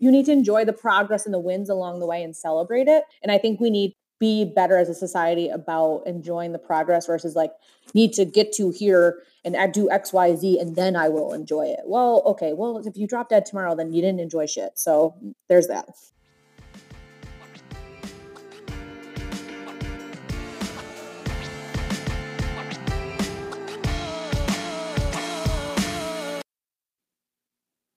you 0.00 0.10
need 0.10 0.26
to 0.26 0.32
enjoy 0.32 0.64
the 0.64 0.72
progress 0.72 1.24
and 1.24 1.32
the 1.32 1.38
wins 1.38 1.70
along 1.70 2.00
the 2.00 2.06
way 2.06 2.22
and 2.22 2.34
celebrate 2.34 2.88
it. 2.88 3.04
And 3.22 3.30
I 3.30 3.38
think 3.38 3.60
we 3.60 3.70
need 3.70 3.94
be 4.18 4.44
better 4.44 4.76
as 4.76 4.88
a 4.88 4.94
society 4.94 5.48
about 5.48 6.02
enjoying 6.06 6.52
the 6.52 6.58
progress 6.58 7.06
versus 7.06 7.34
like 7.34 7.52
need 7.94 8.12
to 8.12 8.24
get 8.26 8.52
to 8.52 8.70
here 8.70 9.22
and 9.44 9.72
do 9.72 9.90
X, 9.90 10.12
Y, 10.12 10.36
Z, 10.36 10.58
and 10.60 10.76
then 10.76 10.94
I 10.94 11.08
will 11.08 11.32
enjoy 11.32 11.66
it. 11.66 11.80
Well, 11.86 12.22
okay. 12.26 12.52
Well, 12.52 12.76
if 12.86 12.98
you 12.98 13.06
drop 13.06 13.30
dead 13.30 13.46
tomorrow, 13.46 13.74
then 13.74 13.94
you 13.94 14.02
didn't 14.02 14.20
enjoy 14.20 14.44
shit. 14.44 14.78
So 14.78 15.14
there's 15.48 15.68
that. 15.68 15.88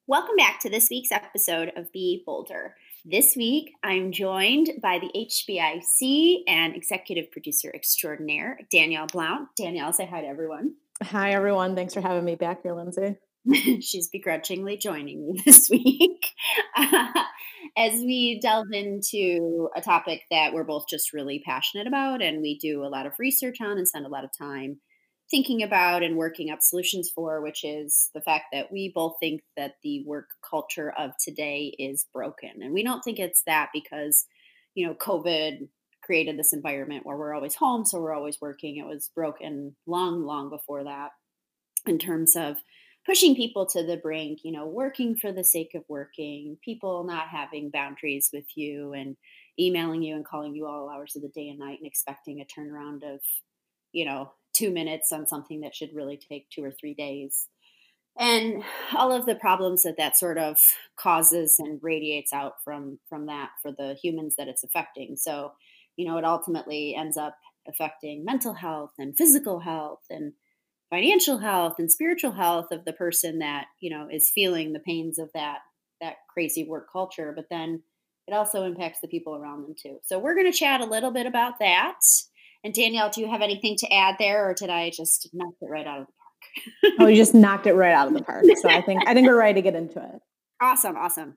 Welcome 0.06 0.36
back 0.36 0.60
to 0.60 0.68
this 0.68 0.90
week's 0.90 1.10
episode 1.10 1.72
of 1.76 1.90
Be 1.90 2.22
Bolder. 2.26 2.76
This 3.06 3.34
week, 3.36 3.72
I'm 3.82 4.12
joined 4.12 4.68
by 4.82 4.98
the 4.98 5.10
HBIC 5.16 6.40
and 6.46 6.76
executive 6.76 7.30
producer 7.30 7.72
extraordinaire, 7.74 8.58
Danielle 8.70 9.06
Blount. 9.06 9.48
Danielle, 9.56 9.94
say 9.94 10.04
hi 10.04 10.20
to 10.20 10.26
everyone. 10.26 10.74
Hi, 11.02 11.30
everyone. 11.30 11.74
Thanks 11.74 11.94
for 11.94 12.02
having 12.02 12.26
me 12.26 12.34
back 12.34 12.62
here, 12.62 12.74
Lindsay. 12.74 13.16
She's 13.80 14.08
begrudgingly 14.08 14.76
joining 14.76 15.24
me 15.24 15.40
this 15.46 15.70
week 15.70 16.28
as 16.76 17.92
we 18.02 18.40
delve 18.42 18.72
into 18.72 19.70
a 19.74 19.80
topic 19.80 20.24
that 20.30 20.52
we're 20.52 20.64
both 20.64 20.84
just 20.86 21.14
really 21.14 21.42
passionate 21.46 21.86
about 21.86 22.20
and 22.20 22.42
we 22.42 22.58
do 22.58 22.84
a 22.84 22.92
lot 22.92 23.06
of 23.06 23.14
research 23.18 23.62
on 23.62 23.78
and 23.78 23.88
spend 23.88 24.04
a 24.04 24.10
lot 24.10 24.24
of 24.24 24.36
time 24.36 24.80
thinking 25.30 25.62
about 25.62 26.02
and 26.02 26.16
working 26.16 26.50
up 26.50 26.60
solutions 26.62 27.10
for, 27.10 27.40
which 27.40 27.64
is 27.64 28.10
the 28.14 28.20
fact 28.20 28.46
that 28.52 28.70
we 28.70 28.92
both 28.94 29.14
think 29.20 29.42
that 29.56 29.76
the 29.82 30.04
work 30.06 30.30
culture 30.48 30.92
of 30.98 31.12
today 31.18 31.74
is 31.78 32.06
broken. 32.12 32.62
And 32.62 32.72
we 32.72 32.82
don't 32.82 33.02
think 33.02 33.18
it's 33.18 33.42
that 33.44 33.70
because, 33.72 34.26
you 34.74 34.86
know, 34.86 34.94
COVID 34.94 35.68
created 36.02 36.38
this 36.38 36.52
environment 36.52 37.06
where 37.06 37.16
we're 37.16 37.34
always 37.34 37.54
home, 37.54 37.84
so 37.84 37.98
we're 38.00 38.14
always 38.14 38.40
working. 38.40 38.76
It 38.76 38.86
was 38.86 39.10
broken 39.14 39.74
long, 39.86 40.24
long 40.24 40.50
before 40.50 40.84
that 40.84 41.10
in 41.86 41.98
terms 41.98 42.36
of 42.36 42.56
pushing 43.06 43.34
people 43.34 43.66
to 43.66 43.82
the 43.82 43.96
brink, 43.96 44.40
you 44.44 44.52
know, 44.52 44.66
working 44.66 45.16
for 45.16 45.32
the 45.32 45.44
sake 45.44 45.72
of 45.74 45.84
working, 45.88 46.58
people 46.64 47.04
not 47.04 47.28
having 47.28 47.70
boundaries 47.70 48.30
with 48.32 48.46
you 48.54 48.92
and 48.92 49.16
emailing 49.58 50.02
you 50.02 50.16
and 50.16 50.24
calling 50.24 50.54
you 50.54 50.66
all 50.66 50.90
hours 50.90 51.14
of 51.16 51.22
the 51.22 51.28
day 51.28 51.48
and 51.48 51.58
night 51.58 51.78
and 51.78 51.86
expecting 51.86 52.40
a 52.40 52.60
turnaround 52.60 53.02
of, 53.02 53.20
you 53.92 54.04
know, 54.04 54.32
two 54.54 54.70
minutes 54.70 55.12
on 55.12 55.26
something 55.26 55.60
that 55.60 55.74
should 55.74 55.94
really 55.94 56.16
take 56.16 56.48
two 56.48 56.64
or 56.64 56.70
three 56.70 56.94
days. 56.94 57.48
And 58.18 58.62
all 58.96 59.12
of 59.12 59.26
the 59.26 59.34
problems 59.34 59.82
that 59.82 59.96
that 59.96 60.16
sort 60.16 60.38
of 60.38 60.60
causes 60.96 61.58
and 61.58 61.80
radiates 61.82 62.32
out 62.32 62.62
from 62.62 62.98
from 63.08 63.26
that 63.26 63.50
for 63.60 63.72
the 63.72 63.94
humans 64.00 64.36
that 64.36 64.48
it's 64.48 64.64
affecting. 64.64 65.16
So 65.16 65.52
you 65.96 66.06
know 66.06 66.16
it 66.16 66.24
ultimately 66.24 66.94
ends 66.94 67.16
up 67.16 67.36
affecting 67.68 68.24
mental 68.24 68.54
health 68.54 68.92
and 68.98 69.16
physical 69.16 69.60
health 69.60 70.04
and 70.10 70.34
financial 70.90 71.38
health 71.38 71.76
and 71.78 71.90
spiritual 71.90 72.32
health 72.32 72.70
of 72.70 72.84
the 72.84 72.92
person 72.92 73.38
that 73.40 73.66
you 73.80 73.90
know 73.90 74.08
is 74.10 74.30
feeling 74.30 74.72
the 74.72 74.80
pains 74.80 75.18
of 75.18 75.30
that 75.34 75.60
that 76.00 76.16
crazy 76.32 76.64
work 76.64 76.86
culture 76.92 77.32
but 77.34 77.46
then 77.50 77.82
it 78.26 78.32
also 78.32 78.64
impacts 78.64 79.00
the 79.00 79.08
people 79.08 79.36
around 79.36 79.62
them 79.62 79.74
too. 79.80 79.98
So 80.02 80.18
we're 80.18 80.34
going 80.34 80.50
to 80.50 80.58
chat 80.58 80.80
a 80.80 80.86
little 80.86 81.10
bit 81.10 81.26
about 81.26 81.58
that 81.58 82.00
and 82.64 82.72
Danielle, 82.72 83.10
do 83.10 83.20
you 83.20 83.28
have 83.28 83.42
anything 83.42 83.76
to 83.76 83.92
add 83.92 84.16
there, 84.18 84.48
or 84.48 84.54
did 84.54 84.70
I 84.70 84.88
just 84.88 85.28
knock 85.34 85.52
it 85.60 85.66
right 85.66 85.86
out 85.86 86.00
of 86.00 86.06
the 86.06 86.12
park? 86.12 86.94
oh, 87.00 87.06
you 87.06 87.16
just 87.16 87.34
knocked 87.34 87.66
it 87.66 87.74
right 87.74 87.92
out 87.92 88.08
of 88.08 88.14
the 88.14 88.22
park. 88.22 88.44
So 88.56 88.70
I 88.70 88.80
think 88.80 89.02
I 89.06 89.12
think 89.12 89.28
we're 89.28 89.38
ready 89.38 89.54
to 89.54 89.62
get 89.62 89.74
into 89.76 90.00
it. 90.00 90.20
Awesome, 90.60 90.96
awesome. 90.96 91.36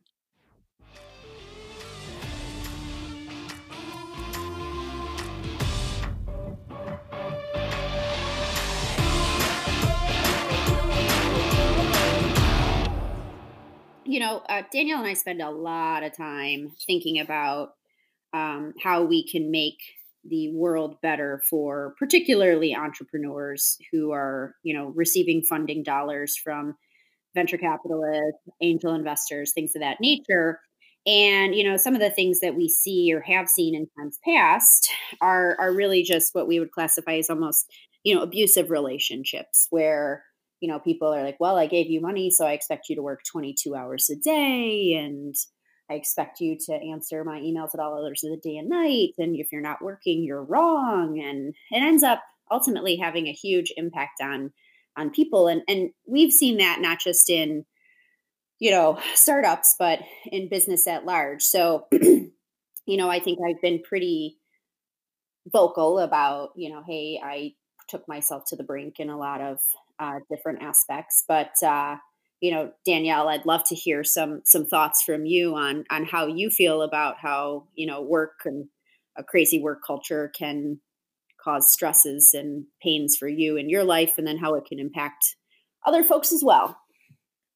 You 14.05 14.19
know, 14.21 14.43
uh, 14.47 14.61
Danielle 14.71 14.99
and 14.99 15.07
I 15.07 15.13
spend 15.15 15.41
a 15.41 15.49
lot 15.49 16.03
of 16.03 16.15
time 16.15 16.71
thinking 16.85 17.19
about 17.19 17.73
um, 18.33 18.73
how 18.81 19.03
we 19.03 19.27
can 19.27 19.51
make 19.51 19.79
the 20.29 20.51
world 20.53 20.97
better 21.01 21.41
for 21.49 21.95
particularly 21.97 22.75
entrepreneurs 22.75 23.77
who 23.91 24.11
are 24.11 24.55
you 24.63 24.73
know 24.73 24.91
receiving 24.95 25.41
funding 25.41 25.83
dollars 25.83 26.35
from 26.35 26.75
venture 27.35 27.57
capitalists 27.57 28.39
angel 28.61 28.93
investors 28.93 29.51
things 29.53 29.75
of 29.75 29.81
that 29.81 29.97
nature. 30.01 30.59
And 31.05 31.55
you 31.55 31.63
know 31.63 31.77
some 31.77 31.93
of 31.93 32.01
the 32.01 32.09
things 32.09 32.41
that 32.41 32.55
we 32.55 32.67
see 32.67 33.13
or 33.13 33.21
have 33.21 33.47
seen 33.47 33.75
in 33.75 33.87
times 33.97 34.19
past 34.25 34.89
are 35.21 35.55
are 35.59 35.73
really 35.73 36.03
just 36.03 36.35
what 36.35 36.47
we 36.47 36.59
would 36.59 36.71
classify 36.71 37.15
as 37.15 37.29
almost 37.29 37.65
you 38.03 38.13
know 38.15 38.21
abusive 38.21 38.69
relationships 38.69 39.67
where 39.69 40.23
you 40.59 40.69
know 40.69 40.79
people 40.79 41.13
are 41.13 41.23
like 41.23 41.37
well 41.39 41.57
i 41.57 41.67
gave 41.67 41.87
you 41.89 42.01
money 42.01 42.29
so 42.29 42.45
i 42.45 42.51
expect 42.51 42.89
you 42.89 42.95
to 42.95 43.01
work 43.01 43.21
22 43.29 43.75
hours 43.75 44.09
a 44.09 44.15
day 44.15 44.93
and 44.93 45.35
I 45.89 45.93
expect 45.93 46.41
you 46.41 46.57
to 46.65 46.73
answer 46.73 47.23
my 47.23 47.39
emails 47.39 47.73
at 47.73 47.79
all 47.79 48.05
hours 48.05 48.23
of 48.23 48.31
the 48.31 48.37
day 48.37 48.57
and 48.57 48.69
night. 48.69 49.13
And 49.17 49.35
if 49.35 49.51
you're 49.51 49.61
not 49.61 49.81
working, 49.81 50.23
you're 50.23 50.43
wrong. 50.43 51.19
And 51.19 51.55
it 51.71 51.81
ends 51.81 52.03
up 52.03 52.21
ultimately 52.51 52.97
having 52.97 53.27
a 53.27 53.33
huge 53.33 53.71
impact 53.77 54.21
on 54.21 54.51
on 54.97 55.11
people. 55.11 55.47
And 55.47 55.61
and 55.67 55.91
we've 56.05 56.33
seen 56.33 56.57
that 56.57 56.81
not 56.81 56.99
just 56.99 57.29
in, 57.29 57.65
you 58.59 58.71
know, 58.71 58.99
startups, 59.13 59.75
but 59.79 59.99
in 60.25 60.49
business 60.49 60.87
at 60.87 61.05
large. 61.05 61.43
So, 61.43 61.87
you 61.91 62.31
know, 62.87 63.09
I 63.09 63.19
think 63.19 63.39
I've 63.47 63.61
been 63.61 63.81
pretty 63.81 64.37
vocal 65.47 65.99
about, 65.99 66.49
you 66.55 66.69
know, 66.69 66.83
hey, 66.85 67.21
I 67.23 67.53
took 67.87 68.07
myself 68.07 68.43
to 68.47 68.55
the 68.55 68.63
brink 68.63 68.99
in 68.99 69.09
a 69.09 69.17
lot 69.17 69.39
of 69.39 69.59
uh, 69.99 70.19
different 70.29 70.61
aspects. 70.61 71.23
But 71.27 71.51
uh, 71.63 71.97
you 72.39 72.51
know 72.51 72.71
danielle 72.85 73.27
i'd 73.29 73.45
love 73.45 73.63
to 73.63 73.75
hear 73.75 74.03
some 74.03 74.41
some 74.45 74.65
thoughts 74.65 75.01
from 75.03 75.25
you 75.25 75.55
on 75.55 75.83
on 75.89 76.05
how 76.05 76.27
you 76.27 76.49
feel 76.49 76.81
about 76.81 77.15
how 77.19 77.67
you 77.75 77.85
know 77.87 78.01
work 78.01 78.41
and 78.45 78.65
a 79.17 79.23
crazy 79.23 79.61
work 79.61 79.79
culture 79.85 80.31
can 80.37 80.79
cause 81.43 81.71
stresses 81.71 82.33
and 82.33 82.65
pains 82.81 83.15
for 83.15 83.27
you 83.27 83.55
in 83.55 83.69
your 83.69 83.83
life 83.83 84.15
and 84.17 84.27
then 84.27 84.37
how 84.37 84.55
it 84.55 84.65
can 84.65 84.79
impact 84.79 85.35
other 85.85 86.03
folks 86.03 86.31
as 86.31 86.43
well 86.43 86.77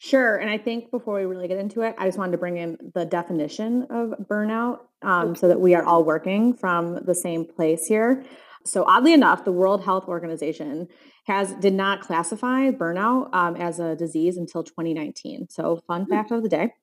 Sure. 0.03 0.37
And 0.37 0.49
I 0.49 0.57
think 0.57 0.89
before 0.89 1.19
we 1.19 1.25
really 1.25 1.47
get 1.47 1.59
into 1.59 1.81
it, 1.81 1.93
I 1.99 2.07
just 2.07 2.17
wanted 2.17 2.31
to 2.31 2.39
bring 2.39 2.57
in 2.57 2.75
the 2.95 3.05
definition 3.05 3.83
of 3.91 4.15
burnout 4.27 4.79
um, 5.03 5.29
okay. 5.29 5.39
so 5.39 5.47
that 5.47 5.61
we 5.61 5.75
are 5.75 5.83
all 5.83 6.03
working 6.03 6.55
from 6.55 7.05
the 7.05 7.13
same 7.13 7.45
place 7.45 7.85
here. 7.85 8.25
So, 8.65 8.83
oddly 8.87 9.13
enough, 9.13 9.45
the 9.45 9.51
World 9.51 9.83
Health 9.83 10.05
Organization 10.07 10.87
has 11.23 11.53
did 11.55 11.73
not 11.73 12.01
classify 12.01 12.71
burnout 12.71 13.33
um, 13.33 13.55
as 13.55 13.79
a 13.79 13.95
disease 13.95 14.37
until 14.37 14.63
2019. 14.63 15.47
So, 15.49 15.81
fun 15.87 16.03
hmm. 16.03 16.09
fact 16.09 16.31
of 16.31 16.43
the 16.43 16.49
day. 16.49 16.73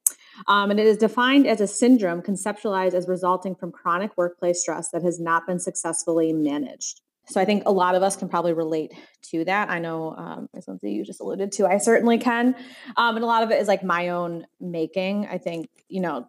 Um, 0.46 0.70
and 0.70 0.78
it 0.78 0.86
is 0.86 0.96
defined 0.96 1.46
as 1.46 1.60
a 1.60 1.66
syndrome 1.66 2.22
conceptualized 2.22 2.94
as 2.94 3.08
resulting 3.08 3.54
from 3.56 3.72
chronic 3.72 4.16
workplace 4.16 4.60
stress 4.60 4.90
that 4.90 5.02
has 5.02 5.18
not 5.18 5.46
been 5.46 5.58
successfully 5.58 6.32
managed. 6.32 7.00
So 7.26 7.40
I 7.40 7.44
think 7.44 7.64
a 7.66 7.72
lot 7.72 7.94
of 7.94 8.02
us 8.02 8.16
can 8.16 8.28
probably 8.28 8.54
relate 8.54 8.92
to 9.30 9.44
that. 9.44 9.68
I 9.68 9.78
know, 9.80 10.14
um, 10.16 10.48
something 10.60 10.90
you 10.90 11.04
just 11.04 11.20
alluded 11.20 11.52
to, 11.52 11.66
I 11.66 11.76
certainly 11.76 12.18
can. 12.18 12.54
Um, 12.96 13.16
and 13.16 13.24
a 13.24 13.26
lot 13.26 13.42
of 13.42 13.50
it 13.50 13.60
is 13.60 13.68
like 13.68 13.82
my 13.82 14.08
own 14.08 14.46
making. 14.60 15.26
I 15.26 15.36
think, 15.36 15.68
you 15.88 16.00
know, 16.00 16.28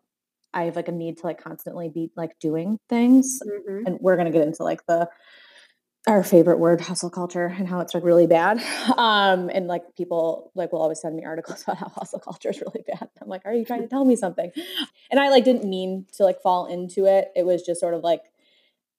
I 0.53 0.63
have 0.63 0.75
like 0.75 0.89
a 0.89 0.91
need 0.91 1.17
to 1.19 1.25
like 1.25 1.41
constantly 1.41 1.89
be 1.89 2.11
like 2.17 2.37
doing 2.39 2.79
things. 2.89 3.39
Mm-hmm. 3.41 3.85
And 3.85 3.97
we're 4.01 4.15
going 4.15 4.25
to 4.25 4.37
get 4.37 4.45
into 4.45 4.63
like 4.63 4.85
the 4.87 5.07
our 6.07 6.23
favorite 6.23 6.59
word 6.59 6.81
hustle 6.81 7.09
culture 7.09 7.45
and 7.45 7.67
how 7.67 7.81
it's 7.81 7.93
like 7.93 8.03
really 8.03 8.27
bad. 8.27 8.61
Um 8.97 9.49
and 9.53 9.67
like 9.67 9.83
people 9.95 10.51
like 10.55 10.71
will 10.71 10.81
always 10.81 11.01
send 11.01 11.15
me 11.15 11.25
articles 11.25 11.63
about 11.67 11.77
how 11.77 11.89
hustle 11.89 12.19
culture 12.19 12.49
is 12.49 12.61
really 12.61 12.83
bad. 12.87 13.09
I'm 13.21 13.27
like 13.27 13.45
are 13.45 13.53
you 13.53 13.65
trying 13.65 13.81
to 13.81 13.87
tell 13.87 14.05
me 14.05 14.15
something? 14.15 14.51
And 15.11 15.19
i 15.19 15.29
like 15.29 15.43
didn't 15.43 15.69
mean 15.69 16.05
to 16.13 16.23
like 16.23 16.41
fall 16.41 16.65
into 16.67 17.05
it. 17.05 17.29
It 17.35 17.45
was 17.45 17.63
just 17.63 17.79
sort 17.79 17.93
of 17.93 18.01
like 18.01 18.21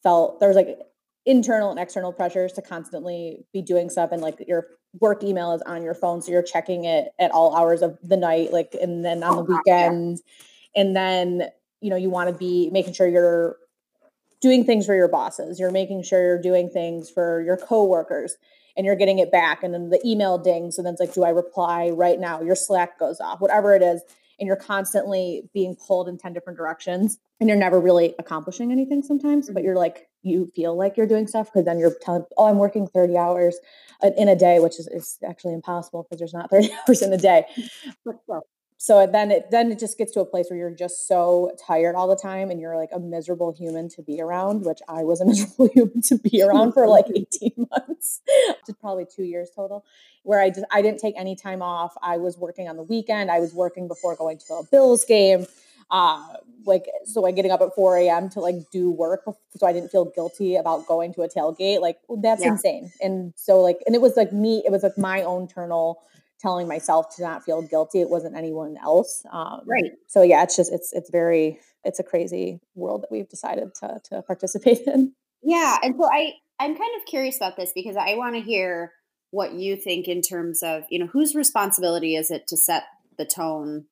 felt 0.02 0.40
there 0.40 0.48
was 0.48 0.56
like 0.56 0.78
internal 1.26 1.70
and 1.70 1.78
external 1.78 2.12
pressures 2.12 2.52
to 2.54 2.62
constantly 2.62 3.44
be 3.52 3.62
doing 3.62 3.90
stuff 3.90 4.10
and 4.12 4.22
like 4.22 4.42
your 4.46 4.66
work 4.98 5.22
email 5.22 5.52
is 5.52 5.62
on 5.62 5.82
your 5.82 5.94
phone 5.94 6.20
so 6.20 6.32
you're 6.32 6.42
checking 6.42 6.84
it 6.84 7.08
at 7.18 7.30
all 7.30 7.54
hours 7.54 7.82
of 7.82 7.98
the 8.02 8.16
night 8.16 8.52
like 8.52 8.74
and 8.80 9.04
then 9.04 9.22
on 9.22 9.36
the 9.36 9.44
weekends. 9.44 10.22
And 10.76 10.94
then 10.94 11.48
you 11.80 11.90
know 11.90 11.96
you 11.96 12.10
want 12.10 12.30
to 12.30 12.36
be 12.36 12.70
making 12.70 12.92
sure 12.92 13.08
you're 13.08 13.56
doing 14.40 14.64
things 14.64 14.86
for 14.86 14.94
your 14.94 15.08
bosses. 15.08 15.60
You're 15.60 15.70
making 15.70 16.02
sure 16.02 16.22
you're 16.22 16.40
doing 16.40 16.68
things 16.68 17.10
for 17.10 17.42
your 17.42 17.56
coworkers 17.56 18.36
and 18.76 18.86
you're 18.86 18.96
getting 18.96 19.18
it 19.18 19.30
back 19.30 19.62
and 19.62 19.74
then 19.74 19.90
the 19.90 20.00
email 20.06 20.38
dings 20.38 20.78
and 20.78 20.86
then 20.86 20.94
it's 20.94 21.00
like 21.00 21.12
do 21.12 21.24
i 21.24 21.30
reply 21.30 21.90
right 21.90 22.18
now? 22.18 22.40
Your 22.40 22.54
slack 22.54 22.98
goes 22.98 23.20
off 23.20 23.40
whatever 23.40 23.74
it 23.74 23.82
is 23.82 24.02
and 24.38 24.46
you're 24.46 24.56
constantly 24.56 25.42
being 25.52 25.76
pulled 25.76 26.08
in 26.08 26.16
10 26.16 26.32
different 26.32 26.56
directions 26.56 27.18
and 27.38 27.48
you're 27.48 27.58
never 27.58 27.78
really 27.78 28.14
accomplishing 28.18 28.72
anything 28.72 29.02
sometimes 29.02 29.50
but 29.50 29.62
you're 29.62 29.76
like 29.76 30.08
you 30.22 30.50
feel 30.54 30.74
like 30.76 30.96
you're 30.96 31.06
doing 31.06 31.26
stuff 31.26 31.48
because 31.48 31.66
then 31.66 31.78
you're 31.78 31.94
telling 32.00 32.24
oh 32.38 32.46
i'm 32.46 32.56
working 32.56 32.86
30 32.86 33.16
hours 33.16 33.58
in 34.16 34.28
a 34.28 34.36
day 34.36 34.58
which 34.58 34.78
is, 34.78 34.86
is 34.88 35.18
actually 35.26 35.54
impossible 35.54 36.02
because 36.02 36.18
there's 36.18 36.32
not 36.34 36.50
30 36.50 36.70
hours 36.88 37.02
in 37.02 37.12
a 37.12 37.18
day. 37.18 37.44
But 38.04 38.16
well 38.26 38.46
so 38.82 39.06
then 39.06 39.30
it 39.30 39.50
then 39.50 39.70
it 39.70 39.78
just 39.78 39.98
gets 39.98 40.10
to 40.10 40.20
a 40.20 40.24
place 40.24 40.46
where 40.48 40.58
you're 40.58 40.70
just 40.70 41.06
so 41.06 41.54
tired 41.66 41.94
all 41.94 42.08
the 42.08 42.16
time 42.16 42.50
and 42.50 42.58
you're 42.58 42.78
like 42.78 42.88
a 42.94 42.98
miserable 42.98 43.52
human 43.52 43.90
to 43.90 44.00
be 44.00 44.22
around 44.22 44.64
which 44.64 44.78
i 44.88 45.04
was 45.04 45.20
a 45.20 45.24
miserable 45.26 45.68
human 45.68 46.00
to 46.00 46.16
be 46.16 46.42
around 46.42 46.72
for 46.72 46.88
like 46.88 47.04
18 47.14 47.68
months. 47.70 48.22
To 48.64 48.72
probably 48.72 49.04
two 49.04 49.24
years 49.24 49.50
total 49.54 49.84
where 50.22 50.40
i 50.40 50.48
just 50.48 50.64
i 50.72 50.80
didn't 50.80 50.98
take 50.98 51.14
any 51.18 51.36
time 51.36 51.60
off. 51.60 51.94
I 52.02 52.16
was 52.16 52.38
working 52.38 52.68
on 52.68 52.76
the 52.78 52.82
weekend. 52.82 53.30
I 53.30 53.38
was 53.38 53.52
working 53.52 53.86
before 53.86 54.16
going 54.16 54.38
to 54.38 54.54
a 54.54 54.64
bills 54.64 55.04
game 55.04 55.46
uh, 55.90 56.24
like 56.64 56.86
so 57.04 57.20
like 57.20 57.34
getting 57.34 57.50
up 57.50 57.60
at 57.60 57.74
4 57.74 57.98
a.m 57.98 58.30
to 58.30 58.40
like 58.40 58.70
do 58.70 58.90
work 58.90 59.24
so 59.56 59.66
i 59.66 59.72
didn't 59.72 59.90
feel 59.90 60.04
guilty 60.04 60.56
about 60.56 60.86
going 60.86 61.12
to 61.14 61.22
a 61.22 61.28
tailgate 61.28 61.80
like 61.80 61.98
that's 62.22 62.42
yeah. 62.42 62.52
insane. 62.52 62.92
And 63.00 63.34
so 63.36 63.60
like 63.60 63.78
and 63.86 63.94
it 63.94 64.00
was 64.00 64.16
like 64.16 64.32
me 64.32 64.62
it 64.64 64.70
was 64.70 64.82
like 64.82 64.96
my 64.96 65.22
own 65.22 65.42
internal 65.42 66.00
telling 66.40 66.66
myself 66.66 67.14
to 67.16 67.22
not 67.22 67.44
feel 67.44 67.62
guilty. 67.62 68.00
It 68.00 68.10
wasn't 68.10 68.36
anyone 68.36 68.76
else. 68.82 69.24
Um, 69.30 69.60
right. 69.66 69.92
So 70.06 70.22
yeah, 70.22 70.42
it's 70.42 70.56
just 70.56 70.72
it's 70.72 70.92
it's 70.92 71.10
very 71.10 71.60
it's 71.84 71.98
a 71.98 72.04
crazy 72.04 72.60
world 72.74 73.02
that 73.02 73.12
we've 73.12 73.28
decided 73.28 73.74
to 73.76 74.00
to 74.04 74.22
participate 74.26 74.80
in. 74.86 75.12
Yeah, 75.42 75.76
and 75.82 75.94
so 75.98 76.08
I 76.10 76.32
I'm 76.58 76.76
kind 76.76 76.90
of 77.00 77.06
curious 77.06 77.36
about 77.36 77.56
this 77.56 77.72
because 77.74 77.96
I 77.96 78.14
want 78.14 78.34
to 78.36 78.40
hear 78.40 78.92
what 79.30 79.54
you 79.54 79.76
think 79.76 80.08
in 80.08 80.22
terms 80.22 80.62
of 80.62 80.84
you 80.90 80.98
know 80.98 81.06
whose 81.06 81.34
responsibility 81.34 82.16
is 82.16 82.30
it 82.30 82.46
to 82.48 82.56
set 82.56 82.84
the 83.18 83.24
tone 83.24 83.86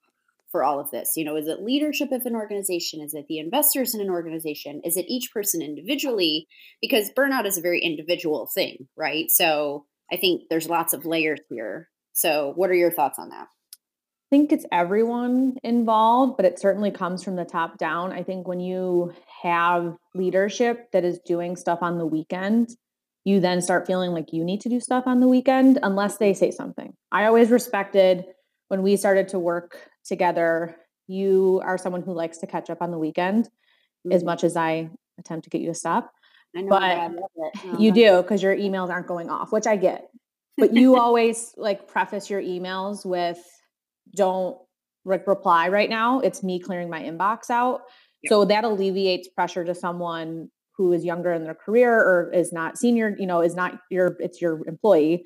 for 0.51 0.65
all 0.65 0.81
of 0.81 0.91
this? 0.91 1.13
You 1.17 1.25
know, 1.25 1.37
is 1.37 1.47
it 1.47 1.63
leadership 1.63 2.11
of 2.11 2.25
an 2.25 2.35
organization? 2.35 3.01
Is 3.01 3.15
it 3.15 3.27
the 3.29 3.39
investors 3.39 3.95
in 3.95 4.01
an 4.01 4.11
organization? 4.11 4.81
Is 4.85 4.97
it 4.97 5.05
each 5.09 5.33
person 5.33 5.61
individually? 5.61 6.49
Because 6.81 7.11
burnout 7.11 7.47
is 7.47 7.59
a 7.59 7.63
very 7.63 7.81
individual 7.81 8.47
thing, 8.47 8.89
right? 8.97 9.31
So 9.31 9.85
I 10.11 10.17
think 10.17 10.45
there's 10.49 10.69
lots 10.69 10.93
of 10.93 11.05
layers 11.05 11.41
here. 11.51 11.89
So, 12.19 12.53
what 12.57 12.69
are 12.69 12.75
your 12.75 12.91
thoughts 12.91 13.17
on 13.21 13.29
that? 13.29 13.47
I 13.47 14.29
think 14.29 14.51
it's 14.51 14.67
everyone 14.73 15.55
involved, 15.63 16.37
but 16.37 16.47
it 16.47 16.59
certainly 16.59 16.91
comes 16.91 17.23
from 17.23 17.37
the 17.37 17.45
top 17.45 17.79
down. 17.79 18.11
I 18.11 18.25
think 18.25 18.49
when 18.49 18.59
you 18.59 19.13
have 19.41 19.95
leadership 20.17 20.91
that 20.93 21.05
is 21.05 21.21
doing 21.25 21.55
stuff 21.55 21.79
on 21.81 21.97
the 21.97 22.07
weekend, 22.07 22.71
you 23.25 23.39
then 23.39 23.63
start 23.63 23.87
feeling 23.87 24.11
like 24.11 24.33
you 24.33 24.43
need 24.43 24.63
to 24.63 24.69
do 24.69 24.81
stuff 24.81 25.05
on 25.07 25.21
the 25.21 25.29
weekend 25.29 25.79
unless 25.85 26.17
they 26.17 26.35
say 26.35 26.51
something. 26.51 26.93
I 27.13 27.27
always 27.27 27.51
respected 27.51 28.25
when 28.67 28.83
we 28.83 28.97
started 28.97 29.29
to 29.29 29.39
work 29.39 29.79
together, 30.05 30.75
you 31.07 31.61
are 31.65 31.79
someone 31.79 32.03
who 32.03 32.15
likes 32.15 32.39
to 32.39 32.49
catch 32.49 32.69
up 32.69 32.83
on 32.83 32.91
the 32.91 32.99
weekend 32.99 33.45
mm-hmm. 33.45 34.11
as 34.11 34.25
much 34.25 34.43
as 34.43 34.57
I 34.57 34.91
attempt 35.21 35.45
to 35.45 35.51
get 35.51 35.61
you 35.61 35.69
to 35.69 35.75
stop. 35.75 36.13
I 36.57 36.63
know, 36.63 36.71
but 36.71 36.83
I 36.83 37.11
you 37.79 37.93
do 37.93 38.23
because 38.23 38.43
your 38.43 38.57
emails 38.57 38.89
aren't 38.89 39.07
going 39.07 39.31
off, 39.31 39.53
which 39.53 39.69
I 39.69 39.77
get 39.77 40.11
but 40.59 40.75
you 40.75 40.97
always 41.01 41.55
like 41.57 41.89
preface 41.89 42.29
your 42.29 42.43
emails 42.43 43.07
with 43.07 43.39
don't 44.15 44.59
like 45.05 45.27
reply 45.27 45.69
right 45.69 45.89
now 45.89 46.21
it's 46.21 46.43
me 46.43 46.59
clearing 46.59 46.91
my 46.91 47.03
inbox 47.03 47.49
out 47.49 47.83
yep. 48.23 48.31
so 48.31 48.45
that 48.45 48.65
alleviates 48.65 49.29
pressure 49.29 49.65
to 49.65 49.75
someone 49.75 50.51
who 50.77 50.93
is 50.93 51.05
younger 51.05 51.33
in 51.33 51.45
their 51.45 51.55
career 51.55 51.93
or 51.93 52.31
is 52.33 52.53
not 52.53 52.77
senior 52.77 53.15
you 53.19 53.27
know 53.27 53.41
is 53.41 53.55
not 53.55 53.79
your 53.91 54.17
it's 54.19 54.43
your 54.43 54.67
employee 54.69 55.25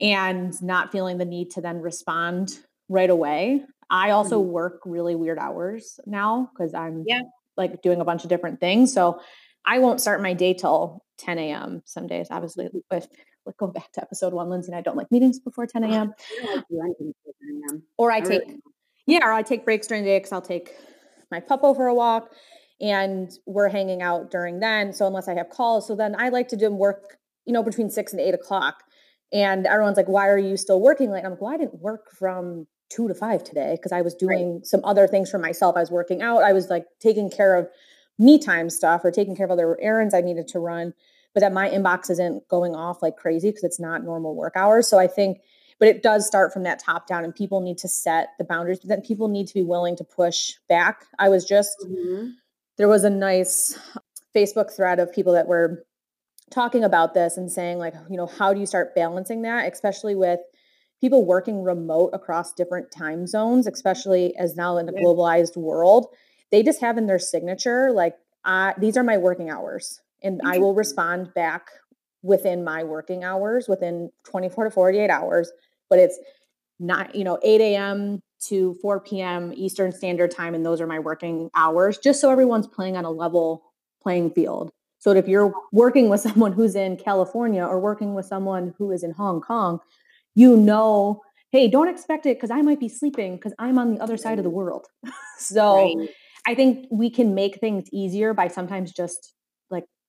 and 0.00 0.60
not 0.62 0.90
feeling 0.92 1.18
the 1.18 1.24
need 1.24 1.50
to 1.50 1.60
then 1.60 1.78
respond 1.80 2.58
right 2.88 3.10
away 3.10 3.62
i 3.90 4.10
also 4.10 4.40
mm-hmm. 4.40 4.52
work 4.52 4.80
really 4.84 5.14
weird 5.14 5.38
hours 5.38 5.98
now 6.06 6.50
because 6.54 6.72
i'm 6.72 7.04
yeah. 7.06 7.22
like 7.56 7.82
doing 7.82 8.00
a 8.00 8.04
bunch 8.04 8.22
of 8.24 8.30
different 8.30 8.60
things 8.60 8.92
so 8.92 9.20
i 9.64 9.78
won't 9.78 10.00
start 10.00 10.22
my 10.22 10.32
day 10.32 10.54
till 10.54 11.02
10 11.18 11.38
a.m 11.38 11.82
some 11.84 12.06
days 12.06 12.28
obviously 12.30 12.68
with 12.90 13.08
like 13.50 13.56
go 13.56 13.66
back 13.66 13.92
to 13.92 14.00
episode 14.00 14.32
one, 14.32 14.48
Lindsay 14.48 14.70
and 14.70 14.78
I 14.78 14.82
don't 14.82 14.96
like 14.96 15.10
meetings 15.10 15.38
before 15.38 15.66
10 15.66 15.84
a.m. 15.84 16.14
Or 17.98 18.10
I 18.10 18.20
take, 18.20 18.42
yeah, 19.06 19.20
or 19.24 19.32
I 19.32 19.42
take 19.42 19.64
breaks 19.64 19.86
during 19.86 20.04
the 20.04 20.10
day 20.10 20.18
because 20.18 20.32
I'll 20.32 20.42
take 20.42 20.74
my 21.30 21.40
puppo 21.40 21.74
for 21.74 21.86
a 21.86 21.94
walk 21.94 22.32
and 22.80 23.30
we're 23.46 23.68
hanging 23.68 24.02
out 24.02 24.30
during 24.30 24.60
then. 24.60 24.92
So 24.92 25.06
unless 25.06 25.28
I 25.28 25.34
have 25.34 25.50
calls, 25.50 25.86
so 25.86 25.96
then 25.96 26.14
I 26.18 26.28
like 26.28 26.48
to 26.48 26.56
do 26.56 26.70
work, 26.70 27.18
you 27.44 27.52
know, 27.52 27.62
between 27.62 27.90
six 27.90 28.12
and 28.12 28.20
eight 28.20 28.34
o'clock. 28.34 28.82
And 29.32 29.66
everyone's 29.66 29.96
like, 29.96 30.08
why 30.08 30.28
are 30.28 30.38
you 30.38 30.56
still 30.56 30.80
working 30.80 31.10
late? 31.10 31.24
I'm 31.24 31.32
like, 31.32 31.40
well, 31.40 31.52
I 31.52 31.56
didn't 31.56 31.80
work 31.80 32.10
from 32.12 32.66
two 32.88 33.06
to 33.06 33.14
five 33.14 33.44
today 33.44 33.76
because 33.76 33.92
I 33.92 34.02
was 34.02 34.14
doing 34.14 34.54
right. 34.54 34.66
some 34.66 34.80
other 34.84 35.06
things 35.06 35.30
for 35.30 35.38
myself. 35.38 35.76
I 35.76 35.80
was 35.80 35.90
working 35.90 36.22
out. 36.22 36.42
I 36.42 36.52
was 36.52 36.68
like 36.68 36.86
taking 37.00 37.30
care 37.30 37.54
of 37.54 37.68
me 38.18 38.38
time 38.38 38.68
stuff 38.68 39.02
or 39.04 39.10
taking 39.10 39.36
care 39.36 39.46
of 39.46 39.52
other 39.52 39.80
errands 39.80 40.14
I 40.14 40.20
needed 40.20 40.48
to 40.48 40.58
run 40.58 40.94
but 41.34 41.40
that 41.40 41.52
my 41.52 41.68
inbox 41.68 42.10
isn't 42.10 42.46
going 42.48 42.74
off 42.74 43.02
like 43.02 43.16
crazy 43.16 43.48
because 43.48 43.64
it's 43.64 43.80
not 43.80 44.04
normal 44.04 44.34
work 44.34 44.54
hours. 44.56 44.88
So 44.88 44.98
I 44.98 45.06
think, 45.06 45.38
but 45.78 45.88
it 45.88 46.02
does 46.02 46.26
start 46.26 46.52
from 46.52 46.64
that 46.64 46.78
top 46.78 47.06
down, 47.06 47.24
and 47.24 47.34
people 47.34 47.60
need 47.60 47.78
to 47.78 47.88
set 47.88 48.30
the 48.38 48.44
boundaries. 48.44 48.80
But 48.80 48.88
then 48.88 49.00
people 49.02 49.28
need 49.28 49.46
to 49.48 49.54
be 49.54 49.62
willing 49.62 49.96
to 49.96 50.04
push 50.04 50.54
back. 50.68 51.06
I 51.18 51.28
was 51.28 51.44
just 51.44 51.76
mm-hmm. 51.84 52.30
there 52.76 52.88
was 52.88 53.04
a 53.04 53.10
nice 53.10 53.78
Facebook 54.34 54.74
thread 54.74 54.98
of 54.98 55.12
people 55.12 55.32
that 55.32 55.46
were 55.46 55.84
talking 56.50 56.84
about 56.84 57.14
this 57.14 57.36
and 57.36 57.50
saying 57.50 57.78
like, 57.78 57.94
you 58.08 58.16
know, 58.16 58.26
how 58.26 58.52
do 58.52 58.60
you 58.60 58.66
start 58.66 58.94
balancing 58.94 59.42
that, 59.42 59.72
especially 59.72 60.14
with 60.14 60.40
people 61.00 61.24
working 61.24 61.62
remote 61.62 62.10
across 62.12 62.52
different 62.52 62.90
time 62.90 63.26
zones, 63.26 63.66
especially 63.66 64.36
as 64.36 64.56
now 64.56 64.76
in 64.76 64.88
a 64.88 64.92
globalized 64.92 65.56
world, 65.56 66.08
they 66.50 66.62
just 66.62 66.80
have 66.80 66.98
in 66.98 67.06
their 67.06 67.18
signature 67.18 67.90
like, 67.92 68.16
uh, 68.44 68.72
these 68.78 68.96
are 68.96 69.04
my 69.04 69.16
working 69.16 69.48
hours 69.48 70.00
and 70.22 70.40
I 70.44 70.54
mm-hmm. 70.54 70.62
will 70.62 70.74
respond 70.74 71.32
back 71.34 71.68
within 72.22 72.62
my 72.64 72.84
working 72.84 73.24
hours 73.24 73.68
within 73.68 74.10
24 74.24 74.64
to 74.64 74.70
48 74.70 75.10
hours. 75.10 75.50
But 75.88 75.98
it's 75.98 76.18
not, 76.78 77.14
you 77.14 77.24
know, 77.24 77.38
8 77.42 77.60
a.m. 77.60 78.22
to 78.46 78.76
4 78.80 79.00
p.m. 79.00 79.52
Eastern 79.54 79.92
Standard 79.92 80.30
Time, 80.30 80.54
and 80.54 80.64
those 80.64 80.80
are 80.80 80.86
my 80.86 80.98
working 80.98 81.50
hours, 81.54 81.98
just 81.98 82.20
so 82.20 82.30
everyone's 82.30 82.66
playing 82.66 82.96
on 82.96 83.04
a 83.04 83.10
level 83.10 83.62
playing 84.02 84.30
field. 84.30 84.70
So 84.98 85.12
if 85.12 85.28
you're 85.28 85.52
working 85.72 86.08
with 86.08 86.20
someone 86.20 86.52
who's 86.52 86.74
in 86.74 86.96
California 86.96 87.64
or 87.64 87.80
working 87.80 88.14
with 88.14 88.26
someone 88.26 88.74
who 88.78 88.90
is 88.92 89.02
in 89.02 89.12
Hong 89.12 89.40
Kong, 89.40 89.80
you 90.34 90.56
know, 90.56 91.22
hey, 91.50 91.68
don't 91.68 91.88
expect 91.88 92.26
it 92.26 92.36
because 92.36 92.50
I 92.50 92.62
might 92.62 92.78
be 92.78 92.88
sleeping 92.88 93.36
because 93.36 93.52
I'm 93.58 93.78
on 93.78 93.94
the 93.94 94.00
other 94.00 94.16
side 94.16 94.38
of 94.38 94.44
the 94.44 94.50
world. 94.50 94.86
so 95.38 95.74
right. 95.74 96.08
I 96.46 96.54
think 96.54 96.86
we 96.90 97.10
can 97.10 97.34
make 97.34 97.58
things 97.58 97.88
easier 97.92 98.32
by 98.32 98.48
sometimes 98.48 98.92
just 98.92 99.34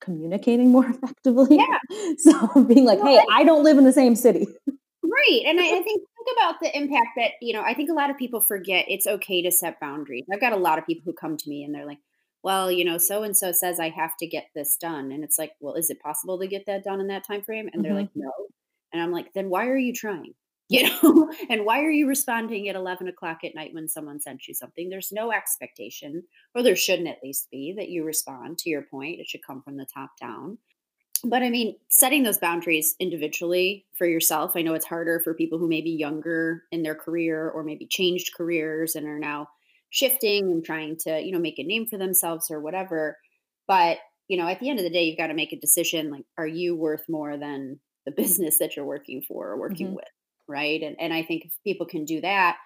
communicating 0.01 0.71
more 0.71 0.86
effectively. 0.89 1.57
Yeah. 1.57 1.77
So 2.18 2.63
being 2.65 2.86
like, 2.86 3.01
well, 3.01 3.18
hey, 3.18 3.25
I 3.31 3.44
don't 3.44 3.63
live 3.63 3.77
in 3.77 3.86
the 3.86 3.94
same 3.94 4.15
city. 4.15 4.48
Right. 4.68 5.42
And 5.45 5.59
I, 5.59 5.63
I, 5.63 5.69
think 5.83 5.86
think 6.25 6.38
about 6.38 6.59
the 6.62 6.75
impact 6.75 7.09
that, 7.18 7.31
you 7.42 7.53
know, 7.53 7.62
I 7.62 7.74
think 7.74 7.89
a 7.89 7.94
lot 7.94 8.09
of 8.09 8.18
people 8.18 8.42
forget 8.42 8.86
it's 8.88 9.07
okay 9.07 9.42
to 9.42 9.51
set 9.51 9.80
boundaries. 9.80 10.25
I've 10.31 10.42
got 10.42 10.53
a 10.53 10.57
lot 10.57 10.77
of 10.77 10.86
people 10.86 11.03
who 11.06 11.13
come 11.13 11.38
to 11.38 11.50
me 11.50 11.63
and 11.63 11.74
they're 11.74 11.86
like, 11.86 12.00
well, 12.44 12.71
you 12.71 12.83
know, 12.83 12.98
so 12.98 13.24
and 13.24 13.36
so 13.36 13.51
says 13.51 13.79
I 13.79 13.89
have 13.89 14.15
to 14.20 14.27
get 14.27 14.48
this 14.55 14.77
done. 14.77 15.12
And 15.12 15.24
it's 15.24 15.38
like, 15.38 15.53
well, 15.60 15.75
is 15.75 15.89
it 15.89 16.00
possible 16.01 16.39
to 16.39 16.48
get 16.48 16.65
that 16.67 16.84
done 16.84 17.00
in 17.00 17.08
that 17.08 17.25
time 17.25 17.43
frame? 17.43 17.70
And 17.72 17.84
they're 17.84 17.91
mm-hmm. 17.91 18.01
like, 18.01 18.10
no. 18.15 18.31
And 18.93 19.01
I'm 19.01 19.12
like, 19.12 19.34
then 19.34 19.50
why 19.50 19.67
are 19.67 19.77
you 19.77 19.93
trying? 19.93 20.34
You 20.72 20.84
know? 20.84 21.32
And 21.50 21.66
why 21.66 21.82
are 21.82 21.92
you 21.92 22.08
responding 22.08 22.70
at 22.70 22.75
11 22.75 23.08
o'clock 23.08 23.40
at 23.44 23.56
night 23.56 23.74
when 23.74 23.88
someone 23.88 24.22
sent 24.22 24.48
you 24.48 24.54
something? 24.54 24.90
There's 24.90 25.12
no 25.12 25.32
expectation 25.32 26.24
or 26.56 26.63
there 26.63 26.75
shouldn't 26.75 27.08
at 27.08 27.24
least 27.24 27.50
be 27.51 27.74
that 27.78 27.90
you 27.90 28.04
respond 28.04 28.58
to 28.60 28.70
your 28.70 28.84
point. 28.84 29.20
It 29.20 29.28
should 29.28 29.46
come 29.46 29.62
from 29.62 29.78
the 29.78 29.86
top 29.86 30.12
down. 30.20 30.58
But 31.24 31.44
i 31.44 31.51
mean 31.51 31.75
setting 31.88 32.24
those 32.24 32.40
boundaries 32.40 32.96
individually 33.00 33.86
for 33.96 34.08
yourself 34.08 34.54
i 34.56 34.63
know 34.63 34.74
it's 34.74 34.88
harder 34.88 35.20
for 35.20 35.36
people 35.36 35.60
who 35.60 35.68
may 35.68 35.82
be 35.82 35.92
younger 35.92 36.63
in 36.72 36.82
their 36.82 36.96
career 36.96 37.48
or 37.48 37.63
maybe 37.63 37.86
changed 37.86 38.34
careers 38.36 38.96
and 38.96 39.06
are 39.06 39.20
now 39.20 39.48
shifting 39.92 40.46
and 40.46 40.66
trying 40.66 40.98
to 40.98 41.22
you 41.22 41.32
know 41.32 41.40
make 41.40 41.60
a 41.60 41.63
name 41.63 41.86
for 41.86 42.00
themselves 42.00 42.50
or 42.50 42.60
whatever. 42.60 43.20
But 43.68 44.00
you 44.28 44.38
know 44.38 44.48
at 44.48 44.60
the 44.60 44.70
end 44.70 44.80
of 44.80 44.84
the 44.84 44.90
day 44.90 45.04
you've 45.04 45.18
got 45.18 45.28
to 45.28 45.36
make 45.36 45.54
a 45.54 45.60
decision 45.60 46.10
like 46.10 46.25
are 46.38 46.48
you 46.48 46.75
worth 46.75 47.04
more 47.08 47.38
than 47.38 47.80
the 48.06 48.12
business 48.18 48.58
that 48.58 48.75
you're 48.75 48.86
working 48.86 49.22
for 49.22 49.50
or 49.50 49.60
working 49.60 49.88
mm-hmm. 49.88 49.98
with 49.98 50.06
right? 50.48 50.81
And 50.81 50.95
and 51.00 51.13
I 51.13 51.24
think 51.24 51.45
if 51.45 51.51
people 51.63 51.86
can 51.86 52.05
do 52.05 52.21
that, 52.21 52.57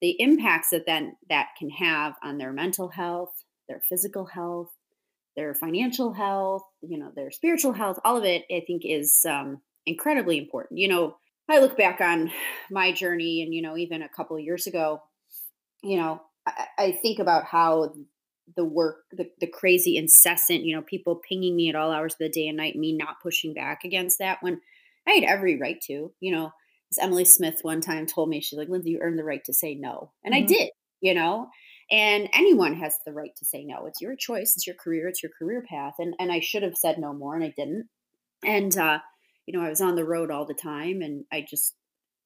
the 0.00 0.16
impacts 0.20 0.70
that 0.70 0.86
then 0.86 1.16
that 1.28 1.48
can 1.58 1.70
have 1.70 2.14
on 2.22 2.38
their 2.38 2.52
mental 2.52 2.88
health, 2.88 3.32
their 3.68 3.80
physical 3.88 4.26
health, 4.26 4.70
their 5.36 5.54
financial 5.54 6.12
health, 6.12 6.62
you 6.82 6.98
know, 6.98 7.10
their 7.14 7.30
spiritual 7.30 7.72
health, 7.72 7.98
all 8.04 8.16
of 8.16 8.24
it, 8.24 8.44
I 8.50 8.62
think 8.66 8.82
is 8.84 9.24
um, 9.28 9.60
incredibly 9.86 10.38
important. 10.38 10.78
You 10.78 10.88
know, 10.88 11.16
I 11.48 11.60
look 11.60 11.76
back 11.76 12.00
on 12.00 12.30
my 12.70 12.92
journey, 12.92 13.42
and 13.42 13.54
you 13.54 13.62
know, 13.62 13.76
even 13.76 14.02
a 14.02 14.08
couple 14.08 14.36
of 14.36 14.42
years 14.42 14.66
ago, 14.66 15.02
you 15.82 15.96
know, 15.96 16.22
I, 16.46 16.66
I 16.78 16.92
think 16.92 17.18
about 17.18 17.44
how 17.44 17.94
the 18.56 18.64
work, 18.64 19.04
the, 19.12 19.30
the 19.40 19.46
crazy, 19.46 19.96
incessant, 19.96 20.62
you 20.62 20.74
know, 20.74 20.82
people 20.82 21.20
pinging 21.28 21.56
me 21.56 21.68
at 21.68 21.74
all 21.74 21.90
hours 21.90 22.14
of 22.14 22.18
the 22.18 22.28
day 22.28 22.46
and 22.46 22.56
night, 22.56 22.76
me 22.76 22.92
not 22.92 23.22
pushing 23.22 23.54
back 23.54 23.84
against 23.84 24.18
that 24.18 24.42
when 24.42 24.60
I 25.08 25.12
had 25.12 25.24
every 25.24 25.58
right 25.58 25.80
to, 25.82 26.12
you 26.20 26.32
know, 26.32 26.52
Emily 26.98 27.24
Smith 27.24 27.58
one 27.62 27.80
time 27.80 28.06
told 28.06 28.28
me, 28.28 28.40
she's 28.40 28.58
like, 28.58 28.68
Lindsay, 28.68 28.90
you 28.90 29.00
earn 29.02 29.16
the 29.16 29.24
right 29.24 29.44
to 29.44 29.52
say 29.52 29.74
no. 29.74 30.12
And 30.24 30.34
mm-hmm. 30.34 30.44
I 30.44 30.46
did, 30.46 30.70
you 31.00 31.14
know, 31.14 31.48
and 31.90 32.28
anyone 32.32 32.74
has 32.74 32.94
the 33.04 33.12
right 33.12 33.34
to 33.36 33.44
say 33.44 33.64
no. 33.64 33.86
It's 33.86 34.00
your 34.00 34.16
choice. 34.16 34.54
It's 34.56 34.66
your 34.66 34.76
career. 34.76 35.08
It's 35.08 35.22
your 35.22 35.32
career 35.38 35.64
path. 35.68 35.94
And, 35.98 36.14
and 36.18 36.32
I 36.32 36.40
should 36.40 36.62
have 36.62 36.76
said 36.76 36.98
no 36.98 37.12
more 37.12 37.34
and 37.34 37.44
I 37.44 37.52
didn't. 37.56 37.88
And, 38.44 38.76
uh, 38.76 38.98
you 39.46 39.56
know, 39.56 39.64
I 39.64 39.68
was 39.68 39.80
on 39.80 39.94
the 39.94 40.04
road 40.04 40.30
all 40.30 40.46
the 40.46 40.54
time 40.54 41.02
and 41.02 41.24
I 41.32 41.44
just, 41.48 41.74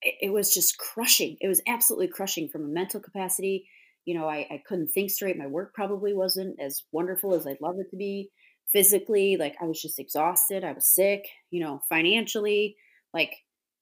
it, 0.01 0.15
it 0.23 0.33
was 0.33 0.55
just 0.55 0.79
crushing. 0.79 1.37
It 1.41 1.49
was 1.49 1.63
absolutely 1.67 2.09
crushing 2.09 2.49
from 2.49 2.65
a 2.65 2.69
mental 2.69 3.01
capacity. 3.01 3.69
You 4.05 4.19
know, 4.19 4.29
I, 4.29 4.47
I 4.51 4.63
couldn't 4.67 4.89
think 4.89 5.11
straight. 5.11 5.37
My 5.37 5.47
work 5.47 5.75
probably 5.75 6.15
wasn't 6.15 6.61
as 6.61 6.83
wonderful 6.93 7.35
as 7.35 7.47
I'd 7.47 7.61
love 7.61 7.77
it 7.79 7.91
to 7.91 7.97
be. 7.97 8.31
Physically, 8.73 9.37
like 9.39 9.57
I 9.61 9.65
was 9.65 9.81
just 9.81 9.99
exhausted. 9.99 10.63
I 10.63 10.73
was 10.73 10.87
sick, 10.87 11.25
you 11.51 11.65
know, 11.65 11.81
financially, 11.89 12.77
like 13.15 13.35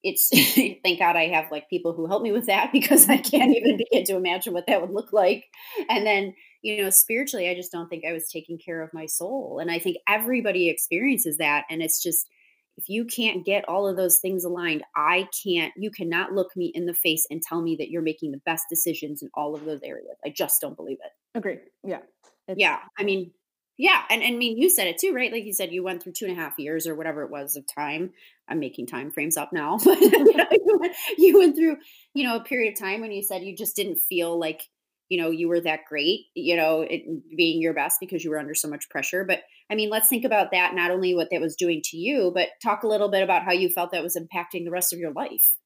it's 0.06 0.28
thank 0.84 1.00
God 1.00 1.16
I 1.16 1.28
have 1.28 1.50
like 1.50 1.68
people 1.68 1.92
who 1.92 2.06
help 2.06 2.22
me 2.22 2.32
with 2.32 2.46
that 2.46 2.72
because 2.72 3.08
I 3.08 3.18
can't 3.18 3.54
even 3.56 3.72
mm-hmm. 3.72 3.82
begin 3.90 4.04
to 4.06 4.16
imagine 4.16 4.54
what 4.54 4.66
that 4.68 4.80
would 4.80 4.92
look 4.92 5.12
like. 5.12 5.44
And 5.88 6.06
then, 6.06 6.34
you 6.62 6.82
know, 6.82 6.90
spiritually, 6.90 7.48
I 7.48 7.54
just 7.54 7.72
don't 7.72 7.88
think 7.88 8.04
I 8.04 8.12
was 8.12 8.28
taking 8.28 8.58
care 8.58 8.82
of 8.82 8.94
my 8.94 9.06
soul. 9.06 9.58
And 9.60 9.70
I 9.70 9.78
think 9.78 9.98
everybody 10.08 10.68
experiences 10.68 11.38
that. 11.38 11.64
And 11.68 11.82
it's 11.82 12.02
just, 12.02 12.28
if 12.76 12.88
you 12.88 13.04
can't 13.04 13.44
get 13.44 13.68
all 13.68 13.88
of 13.88 13.96
those 13.96 14.18
things 14.18 14.44
aligned, 14.44 14.84
I 14.94 15.28
can't, 15.44 15.72
you 15.76 15.90
cannot 15.90 16.32
look 16.32 16.54
me 16.56 16.70
in 16.74 16.86
the 16.86 16.94
face 16.94 17.26
and 17.30 17.42
tell 17.42 17.62
me 17.62 17.74
that 17.76 17.90
you're 17.90 18.02
making 18.02 18.32
the 18.32 18.40
best 18.44 18.66
decisions 18.70 19.22
in 19.22 19.30
all 19.34 19.54
of 19.54 19.64
those 19.64 19.80
areas. 19.82 20.16
I 20.24 20.28
just 20.28 20.60
don't 20.60 20.76
believe 20.76 20.98
it. 21.04 21.38
Agree. 21.38 21.58
Yeah. 21.82 22.00
It's- 22.48 22.56
yeah. 22.58 22.78
I 22.98 23.02
mean, 23.02 23.32
yeah, 23.78 24.02
and, 24.08 24.22
and 24.22 24.34
I 24.34 24.38
mean, 24.38 24.56
you 24.56 24.70
said 24.70 24.86
it 24.86 24.98
too, 24.98 25.12
right? 25.12 25.30
Like 25.30 25.44
you 25.44 25.52
said, 25.52 25.70
you 25.70 25.82
went 25.82 26.02
through 26.02 26.12
two 26.12 26.24
and 26.24 26.36
a 26.36 26.40
half 26.40 26.58
years 26.58 26.86
or 26.86 26.94
whatever 26.94 27.22
it 27.22 27.30
was 27.30 27.56
of 27.56 27.64
time. 27.66 28.12
I'm 28.48 28.60
making 28.60 28.86
time 28.86 29.10
frames 29.10 29.36
up 29.36 29.52
now, 29.52 29.78
but 29.84 30.00
you, 30.00 30.78
went, 30.80 30.94
you 31.18 31.38
went 31.38 31.56
through, 31.56 31.76
you 32.14 32.24
know, 32.24 32.36
a 32.36 32.44
period 32.44 32.72
of 32.72 32.78
time 32.78 33.00
when 33.00 33.12
you 33.12 33.22
said 33.22 33.42
you 33.42 33.56
just 33.56 33.76
didn't 33.76 33.98
feel 34.08 34.38
like, 34.38 34.62
you 35.08 35.20
know, 35.20 35.30
you 35.30 35.48
were 35.48 35.60
that 35.60 35.80
great, 35.88 36.20
you 36.34 36.56
know, 36.56 36.82
it, 36.82 37.02
being 37.36 37.60
your 37.60 37.74
best 37.74 37.98
because 38.00 38.24
you 38.24 38.30
were 38.30 38.38
under 38.38 38.54
so 38.54 38.68
much 38.68 38.88
pressure. 38.88 39.24
But 39.24 39.40
I 39.70 39.74
mean, 39.74 39.90
let's 39.90 40.08
think 40.08 40.24
about 40.24 40.50
that. 40.52 40.74
Not 40.74 40.90
only 40.90 41.14
what 41.14 41.28
that 41.30 41.40
was 41.40 41.56
doing 41.56 41.80
to 41.86 41.96
you, 41.96 42.32
but 42.34 42.48
talk 42.62 42.82
a 42.82 42.88
little 42.88 43.08
bit 43.08 43.22
about 43.22 43.44
how 43.44 43.52
you 43.52 43.68
felt 43.68 43.92
that 43.92 44.02
was 44.02 44.16
impacting 44.16 44.64
the 44.64 44.70
rest 44.70 44.92
of 44.92 44.98
your 44.98 45.12
life. 45.12 45.56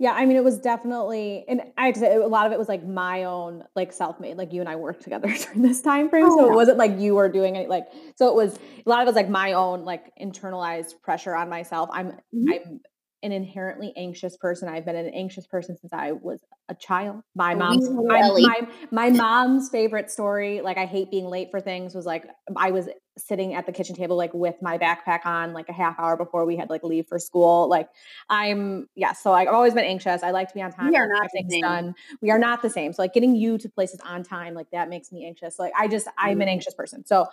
Yeah, 0.00 0.12
I 0.12 0.26
mean, 0.26 0.36
it 0.36 0.44
was 0.44 0.58
definitely, 0.58 1.44
and 1.48 1.60
I 1.76 1.86
have 1.86 1.94
to 1.94 2.00
say, 2.00 2.14
a 2.14 2.28
lot 2.28 2.46
of 2.46 2.52
it 2.52 2.58
was 2.58 2.68
like 2.68 2.86
my 2.86 3.24
own, 3.24 3.64
like 3.74 3.92
self-made. 3.92 4.36
Like 4.36 4.52
you 4.52 4.60
and 4.60 4.68
I 4.68 4.76
worked 4.76 5.02
together 5.02 5.28
during 5.44 5.62
this 5.62 5.82
time 5.82 6.08
frame, 6.08 6.26
oh, 6.26 6.38
so 6.38 6.46
yeah. 6.46 6.52
it 6.52 6.54
wasn't 6.54 6.78
like 6.78 6.98
you 6.98 7.16
were 7.16 7.28
doing 7.28 7.56
it. 7.56 7.68
Like, 7.68 7.88
so 8.14 8.28
it 8.28 8.34
was 8.34 8.56
a 8.86 8.88
lot 8.88 9.00
of 9.00 9.06
it 9.06 9.10
was 9.10 9.16
like 9.16 9.28
my 9.28 9.54
own, 9.54 9.84
like 9.84 10.12
internalized 10.16 11.00
pressure 11.02 11.34
on 11.34 11.48
myself. 11.48 11.90
I'm, 11.92 12.12
mm-hmm. 12.32 12.48
I'm 12.48 12.80
an 13.22 13.32
inherently 13.32 13.92
anxious 13.96 14.36
person. 14.36 14.68
I've 14.68 14.84
been 14.84 14.96
an 14.96 15.08
anxious 15.08 15.46
person 15.46 15.76
since 15.76 15.92
I 15.92 16.12
was 16.12 16.40
a 16.68 16.74
child. 16.74 17.22
My 17.34 17.54
oh, 17.54 17.56
mom's 17.56 17.90
my, 17.90 18.20
my, 18.20 18.68
my 18.90 19.10
mom's 19.10 19.70
favorite 19.70 20.10
story, 20.10 20.60
like 20.60 20.78
I 20.78 20.86
hate 20.86 21.10
being 21.10 21.26
late 21.26 21.50
for 21.50 21.60
things, 21.60 21.94
was 21.94 22.06
like 22.06 22.26
I 22.56 22.70
was 22.70 22.88
sitting 23.16 23.54
at 23.54 23.66
the 23.66 23.72
kitchen 23.72 23.96
table 23.96 24.16
like 24.16 24.32
with 24.32 24.54
my 24.62 24.78
backpack 24.78 25.26
on 25.26 25.52
like 25.52 25.68
a 25.68 25.72
half 25.72 25.98
hour 25.98 26.16
before 26.16 26.46
we 26.46 26.56
had 26.56 26.70
like 26.70 26.84
leave 26.84 27.06
for 27.08 27.18
school. 27.18 27.68
Like 27.68 27.88
I'm 28.30 28.88
yeah, 28.94 29.12
so 29.12 29.32
I've 29.32 29.48
always 29.48 29.74
been 29.74 29.84
anxious. 29.84 30.22
I 30.22 30.30
like 30.30 30.48
to 30.48 30.54
be 30.54 30.62
on 30.62 30.72
time. 30.72 30.90
We 30.90 30.96
are 30.96 31.08
not 31.08 31.28
things 31.32 31.54
done. 31.60 31.94
We 32.22 32.30
are 32.30 32.38
not 32.38 32.62
the 32.62 32.70
same. 32.70 32.92
So 32.92 33.02
like 33.02 33.14
getting 33.14 33.34
you 33.34 33.58
to 33.58 33.68
places 33.68 34.00
on 34.04 34.22
time, 34.22 34.54
like 34.54 34.70
that 34.70 34.88
makes 34.88 35.10
me 35.10 35.26
anxious. 35.26 35.58
Like 35.58 35.72
I 35.76 35.88
just 35.88 36.06
I'm 36.16 36.40
an 36.40 36.46
mm-hmm. 36.46 36.50
anxious 36.50 36.74
person. 36.74 37.04
So 37.04 37.26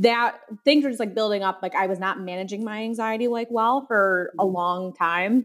that 0.00 0.40
things 0.64 0.82
were 0.82 0.90
just 0.90 1.00
like 1.00 1.14
building 1.14 1.42
up. 1.42 1.60
Like 1.62 1.74
I 1.74 1.86
was 1.86 1.98
not 1.98 2.18
managing 2.18 2.64
my 2.64 2.82
anxiety 2.82 3.28
like 3.28 3.48
well 3.50 3.84
for 3.86 4.32
a 4.38 4.42
mm-hmm. 4.42 4.54
long 4.54 4.94
time 4.94 5.44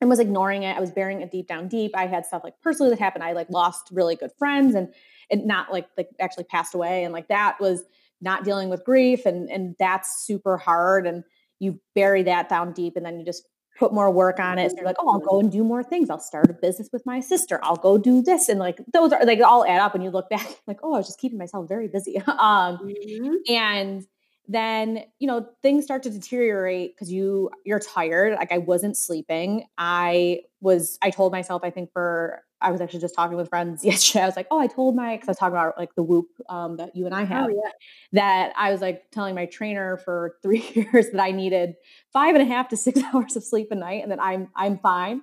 and 0.00 0.10
was 0.10 0.18
ignoring 0.18 0.64
it. 0.64 0.76
I 0.76 0.80
was 0.80 0.90
burying 0.90 1.20
it 1.20 1.30
deep 1.30 1.46
down 1.46 1.68
deep. 1.68 1.92
I 1.94 2.06
had 2.06 2.26
stuff 2.26 2.42
like 2.42 2.60
personally 2.60 2.90
that 2.90 2.98
happened. 2.98 3.22
I 3.22 3.32
like 3.32 3.48
lost 3.50 3.88
really 3.92 4.16
good 4.16 4.32
friends 4.36 4.74
and 4.74 4.92
it 5.30 5.46
not 5.46 5.72
like 5.72 5.86
like 5.96 6.08
actually 6.20 6.44
passed 6.44 6.74
away. 6.74 7.04
And 7.04 7.12
like 7.12 7.28
that 7.28 7.60
was 7.60 7.84
not 8.20 8.42
dealing 8.42 8.68
with 8.68 8.84
grief 8.84 9.26
and 9.26 9.48
and 9.48 9.76
that's 9.78 10.24
super 10.26 10.56
hard. 10.56 11.06
And 11.06 11.22
you 11.60 11.78
bury 11.94 12.24
that 12.24 12.48
down 12.48 12.72
deep 12.72 12.96
and 12.96 13.06
then 13.06 13.20
you 13.20 13.24
just 13.24 13.46
put 13.78 13.92
more 13.92 14.10
work 14.10 14.38
on 14.38 14.58
it. 14.58 14.70
So 14.70 14.76
you're 14.78 14.86
like, 14.86 14.96
oh, 14.98 15.08
I'll 15.08 15.18
go 15.18 15.40
and 15.40 15.50
do 15.50 15.64
more 15.64 15.82
things. 15.82 16.10
I'll 16.10 16.20
start 16.20 16.50
a 16.50 16.52
business 16.52 16.88
with 16.92 17.04
my 17.06 17.20
sister. 17.20 17.60
I'll 17.62 17.76
go 17.76 17.98
do 17.98 18.22
this. 18.22 18.48
And 18.48 18.60
like 18.60 18.78
those 18.92 19.12
are 19.12 19.24
like 19.24 19.40
all 19.40 19.66
add 19.66 19.80
up 19.80 19.94
and 19.94 20.04
you 20.04 20.10
look 20.10 20.30
back, 20.30 20.46
like, 20.66 20.78
oh, 20.82 20.94
I 20.94 20.98
was 20.98 21.06
just 21.06 21.18
keeping 21.18 21.38
myself 21.38 21.68
very 21.68 21.88
busy. 21.88 22.18
um, 22.26 22.78
mm-hmm. 22.78 23.34
and 23.48 24.06
then 24.46 25.02
you 25.18 25.26
know 25.26 25.46
things 25.62 25.84
start 25.84 26.02
to 26.02 26.10
deteriorate 26.10 26.94
because 26.94 27.10
you 27.10 27.50
you're 27.64 27.78
tired 27.78 28.34
like 28.34 28.52
i 28.52 28.58
wasn't 28.58 28.94
sleeping 28.94 29.64
i 29.78 30.38
was 30.60 30.98
i 31.00 31.08
told 31.08 31.32
myself 31.32 31.62
i 31.64 31.70
think 31.70 31.90
for 31.92 32.42
i 32.64 32.70
was 32.70 32.80
actually 32.80 33.00
just 33.00 33.14
talking 33.14 33.36
with 33.36 33.48
friends 33.48 33.84
yesterday. 33.84 34.22
I 34.22 34.26
was 34.26 34.36
like 34.36 34.48
oh 34.50 34.58
i 34.58 34.66
told 34.66 34.96
my 34.96 35.14
because 35.14 35.28
i 35.28 35.30
was 35.32 35.38
talking 35.38 35.54
about 35.54 35.78
like 35.78 35.94
the 35.94 36.02
whoop 36.02 36.28
um, 36.48 36.76
that 36.78 36.96
you 36.96 37.06
and 37.06 37.14
i 37.14 37.22
oh, 37.22 37.26
have 37.26 37.46
oh, 37.46 37.48
yeah. 37.48 37.70
that 38.12 38.52
i 38.56 38.72
was 38.72 38.80
like 38.80 39.10
telling 39.10 39.34
my 39.34 39.46
trainer 39.46 39.98
for 39.98 40.36
three 40.42 40.64
years 40.74 41.10
that 41.10 41.20
i 41.20 41.30
needed 41.30 41.74
five 42.12 42.34
and 42.34 42.42
a 42.42 42.46
half 42.46 42.68
to 42.68 42.76
six 42.76 43.00
hours 43.14 43.36
of 43.36 43.44
sleep 43.44 43.68
a 43.70 43.74
night 43.74 44.02
and 44.02 44.10
that 44.10 44.20
i'm 44.20 44.48
i'm 44.56 44.78
fine. 44.78 45.20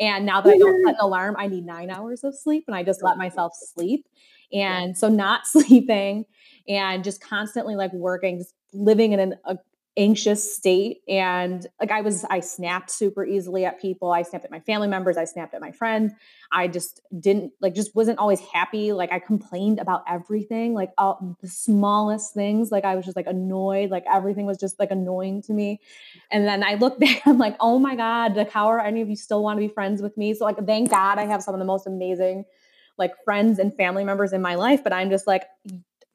And 0.00 0.24
now 0.24 0.40
that 0.40 0.54
i 0.54 0.58
don't 0.58 0.86
set 0.86 0.94
an 0.94 1.00
alarm 1.00 1.36
i 1.38 1.46
need 1.46 1.66
nine 1.66 1.90
hours 1.90 2.24
of 2.24 2.34
sleep 2.34 2.64
and 2.66 2.76
i 2.76 2.82
just 2.82 3.02
let 3.02 3.18
myself 3.18 3.52
sleep. 3.54 4.06
And 4.52 4.96
so 4.96 5.08
not 5.08 5.46
sleeping 5.46 6.24
and 6.68 7.02
just 7.02 7.20
constantly 7.20 7.76
like 7.76 7.92
working, 7.92 8.38
just 8.38 8.54
living 8.72 9.12
in 9.12 9.20
an 9.20 9.34
a, 9.44 9.56
anxious 9.98 10.54
state. 10.54 11.02
And 11.08 11.66
like 11.80 11.90
I 11.90 12.00
was, 12.02 12.24
I 12.30 12.40
snapped 12.40 12.90
super 12.90 13.24
easily 13.24 13.64
at 13.64 13.80
people. 13.80 14.12
I 14.12 14.22
snapped 14.22 14.44
at 14.44 14.50
my 14.50 14.60
family 14.60 14.86
members. 14.86 15.16
I 15.16 15.24
snapped 15.24 15.54
at 15.54 15.60
my 15.60 15.72
friends. 15.72 16.12
I 16.52 16.68
just 16.68 17.02
didn't 17.18 17.52
like, 17.60 17.74
just 17.74 17.94
wasn't 17.96 18.20
always 18.20 18.40
happy. 18.40 18.92
Like 18.92 19.12
I 19.12 19.18
complained 19.18 19.80
about 19.80 20.04
everything, 20.08 20.72
like 20.72 20.92
all 20.96 21.36
the 21.42 21.48
smallest 21.48 22.32
things. 22.32 22.70
Like 22.70 22.84
I 22.84 22.94
was 22.94 23.04
just 23.04 23.16
like 23.16 23.26
annoyed. 23.26 23.90
Like 23.90 24.04
everything 24.10 24.46
was 24.46 24.56
just 24.56 24.78
like 24.78 24.92
annoying 24.92 25.42
to 25.42 25.52
me. 25.52 25.80
And 26.30 26.46
then 26.46 26.62
I 26.62 26.74
look 26.74 26.98
back, 27.00 27.26
I'm 27.26 27.38
like, 27.38 27.56
oh 27.58 27.78
my 27.80 27.96
God, 27.96 28.36
like 28.36 28.52
how 28.52 28.68
are 28.68 28.80
any 28.80 29.02
of 29.02 29.10
you 29.10 29.16
still 29.16 29.42
want 29.42 29.56
to 29.58 29.66
be 29.66 29.68
friends 29.68 30.00
with 30.00 30.16
me? 30.16 30.32
So 30.32 30.44
like, 30.44 30.64
thank 30.64 30.90
God 30.90 31.18
I 31.18 31.24
have 31.24 31.42
some 31.42 31.54
of 31.54 31.58
the 31.58 31.66
most 31.66 31.86
amazing 31.88 32.44
like 32.96 33.12
friends 33.24 33.58
and 33.58 33.74
family 33.76 34.04
members 34.04 34.32
in 34.32 34.42
my 34.42 34.54
life, 34.54 34.82
but 34.84 34.92
I'm 34.92 35.10
just 35.10 35.26
like, 35.26 35.44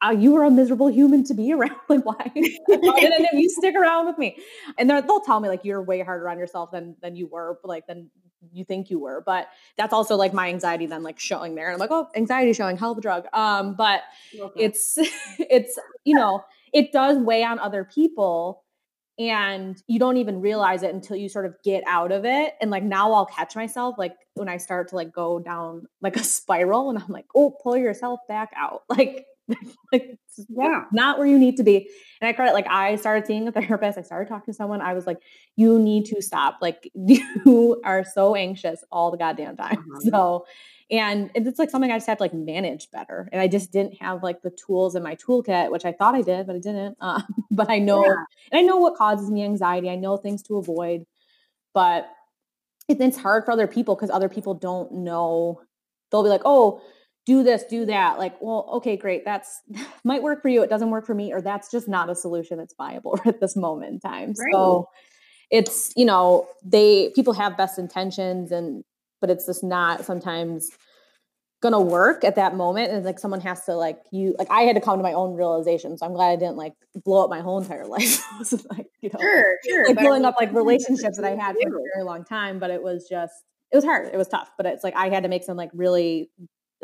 uh, 0.02 0.10
you 0.10 0.36
are 0.36 0.44
a 0.44 0.50
miserable 0.50 0.88
human 0.88 1.24
to 1.24 1.34
be 1.34 1.52
around. 1.54 1.76
Like, 1.88 2.04
why? 2.04 2.30
why 2.66 3.00
didn't 3.00 3.38
you 3.38 3.48
stick 3.48 3.74
around 3.74 4.06
with 4.06 4.18
me? 4.18 4.38
And 4.78 4.88
they'll 4.88 5.20
tell 5.20 5.40
me 5.40 5.48
like 5.48 5.64
you're 5.64 5.82
way 5.82 6.00
harder 6.00 6.28
on 6.28 6.38
yourself 6.38 6.70
than 6.70 6.96
than 7.02 7.16
you 7.16 7.26
were, 7.26 7.58
like 7.64 7.86
than 7.86 8.10
you 8.52 8.64
think 8.64 8.90
you 8.90 8.98
were. 8.98 9.22
But 9.24 9.48
that's 9.76 9.92
also 9.92 10.16
like 10.16 10.32
my 10.32 10.48
anxiety 10.48 10.86
then 10.86 11.02
like 11.02 11.18
showing 11.18 11.54
there. 11.54 11.66
And 11.66 11.74
I'm 11.74 11.80
like, 11.80 11.90
oh, 11.90 12.08
anxiety 12.14 12.52
showing, 12.52 12.76
hell 12.76 12.92
of 12.92 12.98
a 12.98 13.00
drug. 13.00 13.26
Um, 13.32 13.74
but 13.74 14.02
okay. 14.38 14.64
it's 14.64 14.98
it's 15.38 15.78
you 16.04 16.14
know 16.14 16.44
it 16.72 16.92
does 16.92 17.18
weigh 17.18 17.44
on 17.44 17.58
other 17.58 17.84
people 17.84 18.64
and 19.18 19.80
you 19.86 19.98
don't 20.00 20.16
even 20.16 20.40
realize 20.40 20.82
it 20.82 20.92
until 20.92 21.16
you 21.16 21.28
sort 21.28 21.46
of 21.46 21.54
get 21.62 21.84
out 21.86 22.10
of 22.10 22.24
it 22.24 22.54
and 22.60 22.70
like 22.70 22.82
now 22.82 23.12
i'll 23.12 23.26
catch 23.26 23.54
myself 23.54 23.94
like 23.96 24.16
when 24.34 24.48
i 24.48 24.56
start 24.56 24.88
to 24.88 24.96
like 24.96 25.12
go 25.12 25.38
down 25.38 25.86
like 26.00 26.16
a 26.16 26.24
spiral 26.24 26.90
and 26.90 26.98
i'm 26.98 27.08
like 27.08 27.26
oh 27.36 27.56
pull 27.62 27.76
yourself 27.76 28.18
back 28.28 28.50
out 28.56 28.82
like 28.88 29.24
like 29.92 30.18
yeah 30.48 30.84
not 30.92 31.18
where 31.18 31.26
you 31.26 31.38
need 31.38 31.56
to 31.56 31.62
be 31.62 31.88
and 32.20 32.28
i 32.28 32.32
credit 32.32 32.54
like 32.54 32.66
i 32.68 32.96
started 32.96 33.26
seeing 33.26 33.46
a 33.46 33.52
therapist 33.52 33.98
i 33.98 34.02
started 34.02 34.28
talking 34.28 34.52
to 34.52 34.56
someone 34.56 34.80
i 34.80 34.94
was 34.94 35.06
like 35.06 35.18
you 35.56 35.78
need 35.78 36.04
to 36.04 36.20
stop 36.22 36.58
like 36.62 36.90
you 36.94 37.80
are 37.84 38.04
so 38.04 38.34
anxious 38.34 38.82
all 38.90 39.10
the 39.10 39.16
goddamn 39.16 39.56
time 39.56 39.78
uh-huh. 39.78 40.10
so 40.10 40.46
and 40.90 41.30
it's 41.34 41.58
like 41.58 41.70
something 41.70 41.90
i 41.90 41.96
just 41.96 42.06
have 42.06 42.18
to 42.18 42.24
like 42.24 42.34
manage 42.34 42.90
better 42.90 43.28
and 43.32 43.40
i 43.40 43.46
just 43.46 43.70
didn't 43.70 43.94
have 44.00 44.22
like 44.22 44.40
the 44.42 44.50
tools 44.50 44.94
in 44.94 45.02
my 45.02 45.14
toolkit 45.16 45.70
which 45.70 45.84
i 45.84 45.92
thought 45.92 46.14
i 46.14 46.22
did 46.22 46.46
but 46.46 46.56
i 46.56 46.58
didn't 46.58 46.96
uh, 47.00 47.20
but 47.50 47.70
i 47.70 47.78
know 47.78 48.04
yeah. 48.04 48.14
and 48.50 48.58
i 48.58 48.62
know 48.62 48.76
what 48.76 48.96
causes 48.96 49.30
me 49.30 49.42
anxiety 49.44 49.90
i 49.90 49.96
know 49.96 50.16
things 50.16 50.42
to 50.42 50.56
avoid 50.56 51.04
but 51.74 52.08
it's 52.88 53.16
hard 53.16 53.44
for 53.44 53.50
other 53.50 53.66
people 53.66 53.94
because 53.94 54.10
other 54.10 54.28
people 54.28 54.54
don't 54.54 54.92
know 54.92 55.60
they'll 56.10 56.22
be 56.22 56.28
like 56.28 56.42
oh 56.44 56.80
do 57.26 57.42
this, 57.42 57.64
do 57.64 57.86
that. 57.86 58.18
Like, 58.18 58.40
well, 58.40 58.68
okay, 58.74 58.96
great. 58.96 59.24
That's 59.24 59.60
might 60.04 60.22
work 60.22 60.42
for 60.42 60.48
you. 60.48 60.62
It 60.62 60.70
doesn't 60.70 60.90
work 60.90 61.06
for 61.06 61.14
me, 61.14 61.32
or 61.32 61.40
that's 61.40 61.70
just 61.70 61.88
not 61.88 62.10
a 62.10 62.14
solution 62.14 62.58
that's 62.58 62.74
viable 62.76 63.18
at 63.26 63.40
this 63.40 63.56
moment 63.56 63.92
in 63.92 64.00
time. 64.00 64.34
Right. 64.38 64.52
So 64.52 64.88
it's, 65.50 65.92
you 65.96 66.04
know, 66.04 66.48
they 66.64 67.10
people 67.14 67.34
have 67.34 67.56
best 67.56 67.78
intentions 67.78 68.50
and 68.50 68.84
but 69.20 69.30
it's 69.30 69.46
just 69.46 69.64
not 69.64 70.04
sometimes 70.04 70.70
gonna 71.62 71.80
work 71.80 72.24
at 72.24 72.36
that 72.36 72.54
moment. 72.54 72.92
And 72.92 73.04
like 73.04 73.18
someone 73.18 73.40
has 73.40 73.64
to 73.64 73.74
like 73.74 73.98
you 74.10 74.34
like 74.38 74.48
I 74.50 74.62
had 74.62 74.76
to 74.76 74.82
come 74.82 74.98
to 74.98 75.02
my 75.02 75.14
own 75.14 75.34
realization. 75.34 75.96
So 75.96 76.04
I'm 76.04 76.12
glad 76.12 76.30
I 76.30 76.36
didn't 76.36 76.56
like 76.56 76.74
blow 77.04 77.24
up 77.24 77.30
my 77.30 77.40
whole 77.40 77.58
entire 77.58 77.86
life. 77.86 78.22
like, 78.70 78.86
you 79.00 79.10
know, 79.12 79.20
sure, 79.20 79.58
sure. 79.66 79.88
Like 79.88 79.98
blowing 79.98 80.24
up 80.24 80.34
like 80.38 80.52
relationships 80.52 81.16
that 81.16 81.24
I 81.24 81.30
had 81.30 81.56
for 81.56 81.68
a 81.68 81.82
very 81.94 82.04
long 82.04 82.24
time. 82.24 82.58
But 82.58 82.70
it 82.70 82.82
was 82.82 83.06
just 83.08 83.32
it 83.72 83.76
was 83.76 83.84
hard. 83.84 84.10
It 84.12 84.16
was 84.16 84.28
tough. 84.28 84.50
But 84.58 84.66
it's 84.66 84.84
like 84.84 84.94
I 84.94 85.08
had 85.08 85.22
to 85.22 85.28
make 85.28 85.42
some 85.42 85.56
like 85.56 85.70
really 85.72 86.30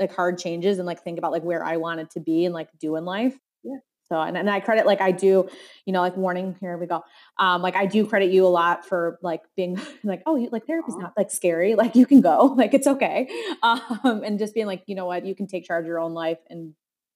like 0.00 0.14
hard 0.14 0.38
changes 0.38 0.78
and 0.78 0.86
like 0.86 1.02
think 1.04 1.18
about 1.18 1.30
like 1.30 1.42
where 1.42 1.62
I 1.62 1.76
wanted 1.76 2.10
to 2.10 2.20
be 2.20 2.46
and 2.46 2.54
like 2.54 2.68
do 2.80 2.96
in 2.96 3.04
life. 3.04 3.38
Yeah. 3.62 3.76
So 4.08 4.20
and, 4.20 4.36
and 4.36 4.50
I 4.50 4.58
credit 4.58 4.86
like 4.86 5.00
I 5.00 5.12
do, 5.12 5.48
you 5.86 5.92
know, 5.92 6.00
like 6.00 6.16
warning, 6.16 6.56
here 6.60 6.76
we 6.76 6.86
go. 6.86 7.04
Um, 7.38 7.62
like 7.62 7.76
I 7.76 7.86
do 7.86 8.04
credit 8.04 8.32
you 8.32 8.44
a 8.44 8.48
lot 8.48 8.84
for 8.84 9.18
like 9.22 9.42
being 9.56 9.80
like, 10.04 10.22
oh, 10.26 10.34
you 10.34 10.48
like 10.50 10.66
therapy's 10.66 10.96
not 10.96 11.12
like 11.16 11.30
scary. 11.30 11.76
Like 11.76 11.94
you 11.94 12.06
can 12.06 12.20
go, 12.20 12.46
like 12.56 12.74
it's 12.74 12.88
okay. 12.88 13.28
Um, 13.62 14.22
and 14.24 14.38
just 14.38 14.54
being 14.54 14.66
like, 14.66 14.82
you 14.86 14.96
know 14.96 15.06
what, 15.06 15.24
you 15.24 15.34
can 15.34 15.46
take 15.46 15.64
charge 15.64 15.84
of 15.84 15.86
your 15.86 16.00
own 16.00 16.12
life 16.12 16.38
and 16.48 16.74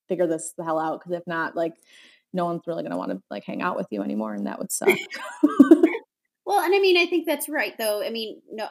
figure 0.08 0.26
this 0.26 0.52
the 0.56 0.62
hell 0.62 0.78
out. 0.78 1.02
Cause 1.02 1.12
if 1.12 1.26
not, 1.26 1.56
like 1.56 1.74
no 2.32 2.44
one's 2.44 2.62
really 2.66 2.84
gonna 2.84 2.98
want 2.98 3.10
to 3.10 3.20
like 3.28 3.44
hang 3.44 3.60
out 3.60 3.76
with 3.76 3.88
you 3.90 4.02
anymore 4.02 4.34
and 4.34 4.46
that 4.46 4.60
would 4.60 4.70
suck. 4.70 4.88
well, 6.46 6.60
and 6.60 6.74
I 6.74 6.78
mean, 6.80 6.96
I 6.96 7.06
think 7.06 7.26
that's 7.26 7.48
right 7.48 7.76
though. 7.76 8.04
I 8.04 8.10
mean, 8.10 8.40
no 8.52 8.68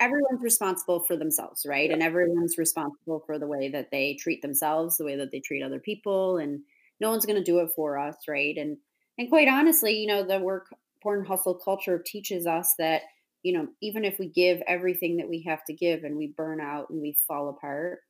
everyone's 0.00 0.42
responsible 0.42 1.00
for 1.00 1.16
themselves, 1.16 1.64
right? 1.66 1.90
And 1.90 2.02
everyone's 2.02 2.58
responsible 2.58 3.22
for 3.26 3.38
the 3.38 3.46
way 3.46 3.68
that 3.70 3.90
they 3.90 4.14
treat 4.14 4.42
themselves, 4.42 4.96
the 4.96 5.04
way 5.04 5.16
that 5.16 5.30
they 5.30 5.40
treat 5.40 5.62
other 5.62 5.80
people, 5.80 6.36
and 6.38 6.60
no 7.00 7.10
one's 7.10 7.26
going 7.26 7.38
to 7.38 7.44
do 7.44 7.60
it 7.60 7.70
for 7.74 7.98
us, 7.98 8.16
right? 8.28 8.56
And 8.56 8.76
and 9.16 9.28
quite 9.28 9.48
honestly, 9.48 9.96
you 9.96 10.06
know, 10.06 10.24
the 10.24 10.40
work 10.40 10.66
porn 11.02 11.24
hustle 11.24 11.54
culture 11.54 12.02
teaches 12.04 12.46
us 12.46 12.74
that 12.78 13.02
you 13.42 13.52
know 13.52 13.68
even 13.80 14.04
if 14.04 14.18
we 14.18 14.26
give 14.26 14.60
everything 14.66 15.18
that 15.18 15.28
we 15.28 15.42
have 15.42 15.64
to 15.66 15.72
give 15.72 16.02
and 16.02 16.16
we 16.16 16.34
burn 16.36 16.60
out 16.60 16.90
and 16.90 17.00
we 17.00 17.16
fall 17.28 17.50
apart 17.50 18.00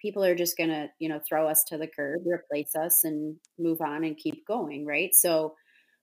people 0.00 0.24
are 0.24 0.34
just 0.34 0.58
going 0.58 0.68
to 0.68 0.88
you 0.98 1.08
know 1.08 1.20
throw 1.26 1.48
us 1.48 1.62
to 1.64 1.78
the 1.78 1.86
curb 1.86 2.20
replace 2.26 2.74
us 2.74 3.04
and 3.04 3.36
move 3.58 3.80
on 3.80 4.04
and 4.04 4.16
keep 4.16 4.44
going 4.46 4.84
right 4.84 5.14
so 5.14 5.54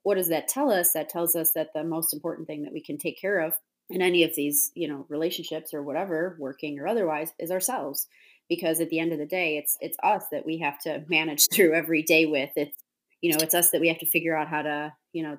what 0.03 0.15
does 0.15 0.29
that 0.29 0.47
tell 0.47 0.71
us 0.71 0.93
that 0.93 1.09
tells 1.09 1.35
us 1.35 1.51
that 1.53 1.69
the 1.75 1.83
most 1.83 2.13
important 2.13 2.47
thing 2.47 2.63
that 2.63 2.73
we 2.73 2.81
can 2.81 2.97
take 2.97 3.19
care 3.19 3.39
of 3.39 3.53
in 3.89 4.01
any 4.01 4.23
of 4.23 4.35
these 4.35 4.71
you 4.75 4.87
know 4.87 5.05
relationships 5.09 5.73
or 5.73 5.81
whatever 5.81 6.35
working 6.39 6.79
or 6.79 6.87
otherwise 6.87 7.33
is 7.39 7.51
ourselves. 7.51 8.07
Because 8.49 8.79
at 8.79 8.89
the 8.89 8.99
end 8.99 9.11
of 9.11 9.19
the 9.19 9.25
day 9.25 9.57
it's 9.57 9.77
it's 9.81 9.97
us 10.03 10.25
that 10.31 10.45
we 10.45 10.59
have 10.59 10.79
to 10.79 11.03
manage 11.09 11.47
through 11.53 11.73
every 11.73 12.03
day 12.03 12.25
with. 12.25 12.51
It's 12.55 12.77
you 13.21 13.31
know 13.31 13.39
it's 13.41 13.55
us 13.55 13.71
that 13.71 13.81
we 13.81 13.87
have 13.89 13.99
to 13.99 14.09
figure 14.09 14.35
out 14.35 14.47
how 14.47 14.61
to 14.61 14.93
you 15.13 15.23
know 15.23 15.37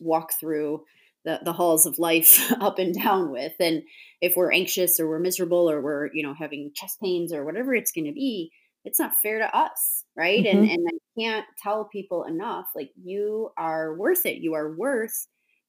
walk 0.00 0.32
through 0.38 0.84
the, 1.24 1.40
the 1.42 1.52
halls 1.52 1.86
of 1.86 1.98
life 1.98 2.52
up 2.60 2.78
and 2.78 2.94
down 2.94 3.30
with. 3.30 3.54
And 3.58 3.82
if 4.20 4.36
we're 4.36 4.52
anxious 4.52 5.00
or 5.00 5.08
we're 5.08 5.18
miserable 5.18 5.70
or 5.70 5.80
we're 5.80 6.10
you 6.12 6.22
know 6.22 6.34
having 6.34 6.72
chest 6.74 7.00
pains 7.00 7.32
or 7.32 7.44
whatever 7.44 7.74
it's 7.74 7.92
going 7.92 8.06
to 8.06 8.12
be 8.12 8.50
it's 8.84 8.98
not 8.98 9.14
fair 9.22 9.38
to 9.38 9.56
us 9.56 10.04
right? 10.16 10.44
Mm-hmm. 10.44 10.58
and 10.58 10.70
and 10.70 10.88
i 10.88 11.20
can't 11.20 11.46
tell 11.62 11.84
people 11.84 12.24
enough 12.24 12.66
like 12.74 12.90
you 13.02 13.50
are 13.56 13.94
worth 13.94 14.26
it. 14.26 14.38
You 14.38 14.54
are 14.54 14.74
worth 14.74 15.26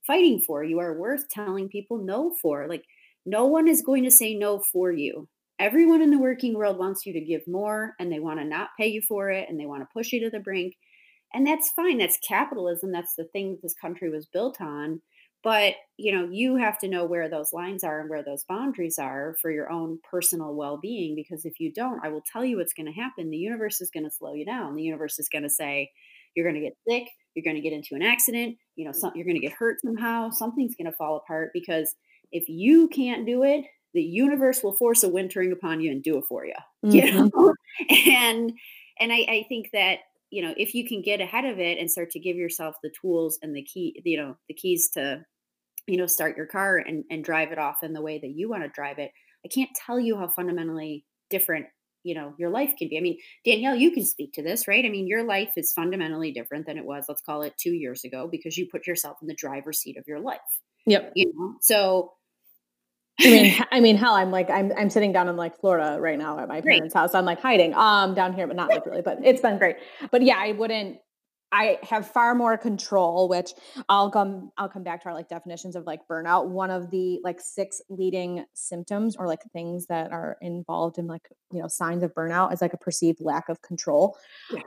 fighting 0.07 0.41
for 0.41 0.63
you 0.63 0.79
are 0.79 0.97
worth 0.97 1.29
telling 1.29 1.69
people 1.69 1.97
no 1.97 2.33
for 2.41 2.67
like 2.67 2.83
no 3.25 3.45
one 3.45 3.67
is 3.67 3.81
going 3.81 4.03
to 4.03 4.11
say 4.11 4.35
no 4.35 4.59
for 4.59 4.91
you. 4.91 5.27
Everyone 5.57 6.01
in 6.01 6.11
the 6.11 6.19
working 6.19 6.53
world 6.53 6.77
wants 6.77 7.05
you 7.05 7.13
to 7.13 7.21
give 7.21 7.41
more 7.47 7.95
and 7.99 8.11
they 8.11 8.19
want 8.19 8.39
to 8.39 8.45
not 8.45 8.69
pay 8.77 8.87
you 8.87 9.01
for 9.01 9.29
it 9.31 9.49
and 9.49 9.59
they 9.59 9.65
want 9.65 9.81
to 9.81 9.89
push 9.93 10.11
you 10.11 10.19
to 10.21 10.29
the 10.29 10.39
brink 10.39 10.75
and 11.33 11.45
that's 11.45 11.71
fine 11.71 11.97
that's 11.97 12.17
capitalism 12.27 12.91
that's 12.91 13.15
the 13.15 13.25
thing 13.25 13.57
this 13.61 13.73
country 13.73 14.09
was 14.09 14.25
built 14.25 14.61
on 14.61 15.01
but 15.43 15.75
you 15.97 16.11
know 16.11 16.27
you 16.31 16.55
have 16.55 16.77
to 16.79 16.87
know 16.87 17.05
where 17.05 17.29
those 17.29 17.53
lines 17.53 17.83
are 17.83 17.99
and 17.99 18.09
where 18.09 18.23
those 18.23 18.45
boundaries 18.45 18.97
are 18.99 19.35
for 19.41 19.51
your 19.51 19.69
own 19.71 19.99
personal 20.09 20.55
well-being 20.55 21.15
because 21.15 21.45
if 21.45 21.59
you 21.59 21.71
don't 21.71 22.03
i 22.03 22.09
will 22.09 22.23
tell 22.31 22.45
you 22.45 22.57
what's 22.57 22.73
going 22.73 22.85
to 22.85 22.91
happen 22.91 23.29
the 23.29 23.37
universe 23.37 23.81
is 23.81 23.91
going 23.91 24.03
to 24.03 24.11
slow 24.11 24.33
you 24.33 24.45
down 24.45 24.75
the 24.75 24.83
universe 24.83 25.19
is 25.19 25.29
going 25.29 25.43
to 25.43 25.49
say 25.49 25.91
you're 26.35 26.45
going 26.45 26.55
to 26.55 26.61
get 26.61 26.77
sick 26.87 27.07
you're 27.33 27.43
going 27.43 27.55
to 27.55 27.61
get 27.61 27.73
into 27.73 27.95
an 27.95 28.01
accident 28.01 28.57
you 28.75 28.85
know 28.85 28.91
some, 28.91 29.11
you're 29.15 29.25
going 29.25 29.35
to 29.35 29.41
get 29.41 29.53
hurt 29.53 29.77
somehow 29.83 30.29
something's 30.29 30.75
going 30.75 30.89
to 30.89 30.97
fall 30.97 31.17
apart 31.17 31.51
because 31.53 31.95
if 32.31 32.47
you 32.47 32.87
can't 32.89 33.25
do 33.25 33.43
it 33.43 33.65
the 33.93 34.01
universe 34.01 34.61
will 34.63 34.73
force 34.73 35.03
a 35.03 35.09
wintering 35.09 35.51
upon 35.51 35.79
you 35.79 35.91
and 35.91 36.03
do 36.03 36.17
it 36.17 36.25
for 36.27 36.45
you 36.45 36.53
mm-hmm. 36.85 36.91
you 36.91 37.13
know 37.13 37.53
and 38.07 38.51
and 38.99 39.11
I, 39.11 39.25
I 39.27 39.45
think 39.49 39.69
that 39.73 39.99
you 40.29 40.41
know 40.41 40.53
if 40.57 40.73
you 40.73 40.87
can 40.87 41.01
get 41.01 41.21
ahead 41.21 41.45
of 41.45 41.59
it 41.59 41.77
and 41.77 41.89
start 41.89 42.11
to 42.11 42.19
give 42.19 42.35
yourself 42.35 42.75
the 42.83 42.91
tools 43.01 43.39
and 43.41 43.55
the 43.55 43.63
key 43.63 44.01
you 44.03 44.17
know 44.17 44.35
the 44.47 44.53
keys 44.53 44.89
to 44.93 45.23
you 45.87 45.97
know 45.97 46.07
start 46.07 46.37
your 46.37 46.47
car 46.47 46.77
and 46.77 47.03
and 47.09 47.23
drive 47.23 47.51
it 47.51 47.59
off 47.59 47.83
in 47.83 47.93
the 47.93 48.01
way 48.01 48.19
that 48.19 48.31
you 48.31 48.49
want 48.49 48.63
to 48.63 48.69
drive 48.69 48.99
it 48.99 49.11
i 49.45 49.47
can't 49.47 49.69
tell 49.85 49.99
you 49.99 50.17
how 50.17 50.27
fundamentally 50.27 51.05
different 51.29 51.65
you 52.05 52.13
know 52.13 52.33
your 52.37 52.49
life 52.49 52.73
can 52.77 52.87
be 52.87 52.97
i 52.97 53.01
mean 53.01 53.17
danielle 53.43 53.75
you 53.75 53.91
can 53.91 54.05
speak 54.05 54.31
to 54.31 54.43
this 54.43 54.67
right 54.67 54.85
i 54.85 54.89
mean 54.89 55.07
your 55.07 55.23
life 55.23 55.51
is 55.57 55.73
fundamentally 55.73 56.31
different 56.31 56.65
than 56.65 56.77
it 56.77 56.85
was 56.85 57.05
let's 57.09 57.21
call 57.21 57.41
it 57.41 57.53
two 57.57 57.73
years 57.73 58.03
ago 58.03 58.27
because 58.31 58.57
you 58.57 58.67
put 58.71 58.87
yourself 58.87 59.17
in 59.21 59.27
the 59.27 59.33
driver's 59.33 59.79
seat 59.79 59.97
of 59.97 60.05
your 60.07 60.19
life 60.19 60.39
yep 60.85 61.11
you 61.15 61.31
know 61.35 61.55
so 61.61 62.11
I 63.19 63.29
mean, 63.29 63.63
I 63.71 63.79
mean, 63.79 63.95
hell, 63.95 64.13
I'm 64.13 64.31
like, 64.31 64.49
I'm, 64.49 64.73
I'm 64.77 64.89
sitting 64.89 65.13
down 65.13 65.29
in 65.29 65.37
like 65.37 65.57
Florida 65.59 65.99
right 65.99 66.17
now 66.17 66.37
at 66.39 66.47
my 66.47 66.61
parents' 66.61 66.93
great. 66.93 66.99
house. 66.99 67.15
I'm 67.15 67.25
like 67.25 67.39
hiding, 67.39 67.73
um, 67.73 68.13
down 68.13 68.33
here, 68.33 68.47
but 68.47 68.55
not 68.55 68.69
like 68.69 68.85
really, 68.85 69.01
but 69.01 69.19
it's 69.23 69.41
been 69.41 69.57
great. 69.57 69.77
But 70.11 70.21
yeah, 70.21 70.37
I 70.37 70.51
wouldn't, 70.51 70.97
I 71.51 71.79
have 71.83 72.07
far 72.07 72.35
more 72.35 72.57
control, 72.57 73.29
which 73.29 73.51
I'll 73.87 74.09
come 74.09 74.51
I'll 74.57 74.69
come 74.69 74.83
back 74.83 75.01
to 75.03 75.09
our 75.09 75.13
like 75.13 75.29
definitions 75.29 75.75
of 75.75 75.85
like 75.85 76.07
burnout. 76.07 76.47
One 76.47 76.71
of 76.71 76.91
the 76.91 77.19
like 77.23 77.39
six 77.39 77.81
leading 77.89 78.45
symptoms 78.53 79.15
or 79.15 79.27
like 79.27 79.43
things 79.53 79.85
that 79.87 80.11
are 80.11 80.37
involved 80.41 80.97
in 80.97 81.07
like, 81.07 81.29
you 81.51 81.61
know, 81.61 81.67
signs 81.67 82.03
of 82.03 82.13
burnout 82.13 82.53
is 82.53 82.61
like 82.61 82.73
a 82.73 82.77
perceived 82.77 83.21
lack 83.21 83.47
of 83.49 83.61
control. 83.61 84.17
Yeah. 84.51 84.61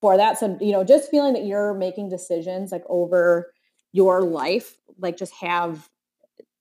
For 0.00 0.16
that. 0.16 0.38
So, 0.38 0.56
you 0.62 0.72
know, 0.72 0.82
just 0.82 1.10
feeling 1.10 1.34
that 1.34 1.44
you're 1.44 1.74
making 1.74 2.08
decisions 2.08 2.72
like 2.72 2.84
over 2.88 3.52
your 3.92 4.22
life, 4.22 4.78
like 4.98 5.18
just 5.18 5.34
have 5.34 5.90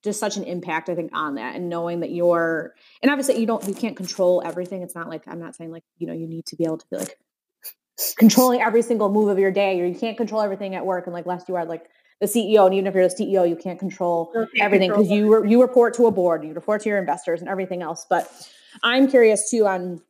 just 0.03 0.19
such 0.19 0.35
an 0.35 0.43
impact, 0.43 0.89
I 0.89 0.95
think, 0.95 1.11
on 1.13 1.35
that 1.35 1.55
and 1.55 1.69
knowing 1.69 2.01
that 2.01 2.11
you're 2.11 2.73
and 3.01 3.09
obviously 3.09 3.39
you 3.39 3.45
don't 3.45 3.65
you 3.67 3.73
can't 3.73 3.95
control 3.95 4.41
everything. 4.45 4.81
It's 4.81 4.95
not 4.95 5.09
like 5.09 5.23
I'm 5.27 5.39
not 5.39 5.55
saying 5.55 5.71
like, 5.71 5.83
you 5.97 6.07
know, 6.07 6.13
you 6.13 6.27
need 6.27 6.45
to 6.47 6.55
be 6.55 6.65
able 6.65 6.79
to 6.79 6.85
be 6.91 6.97
like 6.97 7.15
controlling 8.17 8.61
every 8.61 8.81
single 8.81 9.09
move 9.09 9.29
of 9.29 9.39
your 9.39 9.51
day 9.51 9.79
or 9.81 9.85
you 9.85 9.97
can't 9.97 10.17
control 10.17 10.41
everything 10.41 10.75
at 10.75 10.85
work 10.85 11.05
and 11.05 11.13
like 11.13 11.25
less 11.25 11.43
you 11.47 11.55
are 11.55 11.65
like 11.65 11.89
the 12.19 12.25
CEO 12.25 12.65
and 12.65 12.73
even 12.73 12.87
if 12.87 12.93
you're 12.93 13.07
the 13.07 13.15
CEO 13.15 13.47
you 13.47 13.55
can't 13.55 13.79
control 13.79 14.31
you 14.33 14.47
can't 14.55 14.65
everything 14.65 14.89
because 14.89 15.09
you 15.09 15.39
re- 15.39 15.49
you 15.49 15.61
report 15.61 15.93
to 15.93 16.05
a 16.05 16.11
board 16.11 16.43
you 16.43 16.53
report 16.53 16.81
to 16.81 16.89
your 16.89 16.97
investors 16.97 17.41
and 17.41 17.49
everything 17.49 17.81
else 17.81 18.05
but 18.09 18.31
I'm 18.83 19.09
curious 19.09 19.49
too 19.49 19.67
on 19.67 20.01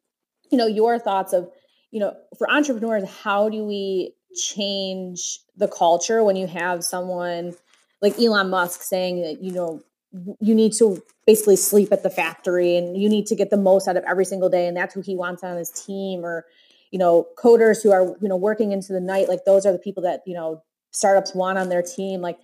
you 0.52 0.58
know 0.58 0.67
your 0.67 0.99
thoughts 0.99 1.34
of 1.34 1.49
you 1.91 1.99
know 1.99 2.15
for 2.38 2.49
entrepreneurs 2.49 3.08
how 3.08 3.49
do 3.49 3.63
we 3.63 4.13
change 4.36 5.39
the 5.58 5.67
culture 5.67 6.23
when 6.23 6.36
you 6.36 6.47
have 6.47 6.84
someone 6.84 7.54
like 8.02 8.19
Elon 8.19 8.49
Musk 8.49 8.84
saying 8.84 9.21
that 9.21 9.43
you 9.43 9.52
know 9.52 9.82
you 10.39 10.56
need 10.56 10.73
to 10.73 11.02
basically 11.28 11.56
sleep 11.56 11.91
at 11.91 12.02
the 12.02 12.10
factory 12.10 12.75
and 12.75 12.99
you 12.99 13.08
need 13.08 13.28
to 13.28 13.36
get 13.36 13.52
the 13.52 13.58
most 13.58 13.88
out 13.88 13.95
of 13.95 14.04
every 14.06 14.25
single 14.25 14.49
day 14.49 14.67
and 14.67 14.75
that's 14.75 14.93
who 14.93 15.02
he 15.02 15.15
wants 15.15 15.43
on 15.43 15.56
his 15.56 15.69
team 15.69 16.25
or 16.25 16.45
you 16.91 16.99
know 16.99 17.28
coders 17.38 17.82
who 17.84 17.91
are 17.91 18.15
you 18.21 18.28
know 18.28 18.36
working 18.36 18.71
into 18.71 18.93
the 18.93 18.99
night 18.99 19.30
like 19.30 19.45
those 19.45 19.65
are 19.65 19.71
the 19.71 19.80
people 19.80 20.04
that 20.04 20.21
you 20.25 20.34
know 20.34 20.63
startups 20.91 21.36
want 21.36 21.58
on 21.58 21.69
their 21.69 21.84
team 21.84 22.21
like 22.21 22.38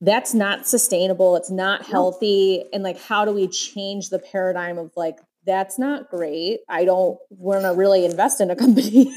that's 0.00 0.34
not 0.34 0.66
sustainable 0.66 1.36
it's 1.36 1.50
not 1.50 1.84
healthy 1.84 2.64
and 2.72 2.82
like 2.82 3.00
how 3.00 3.24
do 3.24 3.32
we 3.32 3.48
change 3.48 4.10
the 4.10 4.18
paradigm 4.18 4.78
of 4.78 4.90
like 4.96 5.18
that's 5.46 5.78
not 5.78 6.10
great 6.10 6.60
i 6.68 6.84
don't 6.84 7.18
want 7.30 7.62
to 7.62 7.68
really 7.68 8.04
invest 8.04 8.40
in 8.40 8.50
a 8.50 8.56
company 8.64 9.12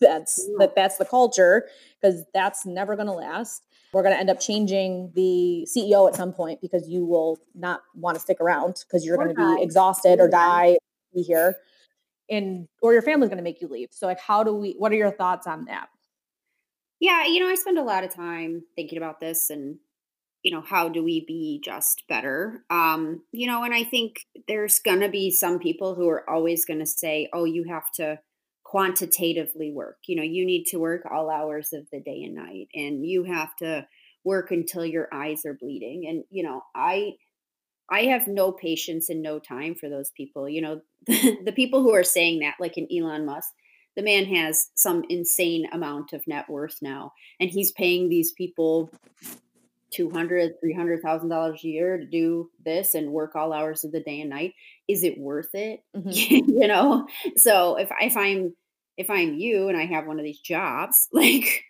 that's 0.00 0.48
that 0.58 0.74
that's 0.74 0.96
the 0.96 1.04
culture 1.04 1.68
because 2.00 2.24
that's 2.34 2.66
never 2.66 2.96
going 2.96 3.06
to 3.06 3.12
last. 3.12 3.64
We're 3.92 4.02
going 4.02 4.14
to 4.14 4.20
end 4.20 4.30
up 4.30 4.40
changing 4.40 5.12
the 5.14 5.66
ceo 5.68 6.08
at 6.08 6.14
some 6.14 6.32
point 6.32 6.60
because 6.60 6.88
you 6.88 7.04
will 7.04 7.38
not 7.54 7.82
want 7.94 8.16
to 8.16 8.20
stick 8.20 8.40
around 8.40 8.84
because 8.86 9.04
you're 9.04 9.16
going 9.16 9.34
to 9.34 9.56
be 9.56 9.62
exhausted 9.62 10.20
or 10.20 10.28
die 10.28 10.78
be 11.12 11.22
here 11.22 11.56
and 12.30 12.68
or 12.80 12.92
your 12.92 13.02
family's 13.02 13.28
going 13.28 13.38
to 13.38 13.44
make 13.44 13.60
you 13.60 13.68
leave. 13.68 13.88
So 13.90 14.06
like 14.06 14.20
how 14.20 14.44
do 14.44 14.54
we 14.54 14.74
what 14.78 14.92
are 14.92 14.96
your 14.96 15.10
thoughts 15.10 15.46
on 15.46 15.66
that? 15.66 15.88
Yeah 17.00 17.26
you 17.26 17.40
know 17.40 17.48
i 17.48 17.54
spend 17.54 17.78
a 17.78 17.82
lot 17.82 18.04
of 18.04 18.14
time 18.14 18.62
thinking 18.76 18.98
about 18.98 19.20
this 19.20 19.50
and 19.50 19.78
you 20.42 20.52
know 20.52 20.62
how 20.62 20.88
do 20.88 21.02
we 21.04 21.24
be 21.26 21.60
just 21.64 22.04
better? 22.08 22.64
Um 22.70 23.22
you 23.32 23.46
know 23.46 23.64
and 23.64 23.74
i 23.74 23.84
think 23.84 24.20
there's 24.48 24.78
going 24.78 25.00
to 25.00 25.08
be 25.08 25.30
some 25.30 25.58
people 25.58 25.94
who 25.94 26.08
are 26.08 26.28
always 26.28 26.64
going 26.64 26.80
to 26.80 26.86
say 26.86 27.28
oh 27.32 27.44
you 27.44 27.64
have 27.68 27.90
to 27.94 28.18
quantitatively 28.64 29.72
work. 29.72 29.96
You 30.06 30.16
know 30.16 30.22
you 30.22 30.46
need 30.46 30.64
to 30.66 30.78
work 30.78 31.02
all 31.10 31.30
hours 31.30 31.72
of 31.72 31.86
the 31.92 32.00
day 32.00 32.22
and 32.22 32.34
night 32.36 32.68
and 32.74 33.04
you 33.04 33.24
have 33.24 33.54
to 33.56 33.86
work 34.22 34.50
until 34.50 34.84
your 34.84 35.08
eyes 35.12 35.44
are 35.46 35.56
bleeding. 35.60 36.06
And 36.08 36.24
you 36.30 36.42
know 36.42 36.62
i 36.74 37.12
I 37.90 38.02
have 38.04 38.28
no 38.28 38.52
patience 38.52 39.08
and 39.08 39.22
no 39.22 39.38
time 39.38 39.74
for 39.74 39.88
those 39.88 40.10
people. 40.10 40.48
You 40.48 40.62
know, 40.62 40.80
the, 41.06 41.38
the 41.44 41.52
people 41.52 41.82
who 41.82 41.94
are 41.94 42.04
saying 42.04 42.40
that, 42.40 42.54
like 42.60 42.78
in 42.78 42.88
Elon 42.94 43.26
Musk, 43.26 43.50
the 43.96 44.02
man 44.02 44.24
has 44.26 44.70
some 44.74 45.04
insane 45.08 45.66
amount 45.72 46.12
of 46.12 46.26
net 46.26 46.48
worth 46.48 46.78
now, 46.80 47.12
and 47.40 47.50
he's 47.50 47.72
paying 47.72 48.08
these 48.08 48.32
people 48.32 48.90
two 49.90 50.10
hundred, 50.10 50.52
three 50.60 50.72
hundred 50.72 51.02
thousand 51.02 51.28
dollars 51.28 51.60
a 51.64 51.68
year 51.68 51.98
to 51.98 52.06
do 52.06 52.50
this 52.64 52.94
and 52.94 53.10
work 53.10 53.34
all 53.34 53.52
hours 53.52 53.84
of 53.84 53.92
the 53.92 54.00
day 54.00 54.20
and 54.20 54.30
night. 54.30 54.54
Is 54.88 55.02
it 55.02 55.18
worth 55.18 55.54
it? 55.54 55.80
Mm-hmm. 55.96 56.50
you 56.50 56.68
know. 56.68 57.06
So 57.36 57.76
if 57.76 57.90
if 58.00 58.16
I'm 58.16 58.54
if 58.96 59.10
I'm 59.10 59.34
you 59.34 59.68
and 59.68 59.76
I 59.76 59.86
have 59.86 60.06
one 60.06 60.18
of 60.18 60.24
these 60.24 60.40
jobs, 60.40 61.08
like 61.12 61.64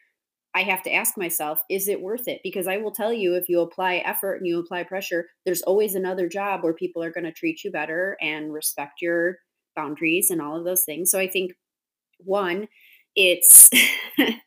I 0.54 0.62
have 0.62 0.82
to 0.82 0.92
ask 0.92 1.16
myself, 1.16 1.60
is 1.70 1.86
it 1.86 2.00
worth 2.00 2.26
it? 2.26 2.40
Because 2.42 2.66
I 2.66 2.78
will 2.78 2.90
tell 2.90 3.12
you, 3.12 3.34
if 3.34 3.48
you 3.48 3.60
apply 3.60 3.96
effort 3.96 4.36
and 4.36 4.46
you 4.46 4.58
apply 4.58 4.82
pressure, 4.82 5.28
there's 5.44 5.62
always 5.62 5.94
another 5.94 6.28
job 6.28 6.64
where 6.64 6.74
people 6.74 7.02
are 7.02 7.12
going 7.12 7.24
to 7.24 7.32
treat 7.32 7.62
you 7.62 7.70
better 7.70 8.16
and 8.20 8.52
respect 8.52 9.00
your 9.00 9.36
boundaries 9.76 10.30
and 10.30 10.42
all 10.42 10.58
of 10.58 10.64
those 10.64 10.84
things. 10.84 11.10
So 11.10 11.18
I 11.18 11.28
think 11.28 11.52
one, 12.18 12.66
it's 13.16 13.70
it's 13.72 14.38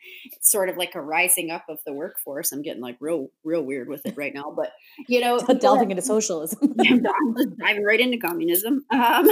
sort 0.52 0.70
of 0.70 0.78
like 0.78 0.96
a 0.96 1.02
rising 1.02 1.52
up 1.52 1.66
of 1.70 1.80
the 1.86 1.94
workforce. 1.94 2.52
I'm 2.52 2.62
getting 2.62 2.82
like 2.82 2.98
real, 3.00 3.28
real 3.44 3.64
weird 3.64 3.90
with 3.90 4.06
it 4.06 4.16
right 4.18 4.34
now, 4.34 4.54
but 4.56 4.72
you 5.08 5.20
know, 5.22 5.40
delving 5.60 5.92
into 5.92 6.04
socialism. 6.04 6.76
I'm 6.80 7.04
diving 7.58 7.84
right 7.84 8.00
into 8.00 8.18
communism. 8.18 8.86
Um, 8.92 9.30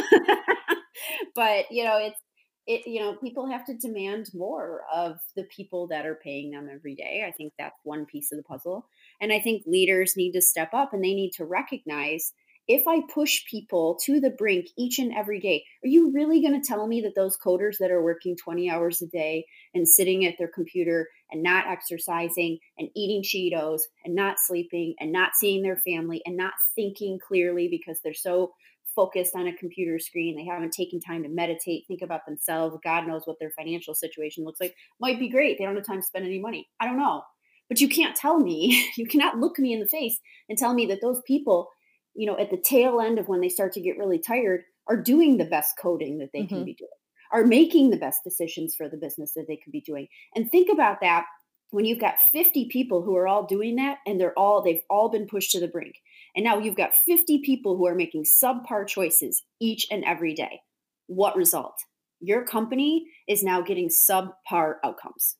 but 1.35 1.65
you 1.71 1.83
know, 1.83 1.97
it's 1.97 2.19
it 2.67 2.85
you 2.85 2.99
know 2.99 3.15
people 3.15 3.47
have 3.47 3.65
to 3.65 3.75
demand 3.75 4.27
more 4.33 4.81
of 4.93 5.19
the 5.35 5.43
people 5.43 5.87
that 5.87 6.05
are 6.05 6.19
paying 6.23 6.51
them 6.51 6.69
every 6.71 6.95
day 6.95 7.25
i 7.27 7.31
think 7.31 7.53
that's 7.57 7.79
one 7.83 8.05
piece 8.05 8.31
of 8.31 8.37
the 8.37 8.43
puzzle 8.43 8.85
and 9.19 9.33
i 9.33 9.39
think 9.39 9.63
leaders 9.65 10.15
need 10.15 10.31
to 10.31 10.41
step 10.41 10.73
up 10.73 10.93
and 10.93 11.03
they 11.03 11.13
need 11.13 11.31
to 11.31 11.45
recognize 11.45 12.33
if 12.67 12.87
I 12.87 13.01
push 13.13 13.43
people 13.45 13.97
to 14.05 14.19
the 14.19 14.29
brink 14.29 14.67
each 14.77 14.99
and 14.99 15.13
every 15.13 15.39
day, 15.39 15.65
are 15.83 15.87
you 15.87 16.11
really 16.11 16.41
going 16.41 16.59
to 16.59 16.65
tell 16.65 16.87
me 16.87 17.01
that 17.01 17.15
those 17.15 17.37
coders 17.37 17.77
that 17.79 17.91
are 17.91 18.03
working 18.03 18.37
20 18.37 18.69
hours 18.69 19.01
a 19.01 19.07
day 19.07 19.45
and 19.73 19.87
sitting 19.87 20.25
at 20.25 20.35
their 20.37 20.47
computer 20.47 21.09
and 21.31 21.41
not 21.41 21.67
exercising 21.67 22.59
and 22.77 22.89
eating 22.95 23.23
Cheetos 23.23 23.81
and 24.05 24.15
not 24.15 24.39
sleeping 24.39 24.93
and 24.99 25.11
not 25.11 25.35
seeing 25.35 25.63
their 25.63 25.77
family 25.77 26.21
and 26.25 26.37
not 26.37 26.53
thinking 26.75 27.19
clearly 27.19 27.67
because 27.67 27.99
they're 28.03 28.13
so 28.13 28.53
focused 28.95 29.35
on 29.35 29.47
a 29.47 29.55
computer 29.57 29.99
screen, 29.99 30.35
they 30.35 30.45
haven't 30.45 30.73
taken 30.73 30.99
time 30.99 31.23
to 31.23 31.29
meditate, 31.29 31.85
think 31.87 32.01
about 32.01 32.25
themselves, 32.25 32.77
God 32.83 33.07
knows 33.07 33.23
what 33.25 33.37
their 33.39 33.51
financial 33.51 33.95
situation 33.95 34.43
looks 34.43 34.59
like, 34.59 34.75
might 34.99 35.19
be 35.19 35.29
great. 35.29 35.57
They 35.57 35.65
don't 35.65 35.75
have 35.75 35.85
time 35.85 36.01
to 36.01 36.07
spend 36.07 36.25
any 36.25 36.39
money. 36.39 36.67
I 36.79 36.85
don't 36.85 36.97
know. 36.97 37.23
But 37.69 37.79
you 37.79 37.87
can't 37.87 38.15
tell 38.15 38.39
me, 38.39 38.89
you 38.97 39.05
cannot 39.05 39.37
look 39.37 39.59
me 39.59 39.73
in 39.73 39.79
the 39.79 39.87
face 39.87 40.19
and 40.49 40.57
tell 40.57 40.73
me 40.73 40.85
that 40.87 40.99
those 41.01 41.21
people 41.25 41.69
you 42.13 42.25
know, 42.25 42.37
at 42.37 42.49
the 42.49 42.57
tail 42.57 42.99
end 42.99 43.19
of 43.19 43.27
when 43.27 43.41
they 43.41 43.49
start 43.49 43.73
to 43.73 43.81
get 43.81 43.97
really 43.97 44.19
tired, 44.19 44.63
are 44.87 44.97
doing 44.97 45.37
the 45.37 45.45
best 45.45 45.75
coding 45.81 46.17
that 46.17 46.29
they 46.33 46.39
mm-hmm. 46.39 46.55
can 46.55 46.65
be 46.65 46.73
doing, 46.73 46.89
are 47.31 47.45
making 47.45 47.89
the 47.89 47.97
best 47.97 48.23
decisions 48.23 48.75
for 48.75 48.89
the 48.89 48.97
business 48.97 49.33
that 49.33 49.45
they 49.47 49.57
could 49.57 49.71
be 49.71 49.81
doing. 49.81 50.07
And 50.35 50.51
think 50.51 50.69
about 50.71 50.99
that 51.01 51.25
when 51.69 51.85
you've 51.85 51.99
got 51.99 52.19
50 52.19 52.67
people 52.69 53.01
who 53.01 53.15
are 53.15 53.27
all 53.27 53.45
doing 53.45 53.77
that 53.77 53.99
and 54.05 54.19
they're 54.19 54.37
all 54.37 54.61
they've 54.61 54.81
all 54.89 55.09
been 55.09 55.27
pushed 55.27 55.51
to 55.51 55.59
the 55.59 55.67
brink. 55.67 55.95
And 56.35 56.45
now 56.45 56.59
you've 56.59 56.77
got 56.77 56.95
50 56.95 57.39
people 57.39 57.77
who 57.77 57.87
are 57.87 57.95
making 57.95 58.23
subpar 58.23 58.87
choices 58.87 59.43
each 59.59 59.87
and 59.91 60.03
every 60.05 60.33
day. 60.33 60.61
What 61.07 61.35
result? 61.35 61.75
Your 62.19 62.45
company 62.45 63.07
is 63.27 63.43
now 63.43 63.61
getting 63.61 63.89
subpar 63.89 64.75
outcomes. 64.83 65.37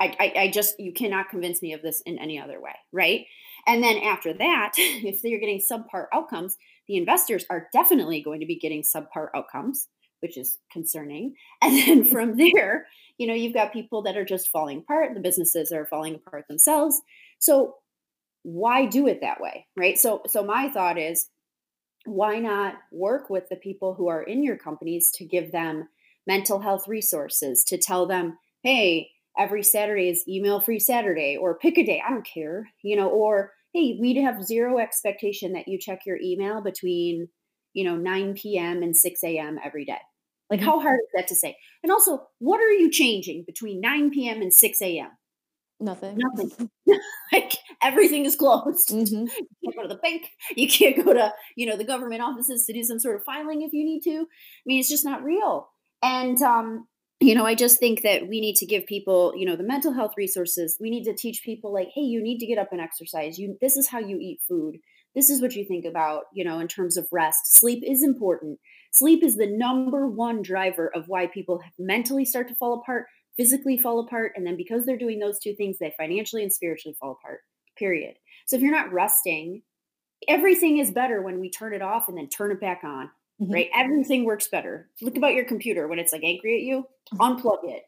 I, 0.00 0.14
I, 0.18 0.40
I 0.40 0.50
just 0.50 0.78
you 0.78 0.92
cannot 0.92 1.30
convince 1.30 1.62
me 1.62 1.72
of 1.72 1.82
this 1.82 2.02
in 2.02 2.18
any 2.18 2.38
other 2.38 2.60
way, 2.60 2.74
right? 2.92 3.26
And 3.66 3.82
then 3.82 3.98
after 3.98 4.32
that, 4.34 4.72
if 4.76 5.22
you're 5.24 5.40
getting 5.40 5.60
subpar 5.60 6.06
outcomes, 6.12 6.56
the 6.88 6.96
investors 6.96 7.44
are 7.50 7.68
definitely 7.72 8.22
going 8.22 8.40
to 8.40 8.46
be 8.46 8.58
getting 8.58 8.82
subpar 8.82 9.28
outcomes, 9.34 9.88
which 10.20 10.36
is 10.36 10.58
concerning. 10.72 11.34
And 11.62 11.76
then 11.76 12.04
from 12.04 12.36
there, 12.36 12.86
you 13.18 13.26
know, 13.26 13.34
you've 13.34 13.54
got 13.54 13.72
people 13.72 14.02
that 14.02 14.16
are 14.16 14.24
just 14.24 14.50
falling 14.50 14.78
apart, 14.78 15.14
the 15.14 15.20
businesses 15.20 15.72
are 15.72 15.86
falling 15.86 16.14
apart 16.14 16.46
themselves. 16.48 17.00
So 17.38 17.76
why 18.46 18.86
do 18.86 19.08
it 19.08 19.22
that 19.22 19.40
way, 19.40 19.66
right? 19.76 19.98
So 19.98 20.22
so 20.28 20.44
my 20.44 20.68
thought 20.68 20.98
is 20.98 21.28
why 22.04 22.38
not 22.38 22.74
work 22.92 23.28
with 23.28 23.48
the 23.48 23.56
people 23.56 23.94
who 23.94 24.06
are 24.06 24.22
in 24.22 24.44
your 24.44 24.56
companies 24.56 25.10
to 25.16 25.24
give 25.24 25.50
them 25.50 25.88
mental 26.28 26.60
health 26.60 26.86
resources 26.86 27.64
to 27.64 27.76
tell 27.76 28.06
them, 28.06 28.38
"Hey, 28.62 29.10
every 29.36 29.64
Saturday 29.64 30.08
is 30.08 30.26
email 30.28 30.60
free 30.60 30.78
Saturday 30.78 31.36
or 31.36 31.58
pick 31.58 31.76
a 31.76 31.84
day. 31.84 32.00
I 32.06 32.10
don't 32.10 32.24
care, 32.24 32.70
you 32.82 32.94
know, 32.94 33.08
or 33.08 33.52
hey, 33.72 33.98
we'd 34.00 34.22
have 34.22 34.44
zero 34.44 34.78
expectation 34.78 35.52
that 35.54 35.66
you 35.66 35.76
check 35.78 36.06
your 36.06 36.18
email 36.22 36.62
between, 36.62 37.28
you 37.74 37.84
know, 37.84 37.96
9 37.96 38.34
p.m. 38.34 38.82
and 38.82 38.96
6 38.96 39.24
a.m. 39.24 39.58
every 39.62 39.84
day. 39.84 39.98
Like, 40.48 40.60
mm-hmm. 40.60 40.68
how 40.68 40.80
hard 40.80 41.00
is 41.00 41.10
that 41.14 41.28
to 41.28 41.34
say? 41.34 41.56
And 41.82 41.90
also, 41.90 42.28
what 42.38 42.60
are 42.60 42.72
you 42.72 42.90
changing 42.90 43.44
between 43.44 43.80
9 43.80 44.10
p.m. 44.10 44.40
and 44.40 44.54
6 44.54 44.82
a.m.? 44.82 45.10
Nothing. 45.78 46.18
Nothing. 46.18 46.70
like 47.32 47.52
everything 47.82 48.24
is 48.24 48.36
closed. 48.36 48.90
Mm-hmm. 48.96 49.26
You 49.60 49.72
can't 49.72 49.76
go 49.76 49.82
to 49.82 49.88
the 49.88 50.00
bank. 50.00 50.30
You 50.56 50.68
can't 50.68 51.04
go 51.04 51.12
to, 51.12 51.32
you 51.56 51.66
know, 51.66 51.76
the 51.76 51.84
government 51.84 52.22
offices 52.22 52.64
to 52.64 52.72
do 52.72 52.82
some 52.82 52.98
sort 52.98 53.16
of 53.16 53.24
filing 53.24 53.62
if 53.62 53.72
you 53.72 53.84
need 53.84 54.00
to. 54.04 54.20
I 54.20 54.64
mean, 54.64 54.80
it's 54.80 54.88
just 54.88 55.04
not 55.04 55.22
real. 55.22 55.68
And 56.02 56.40
um, 56.40 56.86
you 57.20 57.34
know, 57.34 57.46
I 57.46 57.54
just 57.54 57.78
think 57.78 58.02
that 58.02 58.28
we 58.28 58.40
need 58.40 58.56
to 58.56 58.66
give 58.66 58.86
people, 58.86 59.32
you 59.36 59.46
know, 59.46 59.56
the 59.56 59.62
mental 59.62 59.92
health 59.92 60.12
resources. 60.16 60.76
We 60.80 60.90
need 60.90 61.04
to 61.04 61.14
teach 61.14 61.42
people 61.42 61.72
like, 61.72 61.88
hey, 61.94 62.02
you 62.02 62.22
need 62.22 62.38
to 62.38 62.46
get 62.46 62.58
up 62.58 62.72
and 62.72 62.80
exercise. 62.80 63.38
You 63.38 63.56
this 63.60 63.76
is 63.76 63.88
how 63.88 63.98
you 63.98 64.18
eat 64.18 64.40
food. 64.46 64.78
This 65.14 65.30
is 65.30 65.40
what 65.40 65.54
you 65.54 65.64
think 65.64 65.86
about, 65.86 66.24
you 66.34 66.44
know, 66.44 66.58
in 66.58 66.68
terms 66.68 66.98
of 66.98 67.08
rest. 67.10 67.54
Sleep 67.54 67.82
is 67.86 68.02
important. 68.02 68.58
Sleep 68.92 69.24
is 69.24 69.36
the 69.36 69.46
number 69.46 70.06
one 70.06 70.42
driver 70.42 70.90
of 70.94 71.08
why 71.08 71.26
people 71.26 71.62
mentally 71.78 72.24
start 72.24 72.48
to 72.48 72.54
fall 72.54 72.74
apart, 72.74 73.06
physically 73.36 73.78
fall 73.78 74.00
apart, 74.00 74.32
and 74.36 74.46
then 74.46 74.56
because 74.56 74.84
they're 74.84 74.96
doing 74.96 75.18
those 75.18 75.38
two 75.38 75.54
things, 75.54 75.78
they 75.78 75.94
financially 75.96 76.42
and 76.42 76.52
spiritually 76.52 76.96
fall 76.98 77.12
apart. 77.12 77.40
Period. 77.78 78.16
So 78.46 78.56
if 78.56 78.62
you're 78.62 78.70
not 78.70 78.92
resting, 78.92 79.62
everything 80.28 80.78
is 80.78 80.90
better 80.90 81.20
when 81.20 81.40
we 81.40 81.50
turn 81.50 81.74
it 81.74 81.82
off 81.82 82.08
and 82.08 82.16
then 82.16 82.28
turn 82.28 82.50
it 82.50 82.60
back 82.60 82.82
on 82.84 83.10
Mm-hmm. 83.40 83.52
right? 83.52 83.68
Everything 83.76 84.24
works 84.24 84.48
better. 84.48 84.88
Look 85.02 85.18
about 85.18 85.34
your 85.34 85.44
computer 85.44 85.86
when 85.88 85.98
it's 85.98 86.10
like 86.10 86.24
angry 86.24 86.56
at 86.56 86.62
you, 86.62 86.86
mm-hmm. 87.12 87.20
unplug 87.20 87.58
it 87.64 87.82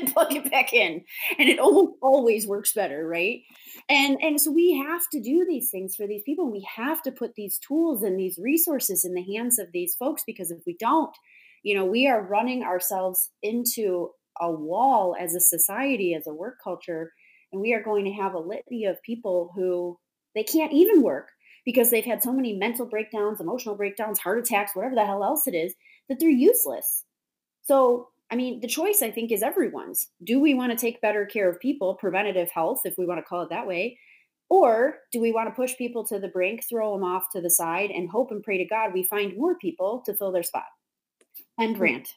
and 0.00 0.10
plug 0.14 0.34
it 0.34 0.50
back 0.50 0.72
in, 0.72 1.04
and 1.38 1.48
it 1.50 1.58
almost 1.58 1.98
always 2.00 2.46
works 2.46 2.72
better, 2.72 3.06
right? 3.06 3.42
And 3.90 4.16
and 4.22 4.40
so 4.40 4.50
we 4.50 4.78
have 4.78 5.02
to 5.12 5.20
do 5.20 5.44
these 5.46 5.68
things 5.68 5.96
for 5.96 6.06
these 6.06 6.22
people. 6.22 6.50
We 6.50 6.66
have 6.76 7.02
to 7.02 7.12
put 7.12 7.34
these 7.34 7.58
tools 7.58 8.02
and 8.02 8.18
these 8.18 8.38
resources 8.42 9.04
in 9.04 9.12
the 9.12 9.36
hands 9.36 9.58
of 9.58 9.70
these 9.70 9.94
folks 9.96 10.22
because 10.26 10.50
if 10.50 10.60
we 10.66 10.78
don't, 10.80 11.14
you 11.62 11.74
know, 11.74 11.84
we 11.84 12.06
are 12.06 12.22
running 12.22 12.62
ourselves 12.62 13.28
into 13.42 14.12
a 14.40 14.50
wall 14.50 15.16
as 15.18 15.34
a 15.34 15.40
society, 15.40 16.14
as 16.14 16.26
a 16.26 16.34
work 16.34 16.56
culture, 16.62 17.12
and 17.52 17.60
we 17.60 17.72
are 17.74 17.82
going 17.82 18.04
to 18.04 18.12
have 18.12 18.34
a 18.34 18.38
litany 18.38 18.84
of 18.84 19.02
people 19.02 19.52
who 19.54 19.98
they 20.34 20.44
can't 20.44 20.72
even 20.72 21.02
work 21.02 21.28
because 21.64 21.90
they've 21.90 22.04
had 22.04 22.22
so 22.22 22.32
many 22.32 22.54
mental 22.54 22.86
breakdowns, 22.86 23.40
emotional 23.40 23.74
breakdowns, 23.74 24.18
heart 24.18 24.38
attacks, 24.38 24.74
whatever 24.74 24.94
the 24.94 25.04
hell 25.04 25.24
else 25.24 25.46
it 25.46 25.54
is, 25.54 25.74
that 26.08 26.18
they're 26.18 26.30
useless. 26.30 27.04
So, 27.62 28.08
I 28.30 28.36
mean, 28.36 28.60
the 28.60 28.68
choice 28.68 29.02
I 29.02 29.10
think 29.10 29.30
is 29.30 29.42
everyone's. 29.42 30.08
Do 30.24 30.40
we 30.40 30.54
want 30.54 30.72
to 30.72 30.78
take 30.78 31.00
better 31.00 31.26
care 31.26 31.48
of 31.50 31.60
people, 31.60 31.94
preventative 31.94 32.50
health, 32.50 32.80
if 32.84 32.94
we 32.96 33.06
want 33.06 33.18
to 33.18 33.24
call 33.24 33.42
it 33.42 33.50
that 33.50 33.66
way? 33.66 33.98
Or 34.48 34.98
do 35.12 35.20
we 35.20 35.30
want 35.30 35.48
to 35.48 35.54
push 35.54 35.76
people 35.76 36.04
to 36.06 36.18
the 36.18 36.28
brink, 36.28 36.64
throw 36.68 36.92
them 36.92 37.04
off 37.04 37.26
to 37.32 37.40
the 37.40 37.50
side, 37.50 37.90
and 37.90 38.08
hope 38.08 38.30
and 38.32 38.42
pray 38.42 38.58
to 38.58 38.64
God 38.64 38.92
we 38.92 39.04
find 39.04 39.36
more 39.36 39.56
people 39.56 40.02
to 40.06 40.14
fill 40.14 40.32
their 40.32 40.42
spot? 40.42 40.64
End 41.60 41.76
hmm. 41.76 41.82
rant. 41.82 42.08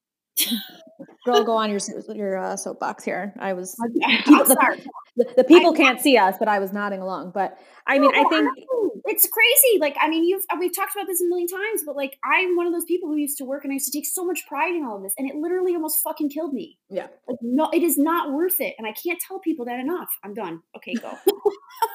Girl, 1.26 1.44
go 1.44 1.54
on 1.54 1.70
your 1.70 1.80
your 2.14 2.38
uh, 2.38 2.58
soapbox 2.58 3.04
here. 3.04 3.34
I 3.40 3.54
was 3.54 3.76
people, 3.94 4.02
the, 4.46 4.88
the, 5.16 5.34
the, 5.38 5.44
people 5.44 5.74
I, 5.74 5.78
can't 5.78 6.02
see 6.02 6.18
us, 6.18 6.36
but 6.38 6.48
I 6.48 6.60
was 6.60 6.74
nodding 6.74 7.00
along. 7.00 7.32
But 7.34 7.58
I 7.88 7.98
mean, 7.98 8.12
no, 8.12 8.20
I 8.20 8.30
think 8.30 8.50
I 8.50 8.84
it's 9.06 9.28
crazy. 9.28 9.80
Like, 9.80 9.96
I 10.02 10.10
mean, 10.10 10.24
you've 10.24 10.44
we've 10.60 10.76
talked 10.76 10.96
about 10.96 11.08
this 11.08 11.22
a 11.22 11.26
million 11.26 11.48
times, 11.48 11.84
but 11.86 11.96
like, 11.96 12.18
I'm 12.24 12.56
one 12.56 12.68
of 12.68 12.74
those 12.74 12.86
people 12.86 13.10
who 13.10 13.16
used 13.16 13.38
to 13.38 13.46
work 13.46 13.64
and 13.64 13.72
I 13.72 13.76
used 13.76 13.92
to 13.92 13.98
take 13.98 14.06
so 14.06 14.26
much 14.26 14.46
pride 14.48 14.76
in 14.76 14.84
all 14.84 14.98
of 14.98 15.04
this, 15.04 15.14
and 15.18 15.30
it 15.30 15.36
literally 15.36 15.76
almost 15.76 16.02
fucking 16.02 16.30
killed 16.30 16.54
me. 16.54 16.78
Yeah, 16.90 17.08
like, 17.28 17.38
no, 17.42 17.70
it 17.72 17.84
is 17.84 17.98
not 17.98 18.34
worth 18.34 18.60
it, 18.60 18.76
and 18.78 18.88
I 18.88 18.92
can't 18.92 19.20
tell 19.20 19.40
people 19.40 19.66
that 19.66 19.80
enough. 19.80 20.10
I'm 20.24 20.34
done. 20.34 20.62
Okay, 20.76 20.94
go. 20.94 21.18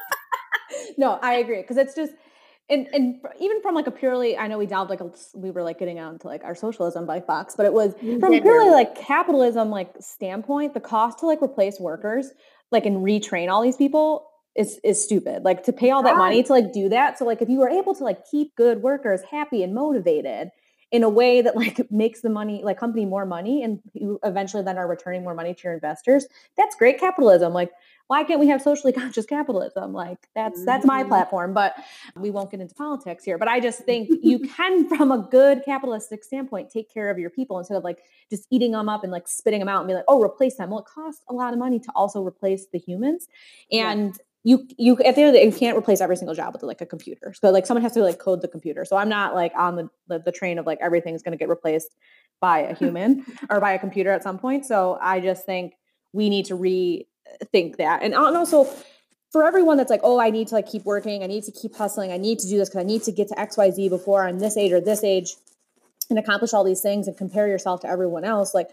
no, 0.99 1.19
I 1.23 1.35
agree 1.35 1.63
because 1.63 1.77
it's 1.77 1.95
just 1.95 2.13
and 2.71 2.87
and 2.93 3.21
even 3.41 3.61
from 3.63 3.75
like 3.75 3.87
a 3.87 3.91
purely 3.91 4.37
i 4.37 4.47
know 4.47 4.59
we 4.59 4.67
delved 4.67 4.91
like 4.91 5.01
a, 5.01 5.11
we 5.35 5.51
were 5.51 5.63
like 5.63 5.79
getting 5.79 5.99
out 5.99 6.21
to 6.21 6.27
like 6.27 6.45
our 6.45 6.55
socialism 6.55 7.07
by 7.07 7.21
fox 7.21 7.55
but 7.57 7.67
it 7.67 7.73
was 7.73 7.95
from 8.21 8.33
a 8.33 8.41
purely 8.41 8.71
like 8.71 8.95
capitalism 8.95 9.71
like 9.71 9.91
standpoint 10.01 10.75
the 10.75 10.81
cost 10.81 11.19
to 11.19 11.27
like 11.27 11.43
replace 11.43 11.81
workers 11.81 12.31
like 12.71 12.87
and 12.87 12.99
retrain 12.99 13.49
all 13.49 13.63
these 13.63 13.77
people 13.77 14.29
is 14.59 14.81
is 14.83 15.03
stupid. 15.03 15.45
Like 15.45 15.63
to 15.65 15.73
pay 15.73 15.91
all 15.91 16.03
that 16.03 16.17
money 16.17 16.43
to 16.43 16.53
like 16.53 16.73
do 16.73 16.89
that 16.89 17.19
so 17.19 17.25
like 17.25 17.41
if 17.41 17.49
you 17.49 17.59
were 17.59 17.69
able 17.69 17.95
to 17.95 18.05
like 18.05 18.29
keep 18.29 18.55
good 18.57 18.83
workers 18.83 19.23
happy 19.31 19.63
and 19.63 19.73
motivated 19.73 20.51
in 20.91 21.03
a 21.03 21.09
way 21.09 21.43
that 21.43 21.57
like 21.57 21.81
makes 21.91 22.21
the 22.21 22.31
money 22.31 22.63
like 22.65 22.79
company 22.79 23.05
more 23.05 23.27
money 23.27 23.63
and 23.63 23.81
you 23.93 24.19
eventually 24.25 24.63
then 24.63 24.79
are 24.79 24.89
returning 24.89 25.23
more 25.23 25.35
money 25.35 25.55
to 25.55 25.61
your 25.65 25.75
investors 25.75 26.27
that's 26.57 26.75
great 26.77 26.99
capitalism. 26.99 27.53
Like 27.53 27.71
why 28.07 28.25
can't 28.25 28.41
we 28.41 28.49
have 28.49 28.63
socially 28.63 28.93
conscious 29.03 29.27
capitalism? 29.27 29.93
Like 29.93 30.29
that's 30.35 30.65
that's 30.65 30.87
my 30.87 31.01
mm-hmm. 31.01 31.11
platform 31.11 31.53
but 31.53 31.75
we 32.17 32.31
won't 32.31 32.51
get 32.51 32.61
into 32.61 32.75
politics 32.75 33.25
here. 33.25 33.39
But 33.39 33.49
i 33.49 33.61
just 33.61 33.81
think 33.89 34.09
you 34.23 34.39
can 34.39 34.89
from 34.89 35.13
a 35.13 35.19
good 35.19 35.63
capitalistic 35.65 36.25
standpoint 36.25 36.71
take 36.71 36.93
care 36.93 37.11
of 37.11 37.19
your 37.19 37.31
people 37.31 37.59
instead 37.59 37.77
of 37.77 37.85
like 37.85 37.99
just 38.31 38.47
eating 38.51 38.73
them 38.73 38.89
up 38.89 39.03
and 39.03 39.13
like 39.13 39.29
spitting 39.29 39.61
them 39.61 39.69
out 39.69 39.81
and 39.81 39.89
be 39.89 39.95
like 39.95 40.05
oh 40.09 40.23
replace 40.23 40.57
them. 40.57 40.71
Well 40.71 40.81
it 40.81 40.87
costs 40.87 41.23
a 41.29 41.35
lot 41.35 41.53
of 41.53 41.59
money 41.59 41.79
to 41.81 41.93
also 41.95 42.23
replace 42.27 42.67
the 42.73 42.79
humans. 42.79 43.29
And 43.71 44.19
you 44.49 44.67
you 44.79 44.95
at 45.05 45.15
the 45.15 45.21
end 45.21 45.29
of 45.29 45.35
the 45.35 45.41
day, 45.41 45.45
you 45.45 45.53
can't 45.53 45.77
replace 45.77 46.01
every 46.01 46.17
single 46.17 46.35
job 46.35 46.55
with 46.55 46.63
like 46.63 46.81
a 46.81 46.87
computer. 46.87 47.35
So 47.35 47.51
like 47.51 47.67
someone 47.67 47.83
has 47.83 47.93
to 47.93 48.03
like 48.03 48.19
code 48.19 48.41
the 48.41 48.49
computer. 48.49 48.87
So 48.87 48.97
I'm 48.97 49.11
not 49.11 49.35
like 49.35 49.53
on 49.55 49.77
the 49.77 49.91
the, 50.07 50.21
the 50.21 50.33
train 50.33 50.59
of 50.59 50.65
like 50.65 50.79
everything's 50.81 51.23
going 51.23 51.33
to 51.33 51.39
get 51.39 51.51
replaced 51.51 51.95
by 52.41 52.61
a 52.61 52.75
human 52.83 53.27
or 53.51 53.61
by 53.61 53.73
a 53.73 53.79
computer 53.79 54.11
at 54.11 54.23
some 54.23 54.39
point. 54.39 54.65
So 54.65 54.99
I 55.03 55.21
just 55.21 55.45
think 55.45 55.75
we 56.15 56.31
need 56.31 56.47
to 56.47 56.55
rethink 56.55 57.77
that. 57.77 58.03
And 58.03 58.15
also 58.15 58.67
for 59.31 59.45
everyone 59.47 59.77
that's 59.77 59.91
like, 59.91 60.01
oh, 60.03 60.19
I 60.19 60.31
need 60.31 60.49
to 60.49 60.55
like 60.55 60.67
keep 60.67 60.87
working, 60.87 61.23
I 61.23 61.27
need 61.27 61.45
to 61.45 61.53
keep 61.53 61.75
hustling, 61.75 62.11
I 62.11 62.17
need 62.17 62.39
to 62.39 62.49
do 62.49 62.57
this 62.57 62.71
because 62.71 62.81
I 62.81 62.87
need 62.87 63.03
to 63.03 63.13
get 63.13 63.29
to 63.29 63.35
XYZ 63.35 63.91
before 63.91 64.27
I'm 64.27 64.39
this 64.39 64.57
age 64.57 64.73
or 64.73 64.81
this 64.81 65.05
age 65.05 65.35
and 66.09 66.19
accomplish 66.19 66.55
all 66.55 66.65
these 66.65 66.81
things 66.81 67.07
and 67.07 67.15
compare 67.19 67.49
yourself 67.49 67.81
to 67.81 67.89
everyone 67.89 68.25
else. 68.25 68.55
Like, 68.55 68.71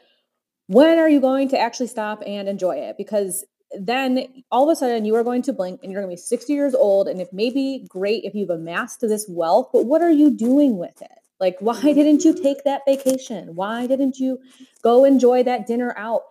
when 0.67 0.99
are 0.99 1.09
you 1.09 1.19
going 1.19 1.49
to 1.49 1.59
actually 1.59 1.87
stop 1.87 2.23
and 2.25 2.47
enjoy 2.47 2.77
it? 2.77 2.95
Because 2.97 3.43
then 3.79 4.43
all 4.51 4.69
of 4.69 4.73
a 4.73 4.75
sudden 4.75 5.05
you 5.05 5.15
are 5.15 5.23
going 5.23 5.41
to 5.41 5.53
blink 5.53 5.79
and 5.81 5.91
you're 5.91 6.01
going 6.01 6.09
to 6.09 6.21
be 6.21 6.25
60 6.25 6.53
years 6.53 6.75
old 6.75 7.07
and 7.07 7.21
it 7.21 7.31
may 7.33 7.49
be 7.49 7.85
great 7.89 8.23
if 8.23 8.35
you've 8.35 8.49
amassed 8.49 9.01
this 9.01 9.25
wealth 9.27 9.69
but 9.71 9.85
what 9.85 10.01
are 10.01 10.11
you 10.11 10.29
doing 10.29 10.77
with 10.77 11.01
it 11.01 11.19
like 11.39 11.57
why 11.59 11.75
mm-hmm. 11.75 11.93
didn't 11.93 12.23
you 12.23 12.33
take 12.33 12.63
that 12.63 12.81
vacation 12.85 13.55
why 13.55 13.87
didn't 13.87 14.17
you 14.17 14.39
go 14.81 15.05
enjoy 15.05 15.43
that 15.43 15.67
dinner 15.67 15.93
out 15.97 16.21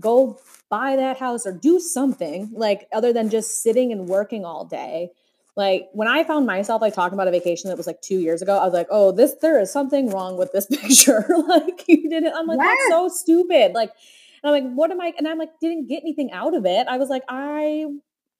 go 0.00 0.38
buy 0.68 0.96
that 0.96 1.18
house 1.18 1.46
or 1.46 1.52
do 1.52 1.78
something 1.78 2.50
like 2.54 2.88
other 2.92 3.12
than 3.12 3.28
just 3.28 3.62
sitting 3.62 3.92
and 3.92 4.06
working 4.06 4.44
all 4.44 4.64
day 4.64 5.10
Like 5.54 5.88
when 5.92 6.08
I 6.08 6.24
found 6.24 6.46
myself 6.46 6.80
like 6.80 6.94
talking 6.94 7.14
about 7.14 7.28
a 7.28 7.30
vacation 7.30 7.68
that 7.68 7.76
was 7.76 7.86
like 7.86 8.00
two 8.00 8.18
years 8.18 8.40
ago, 8.40 8.56
I 8.56 8.64
was 8.64 8.72
like, 8.72 8.86
oh, 8.90 9.12
this 9.12 9.34
there 9.42 9.60
is 9.60 9.70
something 9.70 10.08
wrong 10.08 10.38
with 10.38 10.52
this 10.52 10.66
picture. 10.80 11.26
like 11.48 11.84
you 11.86 12.08
didn't. 12.08 12.34
I'm 12.34 12.46
like, 12.46 12.58
yes. 12.58 12.78
that's 12.78 12.90
so 12.90 13.08
stupid. 13.08 13.72
Like, 13.74 13.92
and 14.42 14.54
I'm 14.54 14.64
like, 14.64 14.74
what 14.74 14.90
am 14.90 15.00
I? 15.00 15.12
And 15.16 15.28
I'm 15.28 15.38
like, 15.38 15.50
didn't 15.60 15.88
get 15.88 16.02
anything 16.02 16.32
out 16.32 16.54
of 16.54 16.66
it. 16.66 16.86
I 16.88 16.96
was 16.96 17.08
like, 17.08 17.22
I 17.28 17.86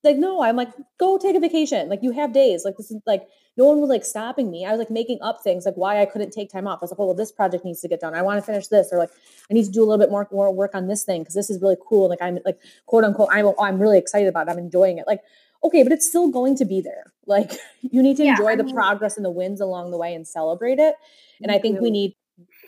like 0.05 0.17
no. 0.17 0.43
I'm 0.43 0.57
like, 0.57 0.71
go 0.99 1.19
take 1.19 1.37
a 1.37 1.41
vacation. 1.41 1.89
Like 1.89 2.03
you 2.03 2.11
have 2.13 2.33
days. 2.33 2.65
Like 2.65 2.77
this 2.77 2.91
is 2.91 3.01
like 3.07 3.29
no 3.57 3.67
one 3.67 3.81
was 3.81 3.91
like 3.91 4.05
stopping 4.05 4.51
me. 4.51 4.65
I 4.65 4.71
was 4.71 4.79
like 4.79 4.91
making 4.91 5.19
up 5.23 5.43
things 5.45 5.65
like 5.65 5.75
why 5.77 6.01
I 6.01 6.07
couldn't 6.07 6.33
take 6.33 6.51
time 6.51 6.67
off. 6.67 6.79
I 6.81 6.85
was 6.85 6.91
like, 6.91 6.99
oh, 7.01 7.07
well, 7.07 7.15
this 7.15 7.31
project 7.31 7.65
needs 7.65 7.81
to 7.83 7.89
get 7.89 8.01
done. 8.01 8.15
I 8.15 8.23
want 8.23 8.39
to 8.39 8.43
finish 8.43 8.67
this, 8.67 8.89
or 8.91 8.99
like 8.99 9.11
I 9.51 9.55
need 9.55 9.65
to 9.65 9.71
do 9.71 9.81
a 9.81 9.87
little 9.87 9.99
bit 9.99 10.11
more 10.11 10.29
more 10.33 10.53
work 10.53 10.75
on 10.75 10.89
this 10.89 11.05
thing 11.05 11.23
because 11.23 11.35
this 11.35 11.51
is 11.51 11.61
really 11.63 11.77
cool. 11.87 12.09
Like 12.09 12.23
I'm 12.23 12.39
like 12.45 12.59
quote 12.87 13.05
unquote, 13.05 13.29
I'm 13.31 13.53
I'm 13.61 13.79
really 13.81 13.99
excited 13.99 14.29
about 14.29 14.49
it. 14.49 14.51
I'm 14.51 14.59
enjoying 14.59 14.99
it. 14.99 15.05
Like 15.07 15.21
okay, 15.65 15.85
but 15.85 15.93
it's 15.93 16.09
still 16.09 16.29
going 16.29 16.57
to 16.57 16.65
be 16.65 16.81
there. 16.81 17.13
Like 17.27 17.53
you 17.81 18.03
need 18.03 18.17
to 18.17 18.25
yeah, 18.25 18.33
enjoy 18.33 18.53
I 18.53 18.57
mean, 18.57 18.67
the 18.67 18.73
progress 18.73 19.17
and 19.17 19.25
the 19.25 19.31
wins 19.31 19.61
along 19.61 19.93
the 19.93 19.99
way 19.99 20.15
and 20.15 20.27
celebrate 20.27 20.79
it. 20.79 20.97
And 21.41 21.51
I 21.51 21.59
think 21.59 21.81
we 21.81 21.91
need 21.91 22.15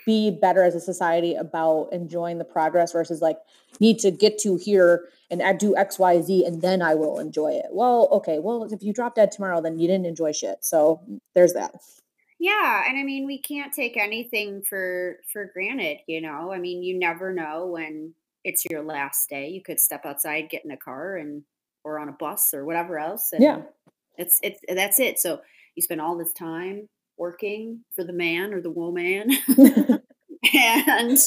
be 0.06 0.30
better 0.30 0.62
as 0.62 0.74
a 0.74 0.80
society 0.80 1.34
about 1.34 1.88
enjoying 1.92 2.38
the 2.38 2.44
progress 2.44 2.92
versus 2.92 3.20
like 3.20 3.38
need 3.80 3.98
to 4.00 4.10
get 4.10 4.38
to 4.38 4.56
here 4.56 5.08
and 5.30 5.42
I 5.42 5.52
do 5.52 5.76
X, 5.76 5.98
Y, 5.98 6.20
Z, 6.22 6.44
and 6.44 6.62
then 6.62 6.82
I 6.82 6.94
will 6.94 7.18
enjoy 7.18 7.52
it. 7.52 7.66
Well, 7.70 8.08
okay. 8.12 8.38
Well, 8.38 8.64
if 8.70 8.82
you 8.82 8.92
drop 8.92 9.14
dead 9.14 9.32
tomorrow, 9.32 9.60
then 9.60 9.78
you 9.78 9.88
didn't 9.88 10.06
enjoy 10.06 10.32
shit. 10.32 10.58
So 10.64 11.00
there's 11.34 11.54
that. 11.54 11.74
Yeah, 12.38 12.84
and 12.86 12.98
I 12.98 13.04
mean, 13.04 13.26
we 13.26 13.40
can't 13.40 13.72
take 13.72 13.96
anything 13.96 14.62
for 14.62 15.16
for 15.32 15.50
granted. 15.52 15.98
You 16.06 16.20
know, 16.20 16.52
I 16.52 16.58
mean, 16.58 16.82
you 16.82 16.98
never 16.98 17.32
know 17.32 17.66
when 17.66 18.14
it's 18.44 18.64
your 18.70 18.82
last 18.82 19.30
day. 19.30 19.48
You 19.48 19.62
could 19.62 19.80
step 19.80 20.04
outside, 20.04 20.50
get 20.50 20.64
in 20.64 20.70
a 20.70 20.76
car, 20.76 21.16
and 21.16 21.44
or 21.84 21.98
on 21.98 22.08
a 22.08 22.12
bus 22.12 22.52
or 22.52 22.64
whatever 22.64 22.98
else. 22.98 23.32
And 23.32 23.42
yeah, 23.42 23.62
it's 24.18 24.40
it's 24.42 24.60
that's 24.68 25.00
it. 25.00 25.18
So 25.18 25.40
you 25.74 25.82
spend 25.82 26.00
all 26.00 26.18
this 26.18 26.32
time 26.32 26.88
working 27.16 27.84
for 27.94 28.04
the 28.04 28.12
man 28.12 28.52
or 28.52 28.60
the 28.60 28.70
woman, 28.70 29.30
and 30.54 31.18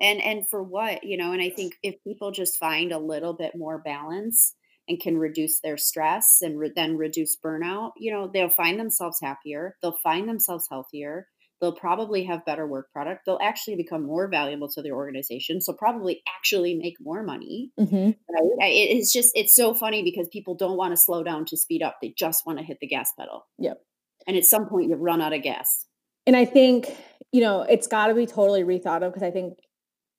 and 0.00 0.20
and 0.20 0.48
for 0.48 0.62
what 0.62 1.04
you 1.04 1.16
know 1.16 1.32
and 1.32 1.40
i 1.40 1.48
think 1.48 1.74
if 1.82 2.02
people 2.04 2.30
just 2.30 2.58
find 2.58 2.92
a 2.92 2.98
little 2.98 3.32
bit 3.32 3.52
more 3.56 3.78
balance 3.78 4.54
and 4.88 5.00
can 5.00 5.16
reduce 5.16 5.60
their 5.60 5.76
stress 5.76 6.42
and 6.42 6.58
re- 6.58 6.72
then 6.74 6.96
reduce 6.96 7.36
burnout 7.36 7.92
you 7.96 8.12
know 8.12 8.28
they'll 8.32 8.48
find 8.48 8.78
themselves 8.78 9.18
happier 9.22 9.76
they'll 9.80 9.98
find 10.02 10.28
themselves 10.28 10.66
healthier 10.68 11.28
they'll 11.60 11.72
probably 11.72 12.24
have 12.24 12.44
better 12.44 12.66
work 12.66 12.90
product 12.92 13.22
they'll 13.24 13.38
actually 13.40 13.76
become 13.76 14.04
more 14.04 14.28
valuable 14.28 14.68
to 14.68 14.82
their 14.82 14.96
organization 14.96 15.60
so 15.60 15.72
probably 15.72 16.20
actually 16.36 16.74
make 16.74 16.96
more 17.00 17.22
money 17.22 17.70
mm-hmm. 17.78 18.10
right? 18.34 18.72
it's 18.72 19.12
just 19.12 19.30
it's 19.34 19.54
so 19.54 19.72
funny 19.72 20.02
because 20.02 20.28
people 20.28 20.54
don't 20.54 20.76
want 20.76 20.92
to 20.92 21.00
slow 21.00 21.22
down 21.22 21.44
to 21.44 21.56
speed 21.56 21.82
up 21.82 21.96
they 22.02 22.12
just 22.18 22.44
want 22.44 22.58
to 22.58 22.64
hit 22.64 22.78
the 22.80 22.86
gas 22.86 23.12
pedal 23.18 23.46
yep 23.58 23.80
and 24.26 24.36
at 24.36 24.44
some 24.44 24.66
point 24.66 24.88
you 24.88 24.96
run 24.96 25.20
out 25.20 25.32
of 25.32 25.42
gas 25.42 25.86
and 26.26 26.36
i 26.36 26.44
think 26.44 26.94
you 27.32 27.40
know 27.40 27.62
it's 27.62 27.86
got 27.86 28.08
to 28.08 28.14
be 28.14 28.26
totally 28.26 28.62
rethought 28.62 29.02
of 29.02 29.12
because 29.12 29.22
i 29.22 29.30
think 29.30 29.54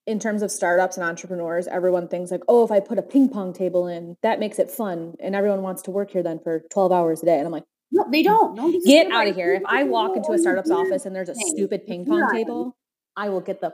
in 0.05 0.19
terms 0.19 0.41
of 0.41 0.51
startups 0.51 0.97
and 0.97 1.05
entrepreneurs, 1.05 1.67
everyone 1.67 2.07
thinks 2.07 2.29
like, 2.29 2.41
oh, 2.47 2.65
if 2.65 2.71
I 2.71 2.79
put 2.79 2.97
a 2.97 3.01
ping 3.01 3.29
pong 3.29 3.53
table 3.53 3.87
in, 3.87 4.17
that 4.21 4.39
makes 4.39 4.59
it 4.59 4.69
fun. 4.69 5.15
And 5.19 5.33
everyone 5.33 5.61
wants 5.61 5.81
to 5.83 5.91
work 5.91 6.11
here 6.11 6.23
then 6.23 6.39
for 6.39 6.63
12 6.71 6.91
hours 6.91 7.23
a 7.23 7.25
day. 7.25 7.37
And 7.37 7.45
I'm 7.45 7.51
like, 7.51 7.63
no, 7.91 8.05
they 8.11 8.23
don't. 8.23 8.55
No, 8.55 8.73
get 8.85 9.11
out 9.11 9.27
of 9.27 9.35
here. 9.35 9.53
If 9.53 9.63
I 9.65 9.83
walk 9.83 10.17
into 10.17 10.31
a 10.31 10.37
startup's 10.37 10.71
office 10.71 11.05
and 11.05 11.15
there's 11.15 11.29
a 11.29 11.35
stupid 11.35 11.85
ping 11.85 12.05
pong 12.05 12.27
table, 12.33 12.75
I 13.15 13.29
will 13.29 13.39
get 13.39 13.61
the 13.61 13.73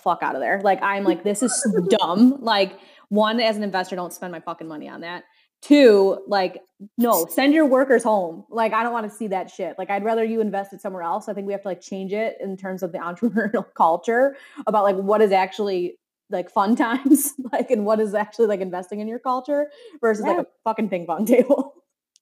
fuck 0.00 0.22
out 0.22 0.36
of 0.36 0.40
there. 0.40 0.60
Like, 0.62 0.82
I'm 0.82 1.04
like, 1.04 1.24
this 1.24 1.42
is 1.42 1.66
dumb. 1.98 2.38
Like, 2.40 2.78
one, 3.08 3.40
as 3.40 3.56
an 3.56 3.62
investor, 3.62 3.96
don't 3.96 4.12
spend 4.12 4.32
my 4.32 4.40
fucking 4.40 4.68
money 4.68 4.88
on 4.88 5.00
that. 5.00 5.24
Two, 5.60 6.22
like, 6.28 6.62
no, 6.96 7.26
send 7.26 7.52
your 7.52 7.66
workers 7.66 8.04
home. 8.04 8.44
Like, 8.48 8.72
I 8.72 8.84
don't 8.84 8.92
want 8.92 9.10
to 9.10 9.16
see 9.16 9.26
that 9.28 9.50
shit. 9.50 9.76
Like, 9.76 9.90
I'd 9.90 10.04
rather 10.04 10.22
you 10.22 10.40
invest 10.40 10.72
it 10.72 10.80
somewhere 10.80 11.02
else. 11.02 11.28
I 11.28 11.34
think 11.34 11.46
we 11.46 11.52
have 11.52 11.62
to 11.62 11.68
like 11.68 11.80
change 11.80 12.12
it 12.12 12.36
in 12.40 12.56
terms 12.56 12.82
of 12.82 12.92
the 12.92 12.98
entrepreneurial 12.98 13.64
culture 13.74 14.36
about 14.66 14.84
like 14.84 14.96
what 14.96 15.20
is 15.20 15.32
actually 15.32 15.98
like 16.30 16.50
fun 16.50 16.76
times, 16.76 17.34
like, 17.52 17.70
and 17.70 17.84
what 17.84 18.00
is 18.00 18.14
actually 18.14 18.46
like 18.46 18.60
investing 18.60 19.00
in 19.00 19.08
your 19.08 19.18
culture 19.18 19.70
versus 20.00 20.24
yeah. 20.24 20.32
like 20.32 20.46
a 20.46 20.48
fucking 20.64 20.88
ping 20.88 21.06
pong 21.06 21.26
table. 21.26 21.74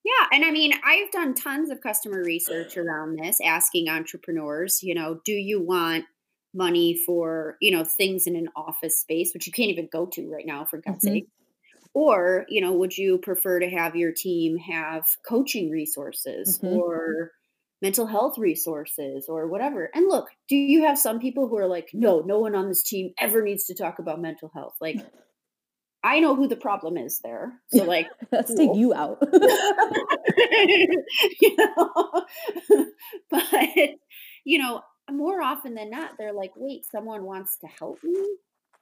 Yeah. 0.04 0.26
And 0.32 0.44
I 0.44 0.50
mean, 0.52 0.72
I've 0.84 1.10
done 1.10 1.34
tons 1.34 1.68
of 1.70 1.80
customer 1.80 2.22
research 2.22 2.76
around 2.76 3.18
this, 3.18 3.38
asking 3.44 3.88
entrepreneurs, 3.88 4.80
you 4.82 4.94
know, 4.94 5.20
do 5.24 5.32
you 5.32 5.60
want 5.60 6.04
money 6.54 6.96
for, 7.04 7.56
you 7.60 7.72
know, 7.72 7.84
things 7.84 8.26
in 8.26 8.36
an 8.36 8.48
office 8.54 9.00
space, 9.00 9.32
which 9.34 9.46
you 9.46 9.52
can't 9.52 9.70
even 9.70 9.88
go 9.92 10.06
to 10.06 10.30
right 10.30 10.46
now, 10.46 10.64
for 10.64 10.78
God's 10.78 11.04
mm-hmm. 11.04 11.14
sake 11.14 11.28
or 11.96 12.44
you 12.50 12.60
know 12.60 12.74
would 12.74 12.96
you 12.96 13.16
prefer 13.16 13.58
to 13.58 13.70
have 13.70 13.96
your 13.96 14.12
team 14.12 14.58
have 14.58 15.06
coaching 15.26 15.70
resources 15.70 16.58
mm-hmm. 16.58 16.76
or 16.76 17.32
mental 17.80 18.04
health 18.06 18.36
resources 18.36 19.24
or 19.30 19.48
whatever 19.48 19.88
and 19.94 20.06
look 20.06 20.26
do 20.46 20.56
you 20.56 20.84
have 20.84 20.98
some 20.98 21.18
people 21.18 21.48
who 21.48 21.56
are 21.56 21.66
like 21.66 21.88
no 21.94 22.20
no 22.20 22.38
one 22.38 22.54
on 22.54 22.68
this 22.68 22.82
team 22.82 23.12
ever 23.18 23.42
needs 23.42 23.64
to 23.64 23.74
talk 23.74 23.98
about 23.98 24.20
mental 24.20 24.50
health 24.54 24.74
like 24.78 24.98
i 26.04 26.20
know 26.20 26.36
who 26.36 26.46
the 26.46 26.54
problem 26.54 26.98
is 26.98 27.20
there 27.24 27.54
so 27.68 27.84
like 27.84 28.08
let's 28.30 28.48
cool. 28.54 28.58
take 28.58 28.76
you 28.76 28.92
out 28.92 29.16
you 31.40 31.56
know? 31.56 32.24
but 33.30 33.70
you 34.44 34.58
know 34.58 34.82
more 35.10 35.40
often 35.40 35.74
than 35.74 35.88
not 35.88 36.10
they're 36.18 36.34
like 36.34 36.52
wait 36.56 36.84
someone 36.84 37.24
wants 37.24 37.56
to 37.56 37.66
help 37.78 37.98
me 38.04 38.22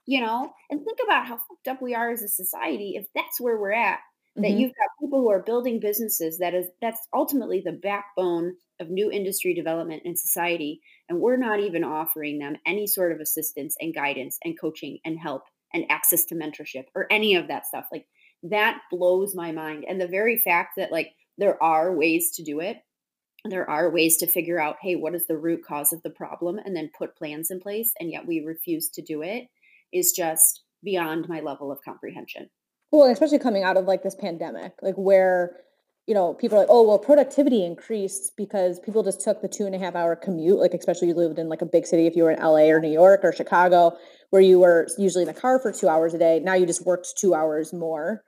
you 0.07 0.21
know 0.21 0.51
and 0.71 0.85
think 0.85 0.99
about 1.05 1.27
how 1.27 1.37
fucked 1.37 1.69
up 1.69 1.83
we 1.83 1.95
are 1.95 2.11
as 2.11 2.23
a 2.23 2.29
society 2.29 2.95
if 2.97 3.07
that's 3.15 3.41
where 3.41 3.59
we're 3.59 3.73
at 3.73 4.01
that 4.37 4.43
mm-hmm. 4.49 4.59
you've 4.59 4.73
got 4.73 5.05
people 5.05 5.21
who 5.21 5.31
are 5.31 5.43
building 5.43 5.81
businesses 5.81 6.39
that 6.39 6.55
is 6.55 6.67
that's 6.81 7.01
ultimately 7.15 7.63
the 7.65 7.73
backbone 7.73 8.55
of 8.81 8.91
new 8.91 9.11
industry 9.11 9.55
development 9.55 10.03
in 10.05 10.17
society 10.17 10.81
and 11.09 11.21
we're 11.21 11.37
not 11.37 11.61
even 11.61 11.85
offering 11.85 12.39
them 12.39 12.57
any 12.67 12.87
sort 12.87 13.13
of 13.13 13.21
assistance 13.21 13.77
and 13.81 13.95
guidance 13.95 14.39
and 14.45 14.59
coaching 14.61 14.99
and 15.05 15.19
help 15.19 15.43
and 15.73 15.85
access 15.91 16.25
to 16.25 16.35
mentorship 16.35 16.85
or 16.95 17.07
any 17.11 17.35
of 17.35 17.49
that 17.49 17.67
stuff 17.67 17.87
like 17.93 18.07
that 18.43 18.81
blows 18.91 19.35
my 19.35 19.53
mind 19.53 19.85
and 19.89 20.01
the 20.01 20.09
very 20.09 20.37
fact 20.37 20.73
that 20.77 20.93
like 20.93 21.13
there 21.39 21.61
are 21.63 21.95
ways 21.95 22.33
to 22.33 22.43
do 22.43 22.61
it 22.61 22.79
there 23.47 23.69
are 23.69 23.91
ways 23.91 24.17
to 24.17 24.27
figure 24.27 24.61
out 24.61 24.77
hey 24.83 24.97
what 24.97 25.15
is 25.15 25.27
the 25.27 25.37
root 25.37 25.61
cause 25.65 25.93
of 25.93 26.03
the 26.03 26.11
problem 26.11 26.59
and 26.59 26.75
then 26.75 26.91
put 26.97 27.17
plans 27.17 27.51
in 27.51 27.61
place 27.61 27.93
and 28.01 28.11
yet 28.11 28.27
we 28.27 28.41
refuse 28.41 28.89
to 28.89 29.03
do 29.03 29.23
it 29.23 29.47
is 29.95 30.13
just 30.13 30.63
beyond 30.83 31.29
my 31.29 31.41
level 31.41 31.73
of 31.73 31.79
comprehension. 31.83 32.51
Well, 32.93 33.11
especially 33.11 33.39
coming 33.39 33.65
out 33.65 33.77
of 33.77 33.87
like 33.87 34.03
this 34.03 34.15
pandemic, 34.15 34.73
like 34.83 34.95
where, 34.97 35.57
you 36.07 36.15
know, 36.15 36.35
people 36.35 36.59
are 36.59 36.61
like, 36.61 36.71
oh, 36.71 36.83
well, 36.87 36.99
productivity 36.99 37.65
increased 37.65 38.33
because 38.37 38.79
people 38.81 39.03
just 39.03 39.23
took 39.23 39.41
the 39.41 39.49
two 39.49 39.67
and 39.67 39.75
a 39.75 39.79
half 39.79 39.95
hour 39.95 40.15
commute. 40.15 40.59
Like, 40.59 40.75
especially 40.75 41.09
you 41.09 41.15
lived 41.15 41.39
in 41.39 41.49
like 41.49 41.63
a 41.63 41.67
big 41.67 41.87
city, 41.87 42.07
if 42.07 42.15
you 42.15 42.25
were 42.25 42.31
in 42.31 42.41
LA 42.41 42.67
or 42.67 42.79
New 42.79 42.93
York 42.93 43.21
or 43.25 43.33
Chicago, 43.33 43.97
where 44.31 44.43
you 44.43 44.61
were 44.61 44.87
usually 44.99 45.23
in 45.23 45.29
the 45.29 45.41
car 45.41 45.59
for 45.59 45.73
two 45.73 45.89
hours 45.89 46.13
a 46.13 46.19
day. 46.19 46.41
Now 46.41 46.55
you 46.55 46.67
just 46.67 46.85
worked 46.85 47.15
two 47.17 47.35
hours 47.35 47.73
more 47.73 48.23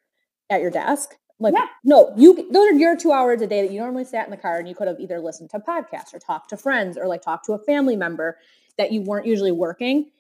at 0.50 0.62
your 0.62 0.70
desk. 0.70 1.10
Like, 1.38 1.54
yeah. 1.54 1.66
no, 1.84 2.12
you 2.16 2.50
those 2.50 2.68
are 2.68 2.72
your 2.72 2.96
two 2.96 3.12
hours 3.12 3.42
a 3.42 3.46
day 3.46 3.60
that 3.60 3.72
you 3.72 3.78
normally 3.78 4.04
sat 4.04 4.24
in 4.24 4.30
the 4.30 4.38
car 4.38 4.58
and 4.58 4.66
you 4.66 4.74
could 4.74 4.88
have 4.88 4.98
either 4.98 5.20
listened 5.20 5.50
to 5.50 5.58
podcasts 5.58 6.14
or 6.14 6.18
talked 6.18 6.48
to 6.50 6.56
friends 6.56 6.96
or 6.96 7.06
like 7.06 7.20
talked 7.20 7.44
to 7.46 7.52
a 7.52 7.58
family 7.58 7.94
member 7.94 8.38
that 8.78 8.90
you 8.90 9.02
weren't 9.02 9.26
usually 9.26 9.52
working 9.52 10.10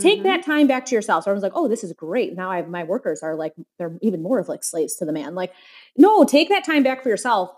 Take 0.00 0.20
mm-hmm. 0.20 0.28
that 0.28 0.44
time 0.44 0.66
back 0.66 0.86
to 0.86 0.94
yourself. 0.94 1.24
So 1.24 1.30
everyone's 1.30 1.42
like, 1.42 1.52
oh, 1.54 1.68
this 1.68 1.84
is 1.84 1.92
great. 1.92 2.36
Now 2.36 2.50
I 2.50 2.56
have 2.56 2.68
my 2.68 2.84
workers 2.84 3.22
are 3.22 3.34
like, 3.34 3.54
they're 3.78 3.98
even 4.02 4.22
more 4.22 4.38
of 4.38 4.48
like 4.48 4.64
slaves 4.64 4.96
to 4.96 5.04
the 5.04 5.12
man. 5.12 5.34
Like, 5.34 5.52
no, 5.96 6.24
take 6.24 6.48
that 6.48 6.64
time 6.64 6.82
back 6.82 7.02
for 7.02 7.08
yourself 7.08 7.50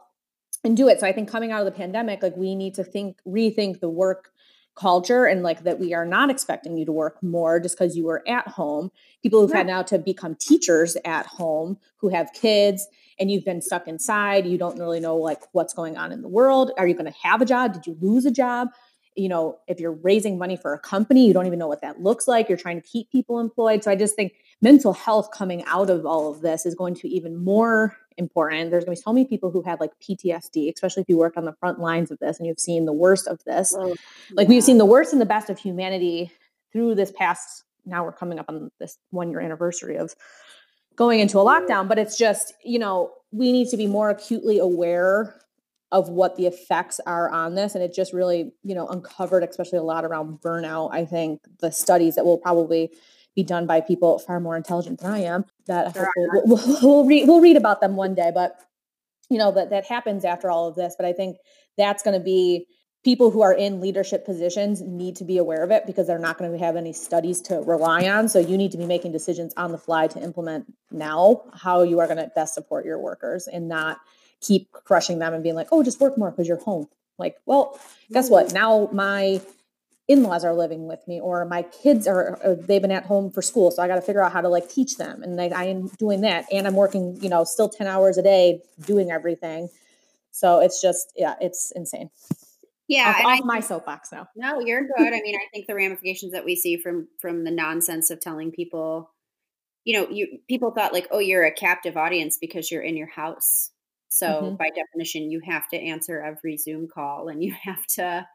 and 0.65 0.77
do 0.77 0.89
it. 0.89 1.01
So 1.01 1.07
I 1.07 1.13
think 1.13 1.29
coming 1.29 1.53
out 1.53 1.61
of 1.61 1.67
the 1.67 1.77
pandemic, 1.79 2.23
like 2.23 2.37
we 2.37 2.55
need 2.55 2.75
to 2.75 2.85
think, 2.85 3.19
rethink 3.27 3.81
the 3.81 3.89
work 3.89 4.31
culture 4.79 5.25
and 5.25 5.43
like 5.43 5.65
that 5.65 5.81
we 5.81 5.93
are 5.93 6.05
not 6.05 6.31
expecting 6.31 6.77
you 6.77 6.87
to 6.87 6.93
work 6.93 7.21
more 7.23 7.59
just 7.59 7.77
because 7.77 7.97
you 7.97 8.05
were 8.05 8.23
at 8.29 8.47
home. 8.47 8.91
People 9.23 9.41
who've 9.41 9.53
had 9.53 9.67
now 9.67 9.83
to 9.83 9.99
become 9.99 10.37
teachers 10.37 10.97
at 11.05 11.27
home 11.27 11.79
who 11.97 12.09
have 12.09 12.33
kids 12.33 12.87
and 13.19 13.31
you've 13.31 13.45
been 13.45 13.61
stuck 13.61 13.89
inside, 13.89 14.47
you 14.47 14.57
don't 14.57 14.79
really 14.79 15.01
know 15.01 15.17
like 15.17 15.43
what's 15.51 15.75
going 15.75 15.97
on 15.97 16.13
in 16.13 16.23
the 16.23 16.29
world. 16.29 16.71
Are 16.79 16.87
you 16.87 16.95
going 16.95 17.13
to 17.13 17.19
have 17.23 17.43
a 17.43 17.45
job? 17.45 17.73
Did 17.73 17.87
you 17.87 17.97
lose 18.01 18.25
a 18.25 18.31
job? 18.31 18.69
You 19.19 19.29
know, 19.29 19.59
if 19.67 19.81
you're 19.81 19.93
raising 19.93 20.39
money 20.39 20.57
for 20.57 20.73
a 20.73 20.79
company, 20.79 21.27
you 21.27 21.33
don't 21.33 21.47
even 21.47 21.59
know 21.59 21.67
what 21.67 21.83
that 21.83 22.01
looks 22.01 22.29
like. 22.29 22.49
You're 22.49 22.57
trying 22.57 22.81
to 22.81 22.87
keep 22.87 23.11
people 23.11 23.41
employed. 23.41 23.83
So 23.83 23.91
I 23.91 23.97
just 23.97 24.15
think 24.15 24.35
mental 24.63 24.93
health 24.93 25.31
coming 25.33 25.65
out 25.65 25.91
of 25.91 26.07
all 26.07 26.31
of 26.31 26.41
this 26.41 26.65
is 26.65 26.75
going 26.75 26.95
to 26.95 27.03
be 27.03 27.17
even 27.17 27.37
more 27.37 27.97
important. 28.17 28.71
There's 28.71 28.85
going 28.85 28.97
to 28.97 29.01
be 29.01 29.03
so 29.03 29.13
many 29.13 29.27
people 29.27 29.51
who 29.51 29.63
have 29.63 29.81
like 29.81 29.91
PTSD, 30.01 30.73
especially 30.73 31.03
if 31.03 31.09
you 31.09 31.19
work 31.19 31.37
on 31.37 31.45
the 31.45 31.55
front 31.55 31.81
lines 31.81 32.11
of 32.11 32.19
this 32.21 32.39
and 32.39 32.47
you've 32.47 32.61
seen 32.61 32.85
the 32.85 32.93
worst 32.93 33.27
of 33.27 33.43
this. 33.45 33.75
Oh, 33.77 33.97
like 34.33 34.49
we've 34.49 34.65
seen 34.65 34.79
the 34.79 34.87
worst 34.87 35.13
and 35.13 35.21
the 35.21 35.27
best 35.27 35.51
of 35.51 35.59
humanity 35.59 36.31
through 36.73 36.95
this 36.95 37.11
past. 37.11 37.65
Now 37.85 38.05
we're 38.05 38.13
coming 38.13 38.39
up 38.39 38.47
on 38.49 38.71
this 38.79 38.99
one 39.11 39.31
year 39.31 39.41
anniversary 39.41 39.97
of 39.97 40.15
going 40.95 41.21
into 41.21 41.39
a 41.39 41.45
lockdown, 41.45 41.89
but 41.89 41.99
it's 41.99 42.17
just, 42.17 42.53
you 42.65 42.79
know, 42.79 43.13
we 43.33 43.53
need 43.53 43.69
to 43.69 43.77
be 43.77 43.87
more 43.87 44.11
acutely 44.11 44.59
aware 44.59 45.41
of 45.91 46.09
what 46.09 46.37
the 46.37 46.47
effects 46.47 47.01
are 47.07 47.31
on 47.31 47.55
this 47.55 47.75
and 47.75 47.83
it 47.83 47.95
just 47.95 48.13
really 48.13 48.53
you 48.63 48.75
know 48.75 48.87
uncovered 48.89 49.43
especially 49.43 49.79
a 49.79 49.83
lot 49.83 50.05
around 50.05 50.41
burnout 50.41 50.91
i 50.93 51.05
think 51.05 51.41
the 51.61 51.73
studies 51.73 52.15
that 52.15 52.25
will 52.25 52.39
probably 52.39 52.91
be 53.35 53.43
done 53.43 53.67
by 53.67 53.81
people 53.81 54.19
far 54.19 54.39
more 54.39 54.57
intelligent 54.57 55.01
than 55.01 55.11
i 55.11 55.19
am 55.19 55.45
that 55.67 55.95
sure. 55.95 56.11
we'll, 56.17 56.43
we'll, 56.45 56.79
we'll, 56.83 57.05
read 57.05 57.27
we'll 57.27 57.41
read 57.41 57.57
about 57.57 57.81
them 57.81 57.97
one 57.97 58.15
day 58.15 58.31
but 58.35 58.61
you 59.31 59.39
know, 59.39 59.53
that 59.53 59.71
that 59.71 59.87
happens 59.87 60.25
after 60.25 60.51
all 60.51 60.69
of 60.69 60.75
this. 60.75 60.95
But 60.97 61.07
I 61.07 61.13
think 61.13 61.39
that's 61.77 62.03
going 62.03 62.19
to 62.19 62.25
be 62.25 62.67
people 63.05 63.31
who 63.31 63.43
are 63.43 63.53
in 63.53 63.81
leadership 63.81 64.25
positions 64.25 64.83
need 64.83 65.17
to 65.17 65.25
be 65.25 65.39
aware 65.39 65.63
of 65.63 65.71
it 65.71 65.87
because 65.87 66.07
they're 66.07 66.19
not 66.19 66.37
going 66.37 66.51
to 66.51 66.59
have 66.59 66.77
any 66.77 66.93
studies 66.93 67.41
to 67.43 67.61
rely 67.61 68.09
on. 68.09 68.29
So 68.29 68.39
you 68.39 68.59
need 68.59 68.73
to 68.73 68.79
be 68.79 68.87
making 68.87 69.13
decisions 69.13 69.55
on 69.57 69.73
the 69.73 69.79
fly 69.79 70.09
to 70.09 70.21
implement 70.21 70.73
now 70.91 71.45
how 71.55 71.83
you 71.83 72.01
are 72.01 72.07
going 72.07 72.19
to 72.19 72.31
best 72.35 72.55
support 72.55 72.85
your 72.85 72.99
workers 72.99 73.47
and 73.47 73.69
not 73.69 73.99
keep 74.41 74.71
crushing 74.73 75.19
them 75.19 75.35
and 75.35 75.43
being 75.43 75.55
like, 75.55 75.69
oh, 75.73 75.83
just 75.83 76.01
work 76.01 76.17
more 76.17 76.31
because 76.31 76.49
you're 76.49 76.59
home. 76.59 76.89
Like, 77.19 77.37
well, 77.47 77.79
guess 78.13 78.31
what? 78.31 78.47
Mm-hmm. 78.47 78.55
Now 78.55 78.89
my 78.93 79.41
in-laws 80.09 80.43
are 80.43 80.55
living 80.55 80.87
with 80.87 81.07
me 81.07 81.21
or 81.21 81.45
my 81.45 81.63
kids 81.63 82.07
are, 82.07 82.39
are 82.43 82.55
they've 82.55 82.81
been 82.81 82.91
at 82.91 83.05
home 83.05 83.31
for 83.31 83.43
school 83.43 83.71
so 83.71 83.83
i 83.83 83.87
got 83.87 83.97
to 83.97 84.01
figure 84.01 84.23
out 84.23 84.33
how 84.33 84.41
to 84.41 84.49
like 84.49 84.69
teach 84.69 84.97
them 84.97 85.23
and 85.23 85.37
like 85.37 85.53
i 85.53 85.65
am 85.65 85.87
doing 85.99 86.23
that 86.23 86.47
and 86.51 86.67
i'm 86.67 86.75
working 86.75 87.17
you 87.21 87.29
know 87.29 87.45
still 87.45 87.69
10 87.69 87.87
hours 87.87 88.17
a 88.17 88.23
day 88.23 88.61
doing 88.87 89.11
everything. 89.11 89.69
So 90.31 90.61
it's 90.61 90.81
just 90.81 91.13
yeah 91.17 91.35
it's 91.41 91.73
insane. 91.75 92.11
Yeah 92.87 93.11
off, 93.11 93.25
off 93.25 93.27
I, 93.27 93.41
my 93.45 93.61
soapbox 93.61 94.13
now 94.13 94.29
no 94.35 94.61
you're 94.61 94.87
good. 94.87 95.09
I 95.09 95.21
mean 95.21 95.35
i 95.35 95.47
think 95.53 95.67
the 95.67 95.75
ramifications 95.75 96.33
that 96.33 96.45
we 96.45 96.57
see 96.57 96.77
from 96.77 97.09
from 97.21 97.45
the 97.45 97.51
nonsense 97.51 98.11
of 98.11 98.21
telling 98.21 98.51
people 98.51 99.11
you 99.85 99.99
know 99.99 100.09
you 100.09 100.39
people 100.49 100.71
thought 100.71 100.93
like 100.93 101.09
oh 101.11 101.19
you're 101.19 101.45
a 101.45 101.53
captive 101.53 101.97
audience 101.97 102.39
because 102.39 102.71
you're 102.71 102.83
in 102.83 102.97
your 102.97 103.09
house 103.09 103.73
so 104.09 104.27
mm-hmm. 104.27 104.57
by 104.57 104.71
definition 104.71 105.31
you 105.31 105.41
have 105.45 105.69
to 105.69 105.77
answer 105.77 106.23
every 106.23 106.57
zoom 106.57 106.89
call 106.93 107.29
and 107.29 107.43
you 107.43 107.53
have 107.63 107.85
to 107.87 108.27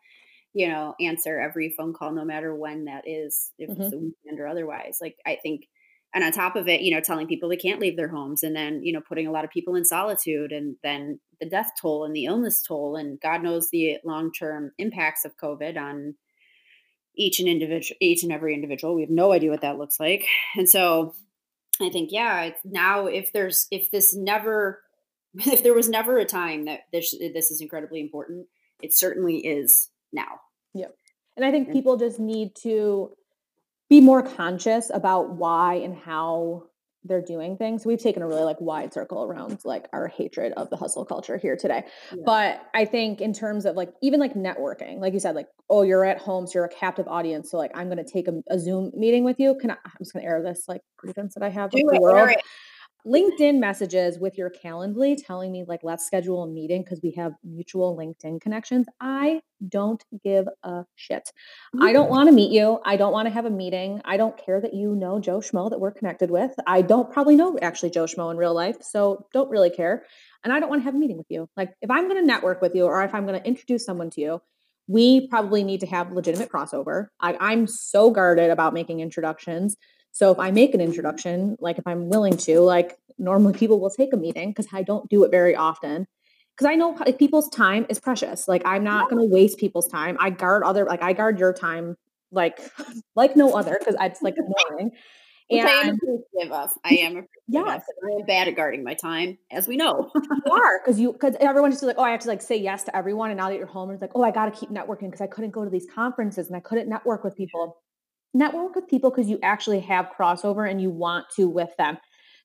you 0.53 0.67
know, 0.67 0.93
answer 1.01 1.39
every 1.39 1.73
phone 1.75 1.93
call, 1.93 2.11
no 2.11 2.23
matter 2.23 2.55
when 2.55 2.85
that 2.85 3.07
is, 3.07 3.51
if 3.57 3.69
mm-hmm. 3.69 3.81
it's 3.81 3.93
a 3.93 3.97
weekend 3.97 4.39
or 4.39 4.47
otherwise. 4.47 4.99
Like, 5.01 5.17
I 5.25 5.37
think, 5.41 5.67
and 6.13 6.23
on 6.23 6.31
top 6.31 6.55
of 6.55 6.67
it, 6.67 6.81
you 6.81 6.93
know, 6.93 7.01
telling 7.01 7.27
people 7.27 7.49
they 7.49 7.57
can't 7.57 7.79
leave 7.79 7.97
their 7.97 8.07
homes 8.07 8.43
and 8.43 8.55
then, 8.55 8.83
you 8.83 8.93
know, 8.93 9.01
putting 9.01 9.25
a 9.25 9.31
lot 9.31 9.45
of 9.45 9.49
people 9.49 9.75
in 9.75 9.83
solitude 9.83 10.51
and 10.51 10.75
then 10.83 11.19
the 11.39 11.49
death 11.49 11.71
toll 11.81 12.05
and 12.05 12.15
the 12.15 12.25
illness 12.25 12.61
toll 12.61 12.95
and 12.95 13.19
God 13.19 13.41
knows 13.41 13.69
the 13.71 13.97
long 14.05 14.31
term 14.31 14.71
impacts 14.77 15.25
of 15.25 15.37
COVID 15.37 15.75
on 15.75 16.13
each 17.15 17.39
and 17.39 17.49
individual, 17.49 17.97
each 17.99 18.21
and 18.21 18.31
every 18.31 18.53
individual. 18.53 18.93
We 18.93 19.01
have 19.01 19.09
no 19.09 19.31
idea 19.31 19.49
what 19.49 19.61
that 19.61 19.79
looks 19.79 19.99
like. 19.99 20.27
And 20.55 20.69
so 20.69 21.15
I 21.81 21.89
think, 21.89 22.11
yeah, 22.11 22.51
now 22.63 23.07
if 23.07 23.33
there's, 23.33 23.65
if 23.71 23.89
this 23.89 24.15
never, 24.15 24.81
if 25.45 25.63
there 25.63 25.73
was 25.73 25.89
never 25.89 26.17
a 26.17 26.25
time 26.25 26.65
that 26.65 26.81
this, 26.91 27.11
this 27.33 27.51
is 27.51 27.61
incredibly 27.61 28.01
important, 28.01 28.47
it 28.81 28.93
certainly 28.93 29.37
is 29.37 29.89
now. 30.11 30.39
Yeah. 30.73 30.87
And 31.35 31.45
I 31.45 31.51
think 31.51 31.71
people 31.71 31.97
just 31.97 32.19
need 32.19 32.55
to 32.61 33.11
be 33.89 34.01
more 34.01 34.21
conscious 34.21 34.91
about 34.93 35.31
why 35.31 35.75
and 35.75 35.95
how 35.95 36.65
they're 37.05 37.21
doing 37.21 37.57
things. 37.57 37.85
We've 37.85 38.01
taken 38.01 38.21
a 38.21 38.27
really 38.27 38.43
like 38.43 38.59
wide 38.61 38.93
circle 38.93 39.23
around 39.23 39.59
like 39.65 39.87
our 39.91 40.07
hatred 40.07 40.53
of 40.53 40.69
the 40.69 40.77
hustle 40.77 41.05
culture 41.05 41.37
here 41.37 41.57
today. 41.57 41.83
Yeah. 42.11 42.23
But 42.25 42.61
I 42.73 42.85
think 42.85 43.19
in 43.19 43.33
terms 43.33 43.65
of 43.65 43.75
like 43.75 43.89
even 44.01 44.19
like 44.19 44.35
networking, 44.35 44.99
like 44.99 45.13
you 45.13 45.19
said, 45.19 45.35
like, 45.35 45.47
oh, 45.69 45.81
you're 45.81 46.05
at 46.05 46.19
home, 46.19 46.47
so 46.47 46.53
you're 46.55 46.65
a 46.65 46.69
captive 46.69 47.07
audience. 47.07 47.51
So 47.51 47.57
like 47.57 47.71
I'm 47.75 47.89
gonna 47.89 48.05
take 48.05 48.27
a, 48.27 48.41
a 48.49 48.57
Zoom 48.57 48.91
meeting 48.95 49.23
with 49.23 49.39
you. 49.39 49.55
Can 49.59 49.71
I 49.71 49.75
I'm 49.83 49.91
just 49.99 50.13
gonna 50.13 50.25
air 50.25 50.41
this 50.41 50.65
like 50.67 50.81
grievance 50.97 51.33
that 51.33 51.43
I 51.43 51.49
have 51.49 51.71
Do 51.71 51.81
with 51.83 51.95
it, 51.95 51.97
the 51.97 52.01
world. 52.01 52.35
LinkedIn 53.05 53.59
messages 53.59 54.17
with 54.17 54.37
your 54.37 54.49
Calendly 54.49 55.17
telling 55.21 55.51
me 55.51 55.65
like 55.67 55.81
let's 55.83 56.05
schedule 56.05 56.43
a 56.43 56.47
meeting 56.47 56.83
because 56.83 57.01
we 57.03 57.11
have 57.11 57.33
mutual 57.43 57.97
LinkedIn 57.97 58.39
connections. 58.39 58.87
I 59.01 59.41
don't 59.67 60.01
give 60.23 60.45
a 60.63 60.85
shit. 60.95 61.29
I 61.81 61.91
don't 61.91 62.07
mm. 62.07 62.11
want 62.11 62.29
to 62.29 62.33
meet 62.33 62.51
you. 62.51 62.79
I 62.85 62.95
don't 62.95 63.11
want 63.11 63.27
to 63.27 63.33
have 63.33 63.45
a 63.45 63.49
meeting. 63.49 64.01
I 64.05 64.15
don't 64.15 64.37
care 64.37 64.61
that 64.61 64.73
you 64.73 64.95
know 64.95 65.19
Joe 65.19 65.39
Schmo 65.39 65.69
that 65.69 65.79
we're 65.79 65.91
connected 65.91 66.31
with. 66.31 66.51
I 66.65 66.81
don't 66.81 67.11
probably 67.11 67.35
know 67.35 67.57
actually 67.61 67.89
Joe 67.89 68.05
Schmo 68.05 68.31
in 68.31 68.37
real 68.37 68.53
life, 68.53 68.77
so 68.81 69.27
don't 69.33 69.49
really 69.49 69.69
care. 69.69 70.05
And 70.43 70.53
I 70.53 70.59
don't 70.59 70.69
want 70.69 70.81
to 70.81 70.85
have 70.85 70.95
a 70.95 70.97
meeting 70.97 71.17
with 71.17 71.27
you. 71.29 71.49
Like 71.57 71.73
if 71.81 71.91
I'm 71.91 72.07
going 72.07 72.21
to 72.21 72.25
network 72.25 72.61
with 72.61 72.73
you 72.73 72.85
or 72.85 73.03
if 73.03 73.13
I'm 73.13 73.25
going 73.25 73.39
to 73.39 73.47
introduce 73.47 73.85
someone 73.85 74.09
to 74.11 74.21
you, 74.21 74.41
we 74.87 75.27
probably 75.27 75.63
need 75.63 75.79
to 75.81 75.87
have 75.87 76.11
legitimate 76.11 76.49
crossover. 76.49 77.07
I, 77.19 77.37
I'm 77.39 77.67
so 77.67 78.11
guarded 78.11 78.49
about 78.49 78.73
making 78.73 78.99
introductions 78.99 79.77
so 80.13 80.31
if 80.31 80.37
I 80.37 80.51
make 80.51 80.75
an 80.75 80.79
introduction, 80.79 81.57
like 81.59 81.79
if 81.79 81.87
I'm 81.87 82.07
willing 82.07 82.37
to, 82.37 82.59
like 82.59 82.97
normally 83.17 83.53
people 83.53 83.79
will 83.79 83.89
take 83.89 84.13
a 84.13 84.17
meeting 84.17 84.51
because 84.51 84.67
I 84.71 84.83
don't 84.83 85.09
do 85.09 85.23
it 85.23 85.31
very 85.31 85.55
often. 85.55 86.07
Because 86.55 86.71
I 86.71 86.75
know 86.75 86.91
like, 86.91 87.17
people's 87.17 87.49
time 87.49 87.87
is 87.89 87.99
precious. 87.99 88.47
Like 88.47 88.61
I'm 88.63 88.83
not 88.83 89.09
going 89.09 89.27
to 89.27 89.33
waste 89.33 89.57
people's 89.57 89.87
time. 89.87 90.15
I 90.19 90.29
guard 90.29 90.63
other, 90.63 90.85
like 90.85 91.01
I 91.01 91.13
guard 91.13 91.39
your 91.39 91.51
time, 91.51 91.97
like 92.31 92.59
like 93.15 93.35
no 93.35 93.55
other, 93.55 93.75
because 93.79 93.95
it's 93.99 94.21
like 94.21 94.35
annoying. 94.37 94.91
And, 95.51 95.67
I 95.67 95.71
am 95.81 95.95
appreciative 95.95 96.53
of. 96.53 96.71
I 96.85 96.93
am 96.95 97.11
appreciative 97.11 97.27
yes. 97.49 97.83
I 98.01 98.19
am 98.21 98.25
bad 98.25 98.47
at 98.47 98.55
guarding 98.55 98.81
my 98.81 98.93
time, 98.93 99.37
as 99.51 99.67
we 99.67 99.75
know. 99.75 100.09
you 100.15 100.51
are 100.51 100.79
because 100.79 100.97
you 100.97 101.11
because 101.11 101.35
everyone's 101.41 101.75
just 101.75 101.83
like, 101.83 101.97
oh, 101.99 102.01
I 102.01 102.11
have 102.11 102.21
to 102.21 102.29
like 102.29 102.41
say 102.41 102.55
yes 102.55 102.83
to 102.85 102.95
everyone, 102.95 103.29
and 103.29 103.37
now 103.37 103.49
that 103.49 103.57
you're 103.57 103.67
home, 103.67 103.91
it's 103.91 104.01
like, 104.01 104.13
oh, 104.15 104.23
I 104.23 104.31
got 104.31 104.45
to 104.45 104.57
keep 104.57 104.69
networking 104.69 105.11
because 105.11 105.19
I 105.19 105.27
couldn't 105.27 105.51
go 105.51 105.65
to 105.65 105.69
these 105.69 105.85
conferences 105.93 106.47
and 106.47 106.55
I 106.55 106.61
couldn't 106.61 106.87
network 106.87 107.25
with 107.25 107.35
people 107.35 107.75
network 108.33 108.75
with 108.75 108.87
people 108.87 109.09
because 109.09 109.29
you 109.29 109.39
actually 109.43 109.79
have 109.81 110.11
crossover 110.17 110.69
and 110.69 110.81
you 110.81 110.89
want 110.89 111.25
to 111.35 111.47
with 111.47 111.75
them. 111.77 111.97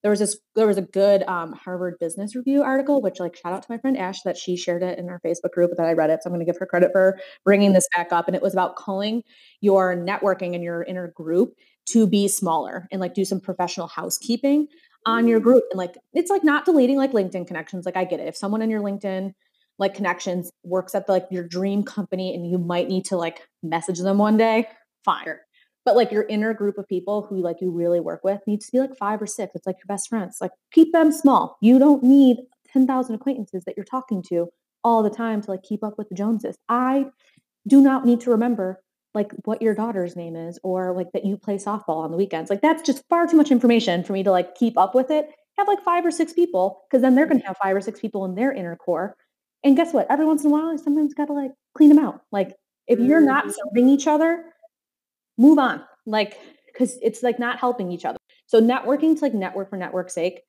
There 0.03 0.11
was 0.11 0.21
this 0.21 0.39
there 0.55 0.67
was 0.67 0.79
a 0.79 0.83
good 0.83 1.25
um, 1.25 1.53
harvard 1.53 1.99
business 1.99 2.37
review 2.37 2.63
article 2.63 3.03
which 3.03 3.19
like 3.19 3.37
shout 3.37 3.53
out 3.53 3.63
to 3.63 3.71
my 3.71 3.79
friend 3.79 3.97
ash 3.99 4.23
that 4.23 4.37
she 4.37 4.57
shared 4.57 4.85
it 4.85 4.97
in 4.97 5.09
our 5.09 5.21
facebook 5.27 5.51
group 5.51 5.73
that 5.77 5.87
i 5.87 5.93
read 5.93 6.09
it 6.09 6.23
so 6.23 6.29
i'm 6.29 6.33
going 6.33 6.39
to 6.39 6.51
give 6.51 6.59
her 6.59 6.67
credit 6.67 6.93
for 6.93 7.19
bringing 7.45 7.73
this 7.73 7.89
back 7.97 8.13
up 8.13 8.29
and 8.29 8.37
it 8.37 8.43
was 8.43 8.53
about 8.53 8.77
calling 8.77 9.25
your 9.61 9.97
networking 9.97 10.55
and 10.55 10.63
your 10.63 10.85
inner 10.85 11.09
group 11.09 11.55
to 11.87 12.07
be 12.07 12.29
smaller 12.29 12.87
and 12.93 13.01
like 13.01 13.13
do 13.13 13.25
some 13.25 13.41
professional 13.41 13.89
housekeeping 13.89 14.69
on 15.05 15.27
your 15.27 15.41
group 15.41 15.65
and 15.73 15.79
like 15.79 15.97
it's 16.13 16.31
like 16.31 16.45
not 16.45 16.65
deleting 16.65 16.97
like 16.97 17.11
linkedin 17.11 17.47
connections 17.47 17.85
like 17.85 17.97
i 17.97 18.05
get 18.05 18.21
it. 18.21 18.29
If 18.29 18.37
someone 18.37 18.63
in 18.63 18.71
your 18.71 18.83
linkedin 18.83 19.33
like 19.79 19.95
connections 19.95 20.51
works 20.65 20.95
at 20.95 21.07
the, 21.07 21.13
like 21.13 21.27
your 21.31 21.47
dream 21.47 21.83
company 21.83 22.35
and 22.35 22.49
you 22.49 22.59
might 22.59 22.89
need 22.89 23.05
to 23.07 23.17
like 23.17 23.43
message 23.63 23.99
them 23.99 24.19
one 24.19 24.37
day 24.37 24.69
fine 25.05 25.27
but 25.89 25.97
like 25.97 26.13
your 26.13 26.25
inner 26.25 26.53
group 26.53 26.77
of 26.77 26.87
people 26.87 27.23
who 27.23 27.41
like 27.41 27.63
you 27.63 27.71
really 27.71 27.99
work 27.99 28.23
with 28.23 28.43
needs 28.47 28.67
to 28.67 28.73
be 28.73 28.79
like 28.79 28.95
five 28.95 29.23
or 29.23 29.27
six. 29.27 29.53
It's 29.55 29.67
like 29.67 29.77
your 29.77 29.87
best 29.87 30.11
friends. 30.11 30.37
Like 30.39 30.51
keep 30.71 30.93
them 30.93 31.11
small. 31.11 31.57
You 31.63 31.79
don't 31.79 32.03
need 32.03 32.37
10,000 32.75 33.15
acquaintances 33.15 33.65
that 33.65 33.75
you're 33.75 33.87
talking 33.87 34.23
to 34.29 34.49
all 34.85 35.03
the 35.03 35.09
time 35.09 35.41
to 35.41 35.51
like 35.51 35.63
keep 35.63 35.83
up 35.83 35.97
with 35.97 36.11
the 36.11 36.15
Joneses. 36.15 36.57
I 36.69 37.07
do 37.67 37.81
not 37.81 38.05
need 38.05 38.21
to 38.21 38.31
remember 38.31 38.83
like 39.15 39.33
what 39.47 39.63
your 39.63 39.75
daughter's 39.75 40.15
name 40.15 40.37
is 40.37 40.59
or 40.63 40.95
like 40.95 41.11
that 41.15 41.25
you 41.25 41.39
play 41.39 41.57
softball 41.57 42.05
on 42.05 42.11
the 42.11 42.19
weekends. 42.19 42.51
Like 42.51 42.61
that's 42.61 42.83
just 42.83 43.03
far 43.09 43.27
too 43.27 43.39
much 43.39 43.51
information 43.51 44.05
for 44.05 44.13
me 44.13 44.23
to 44.25 44.31
like 44.31 44.57
keep 44.57 44.77
up 44.77 44.95
with 44.95 45.11
it. 45.11 45.31
Have 45.57 45.69
like 45.69 45.83
five 45.83 46.05
or 46.05 46.11
six 46.11 46.35
people 46.35 46.83
because 46.91 47.01
then 47.01 47.15
they're 47.15 47.25
going 47.25 47.41
to 47.41 47.47
have 47.47 47.57
five 47.63 47.75
or 47.75 47.81
six 47.81 47.99
people 47.99 48.27
in 48.27 48.35
their 48.35 48.53
inner 48.53 48.77
core. 48.77 49.17
And 49.65 49.75
guess 49.75 49.95
what? 49.95 50.07
Every 50.11 50.27
once 50.27 50.45
in 50.45 50.51
a 50.51 50.53
while, 50.53 50.71
you 50.71 50.77
sometimes 50.77 51.15
got 51.15 51.29
to 51.29 51.33
like 51.33 51.53
clean 51.75 51.89
them 51.89 51.99
out. 51.99 52.21
Like 52.31 52.53
if 52.87 52.99
you're 52.99 53.23
not 53.23 53.45
mm-hmm. 53.45 53.53
serving 53.73 53.89
each 53.89 54.07
other, 54.07 54.45
move 55.39 55.59
on. 55.59 55.83
Like, 56.05 56.39
because 56.67 56.99
it's 57.03 57.23
like 57.23 57.39
not 57.39 57.59
helping 57.59 57.91
each 57.91 58.05
other. 58.05 58.19
So 58.47 58.61
networking 58.61 59.17
to 59.17 59.23
like 59.23 59.35
network 59.35 59.71
for 59.71 59.77
network's 59.77 60.15
sake, 60.15 60.43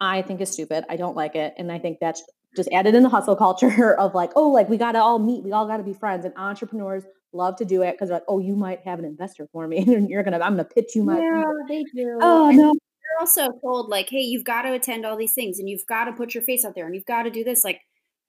I 0.00 0.22
think 0.22 0.40
is 0.40 0.50
stupid. 0.50 0.84
I 0.88 0.96
don't 0.96 1.16
like 1.16 1.34
it. 1.34 1.54
And 1.58 1.70
I 1.70 1.78
think 1.78 1.98
that's 2.00 2.22
just 2.56 2.68
added 2.72 2.94
in 2.94 3.02
the 3.02 3.08
hustle 3.08 3.36
culture 3.36 3.94
of 3.98 4.14
like, 4.14 4.30
oh, 4.36 4.48
like 4.50 4.68
we 4.68 4.76
gotta 4.76 5.00
all 5.00 5.18
meet, 5.18 5.44
we 5.44 5.52
all 5.52 5.66
gotta 5.66 5.82
be 5.82 5.94
friends. 5.94 6.24
And 6.24 6.34
entrepreneurs 6.36 7.04
love 7.32 7.56
to 7.56 7.64
do 7.64 7.82
it 7.82 7.92
because 7.92 8.08
they're 8.08 8.16
like, 8.16 8.24
oh, 8.28 8.38
you 8.38 8.56
might 8.56 8.80
have 8.84 8.98
an 8.98 9.04
investor 9.04 9.48
for 9.52 9.66
me. 9.66 9.78
And 9.94 10.08
you're 10.08 10.22
gonna, 10.22 10.40
I'm 10.40 10.52
gonna 10.52 10.64
pitch 10.64 10.94
you 10.94 11.02
my 11.02 11.18
Yeah, 11.18 11.44
they 11.68 11.84
do. 11.94 12.18
Oh 12.20 12.48
and 12.48 12.58
no. 12.58 12.72
You're 12.72 13.20
also 13.20 13.48
told 13.60 13.90
like, 13.90 14.08
hey, 14.08 14.20
you've 14.20 14.44
got 14.44 14.62
to 14.62 14.72
attend 14.72 15.04
all 15.04 15.18
these 15.18 15.34
things 15.34 15.58
and 15.58 15.68
you've 15.68 15.86
got 15.86 16.04
to 16.06 16.12
put 16.12 16.34
your 16.34 16.42
face 16.44 16.64
out 16.64 16.74
there 16.74 16.86
and 16.86 16.94
you've 16.94 17.04
got 17.04 17.24
to 17.24 17.30
do 17.30 17.44
this. 17.44 17.62
Like, 17.62 17.80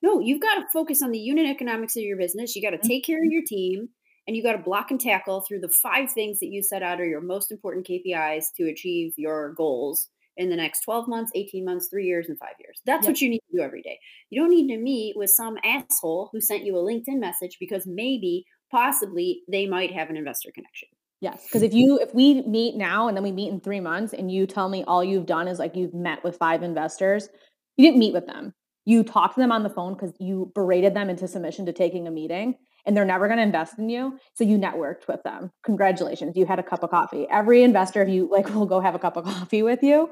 no, 0.02 0.20
you've 0.20 0.42
got 0.42 0.56
to 0.56 0.66
focus 0.74 1.02
on 1.02 1.12
the 1.12 1.20
unit 1.20 1.46
economics 1.46 1.96
of 1.96 2.04
your 2.04 2.18
business. 2.18 2.54
You 2.54 2.62
got 2.62 2.72
to 2.72 2.78
mm-hmm. 2.78 2.88
take 2.88 3.06
care 3.06 3.20
of 3.20 3.32
your 3.32 3.44
team 3.46 3.88
and 4.28 4.36
you 4.36 4.44
got 4.44 4.54
to 4.54 4.60
block 4.60 4.92
and 4.92 5.00
tackle 5.00 5.42
through 5.42 5.60
the 5.60 5.70
five 5.70 6.12
things 6.12 6.40
that 6.40 6.48
you 6.48 6.64
set 6.64 6.84
out 6.84 7.02
are 7.02 7.06
your 7.06 7.22
most 7.22 7.52
important 7.52 7.88
KPIs 7.88 8.46
to 8.58 8.70
achieve 8.70 9.14
your 9.18 9.54
goals 9.54 10.10
in 10.38 10.50
the 10.50 10.56
next 10.56 10.82
12 10.82 11.08
months, 11.08 11.32
18 11.36 11.64
months, 11.64 11.88
three 11.88 12.08
years, 12.08 12.28
and 12.28 12.40
five 12.40 12.56
years. 12.60 12.82
That's 12.86 13.06
yep. 13.06 13.12
what 13.12 13.22
you 13.22 13.30
need 13.30 13.42
to 13.52 13.58
do 13.58 13.64
every 13.64 13.82
day. 13.82 14.00
You 14.30 14.42
don't 14.42 14.50
need 14.50 14.74
to 14.74 14.82
meet 14.82 15.16
with 15.16 15.30
some 15.30 15.58
asshole 15.64 16.30
who 16.32 16.42
sent 16.42 16.66
you 16.66 16.78
a 16.78 16.82
LinkedIn 16.82 17.20
message 17.20 17.58
because 17.60 17.86
maybe, 17.86 18.46
possibly, 18.72 19.42
they 19.48 19.68
might 19.68 19.94
have 19.94 20.10
an 20.10 20.18
investor 20.18 20.52
connection. 20.52 20.90
Yes. 21.22 21.46
Because 21.46 21.62
if 21.62 21.74
you 21.74 22.00
if 22.00 22.14
we 22.14 22.42
meet 22.42 22.76
now 22.76 23.08
and 23.08 23.16
then 23.16 23.24
we 23.24 23.32
meet 23.32 23.50
in 23.50 23.62
three 23.62 23.80
months 23.80 24.14
and 24.14 24.30
you 24.30 24.46
tell 24.46 24.68
me 24.68 24.84
all 24.86 25.02
you've 25.04 25.26
done 25.26 25.48
is 25.48 25.58
like 25.58 25.74
you've 25.74 25.94
met 25.94 26.22
with 26.22 26.36
five 26.36 26.64
investors, 26.64 27.30
you 27.78 27.88
didn't 27.88 28.00
meet 28.00 28.14
with 28.14 28.26
them. 28.26 28.54
You 28.84 29.04
talked 29.04 29.36
to 29.36 29.40
them 29.40 29.52
on 29.52 29.64
the 29.64 29.70
phone 29.70 29.94
because 29.94 30.12
you 30.20 30.52
berated 30.54 30.94
them 30.94 31.10
into 31.10 31.28
submission 31.30 31.66
to 31.68 31.72
taking 31.72 32.08
a 32.08 32.12
meeting 32.12 32.56
and 32.86 32.96
they're 32.96 33.06
never 33.06 33.28
going 33.28 33.38
to 33.38 33.44
invest 33.44 33.80
in 33.80 33.90
you. 33.90 34.20
So 34.34 34.44
you 34.44 34.58
networked 34.58 35.08
with 35.08 35.24
them. 35.24 35.52
Congratulations. 35.64 36.36
You 36.36 36.46
had 36.46 36.60
a 36.60 36.64
cup 36.64 36.84
of 36.84 36.90
coffee. 36.90 37.28
Every 37.30 37.64
investor, 37.64 38.06
you 38.06 38.30
like, 38.30 38.54
will 38.54 38.66
go 38.66 38.80
have 38.80 38.96
a 38.96 39.00
cup 39.00 39.18
of 39.18 39.26
coffee 39.26 39.64
with 39.64 39.84
you. 39.84 40.10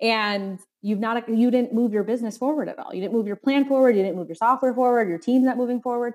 And 0.00 0.58
you've 0.82 1.00
not, 1.00 1.28
you 1.28 1.50
didn't 1.50 1.72
move 1.72 1.92
your 1.92 2.04
business 2.04 2.36
forward 2.36 2.68
at 2.68 2.78
all. 2.78 2.94
You 2.94 3.00
didn't 3.00 3.14
move 3.14 3.26
your 3.26 3.36
plan 3.36 3.64
forward. 3.66 3.96
You 3.96 4.02
didn't 4.02 4.16
move 4.16 4.28
your 4.28 4.36
software 4.36 4.74
forward. 4.74 5.08
Your 5.08 5.18
team's 5.18 5.44
not 5.44 5.56
moving 5.56 5.80
forward. 5.80 6.14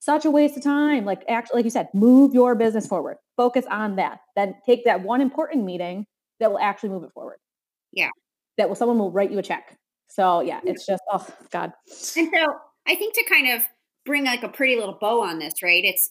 Such 0.00 0.24
a 0.24 0.30
waste 0.30 0.56
of 0.56 0.62
time. 0.62 1.04
Like, 1.04 1.22
actually, 1.28 1.58
like 1.58 1.64
you 1.64 1.70
said, 1.70 1.88
move 1.94 2.34
your 2.34 2.54
business 2.54 2.86
forward. 2.86 3.16
Focus 3.36 3.64
on 3.70 3.96
that. 3.96 4.20
Then 4.36 4.54
take 4.66 4.84
that 4.84 5.02
one 5.02 5.20
important 5.20 5.64
meeting 5.64 6.06
that 6.40 6.50
will 6.50 6.58
actually 6.58 6.90
move 6.90 7.04
it 7.04 7.12
forward. 7.14 7.38
Yeah. 7.92 8.10
That 8.58 8.68
will, 8.68 8.76
someone 8.76 8.98
will 8.98 9.12
write 9.12 9.30
you 9.30 9.38
a 9.38 9.42
check 9.42 9.78
So 10.08 10.40
yeah, 10.40 10.60
it's 10.64 10.84
just 10.84 11.02
oh 11.10 11.26
god. 11.50 11.72
And 11.86 11.96
so 11.96 12.46
I 12.86 12.94
think 12.94 13.14
to 13.14 13.24
kind 13.24 13.48
of 13.50 13.62
bring 14.04 14.24
like 14.24 14.42
a 14.42 14.48
pretty 14.48 14.76
little 14.76 14.98
bow 15.00 15.22
on 15.22 15.38
this, 15.38 15.62
right? 15.62 15.84
It's 15.84 16.10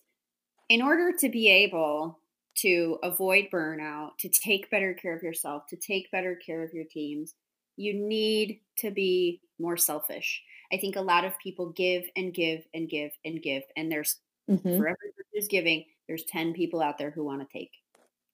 in 0.69 0.81
order 0.81 1.11
to 1.19 1.29
be 1.29 1.49
able 1.49 2.19
to 2.55 2.97
avoid 3.03 3.47
burnout, 3.51 4.11
to 4.19 4.29
take 4.29 4.69
better 4.69 4.93
care 4.93 5.15
of 5.15 5.23
yourself, 5.23 5.67
to 5.67 5.75
take 5.75 6.11
better 6.11 6.35
care 6.35 6.63
of 6.63 6.73
your 6.73 6.85
teams, 6.85 7.33
you 7.77 7.93
need 7.93 8.59
to 8.77 8.91
be 8.91 9.41
more 9.59 9.77
selfish. 9.77 10.41
I 10.71 10.77
think 10.77 10.95
a 10.95 11.01
lot 11.01 11.25
of 11.25 11.37
people 11.39 11.71
give 11.71 12.03
and 12.15 12.33
give 12.33 12.63
and 12.73 12.89
give 12.89 13.11
and 13.25 13.41
give, 13.41 13.63
and 13.75 13.91
there's 13.91 14.17
mm-hmm. 14.49 14.77
for 14.77 14.87
every 14.87 15.11
person 15.15 15.31
who's 15.33 15.47
giving, 15.47 15.85
there's 16.07 16.25
10 16.25 16.53
people 16.53 16.81
out 16.81 16.97
there 16.97 17.11
who 17.11 17.23
want 17.23 17.41
to 17.41 17.57
take, 17.57 17.71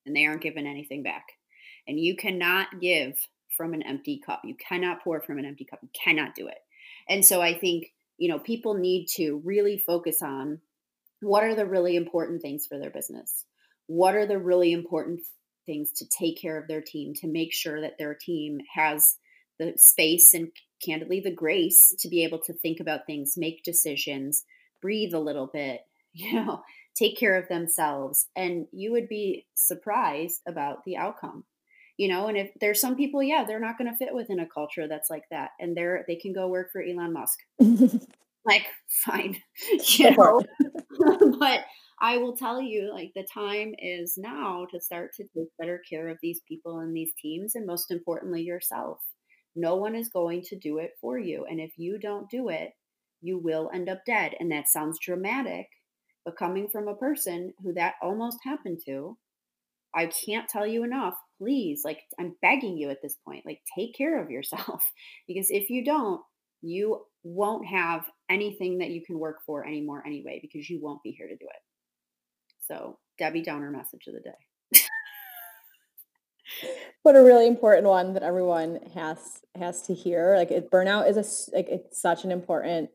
and 0.06 0.16
they 0.16 0.26
aren't 0.26 0.42
giving 0.42 0.68
anything 0.68 1.04
back. 1.04 1.26
And 1.88 2.00
you 2.00 2.16
cannot 2.16 2.82
give 2.82 3.18
from 3.56 3.74
an 3.74 3.84
empty 3.84 4.22
cup. 4.24 4.42
You 4.44 4.56
cannot 4.56 5.04
pour 5.04 5.22
from 5.22 5.40
an 5.40 5.46
empty 5.46 5.66
cup. 5.66 5.80
You 5.82 5.90
cannot 5.94 6.36
do 6.36 6.48
it. 6.48 6.58
And 7.10 7.24
so 7.24 7.42
I 7.42 7.58
think, 7.58 7.94
you 8.18 8.30
know, 8.30 8.40
people 8.40 8.76
need 8.76 9.08
to 9.16 9.42
really 9.44 9.78
focus 9.78 10.22
on 10.22 10.60
what 11.22 11.44
are 11.44 11.56
the 11.56 11.66
really 11.66 11.96
important 11.96 12.42
things 12.42 12.66
for 12.68 12.78
their 12.78 12.90
business? 12.90 13.46
What 13.88 14.16
are 14.16 14.26
the 14.26 14.38
really 14.38 14.72
important 14.72 15.22
things 15.66 15.92
to 15.94 16.06
take 16.08 16.40
care 16.40 16.58
of 16.58 16.68
their 16.68 16.82
team, 16.82 17.14
to 17.16 17.28
make 17.28 17.54
sure 17.54 17.82
that 17.82 17.98
their 17.98 18.16
team 18.16 18.60
has 18.74 19.18
the 19.60 19.74
space 19.78 20.34
and 20.34 20.50
candidly 20.84 21.20
the 21.20 21.34
grace 21.34 21.94
to 22.00 22.10
be 22.10 22.24
able 22.24 22.40
to 22.40 22.54
think 22.54 22.80
about 22.80 23.06
things, 23.06 23.36
make 23.38 23.64
decisions, 23.64 24.44
breathe 24.82 25.14
a 25.14 25.20
little 25.20 25.50
bit, 25.52 25.82
you 26.14 26.34
know, 26.34 26.62
take 26.96 27.18
care 27.18 27.36
of 27.36 27.48
themselves. 27.48 28.28
And 28.36 28.68
you 28.72 28.92
would 28.92 29.08
be 29.08 29.46
surprised 29.56 30.42
about 30.48 30.84
the 30.86 30.98
outcome 30.98 31.44
you 31.98 32.08
know 32.08 32.28
and 32.28 32.38
if 32.38 32.50
there's 32.62 32.80
some 32.82 32.96
people 32.96 33.22
yeah 33.22 33.44
they're 33.44 33.60
not 33.60 33.78
going 33.78 33.90
to 33.92 33.98
fit 33.98 34.14
within 34.14 34.40
a 34.40 34.48
culture 34.48 34.88
that's 34.88 35.10
like 35.10 35.24
that 35.32 35.52
and 35.60 35.76
they're 35.76 36.06
they 36.08 36.16
can 36.16 36.34
go 36.34 36.48
work 36.48 36.70
for 36.72 36.82
elon 36.82 37.14
musk. 37.14 37.40
Like 38.46 38.68
fine 39.06 39.36
you 39.98 40.16
know? 40.16 40.42
But 41.40 41.62
i 42.00 42.18
will 42.18 42.36
tell 42.38 42.62
you 42.62 42.92
like 42.94 43.12
the 43.16 43.28
time 43.34 43.74
is 43.80 44.18
now 44.18 44.66
to 44.72 44.80
start 44.80 45.14
to 45.16 45.24
take 45.36 45.50
better 45.60 45.82
care 45.90 46.08
of 46.08 46.18
these 46.22 46.42
people 46.48 46.80
and 46.80 46.96
these 46.96 47.12
teams 47.22 47.56
and 47.56 47.66
most 47.66 47.92
importantly 47.92 48.42
yourself. 48.42 49.00
No 49.56 49.76
one 49.76 49.96
is 49.96 50.10
going 50.10 50.44
to 50.44 50.56
do 50.58 50.78
it 50.78 50.92
for 51.02 51.18
you 51.18 51.46
and 51.50 51.60
if 51.60 51.74
you 51.78 52.00
don't 52.00 52.30
do 52.30 52.50
it 52.50 52.72
you 53.22 53.38
will 53.38 53.70
end 53.74 53.90
up 53.90 54.00
dead 54.06 54.36
and 54.40 54.52
that 54.52 54.70
sounds 54.70 55.00
dramatic 55.00 55.68
but 56.24 56.38
coming 56.38 56.68
from 56.70 56.88
a 56.88 56.96
person 56.96 57.54
who 57.64 57.74
that 57.74 57.96
almost 58.02 58.38
happened 58.44 58.80
to 58.86 59.18
i 59.96 60.06
can't 60.06 60.48
tell 60.48 60.68
you 60.68 60.84
enough 60.84 61.16
please, 61.38 61.82
like, 61.84 62.00
I'm 62.20 62.36
begging 62.42 62.78
you 62.78 62.90
at 62.90 63.02
this 63.02 63.16
point, 63.26 63.46
like, 63.46 63.62
take 63.76 63.96
care 63.96 64.22
of 64.22 64.30
yourself. 64.30 64.92
because 65.28 65.50
if 65.52 65.70
you 65.70 65.84
don't, 65.84 66.22
you 66.62 67.02
won't 67.24 67.68
have 67.68 68.06
anything 68.30 68.80
that 68.80 68.90
you 68.90 69.04
can 69.06 69.20
work 69.20 69.38
for 69.46 69.66
anymore 69.66 70.04
anyway, 70.06 70.40
because 70.42 70.70
you 70.70 70.80
won't 70.82 71.04
be 71.04 71.12
here 71.12 71.28
to 71.28 71.36
do 71.36 71.46
it. 71.46 71.62
So, 72.68 73.00
Debbie 73.18 73.44
Downer 73.44 73.72
message 73.72 74.08
of 74.08 74.14
the 74.14 74.22
day. 74.22 74.82
but 77.04 77.16
a 77.16 77.24
really 77.24 77.48
important 77.48 77.88
one 77.88 78.14
that 78.14 78.24
everyone 78.24 78.80
has 78.94 79.42
has 79.58 79.82
to 79.84 79.94
hear. 79.94 80.36
Like, 80.36 80.52
it, 80.52 80.72
burnout 80.72 81.10
is 81.10 81.18
a 81.18 81.56
like 81.56 81.68
it's 81.70 82.02
such 82.02 82.26
an 82.26 82.32
important 82.32 82.90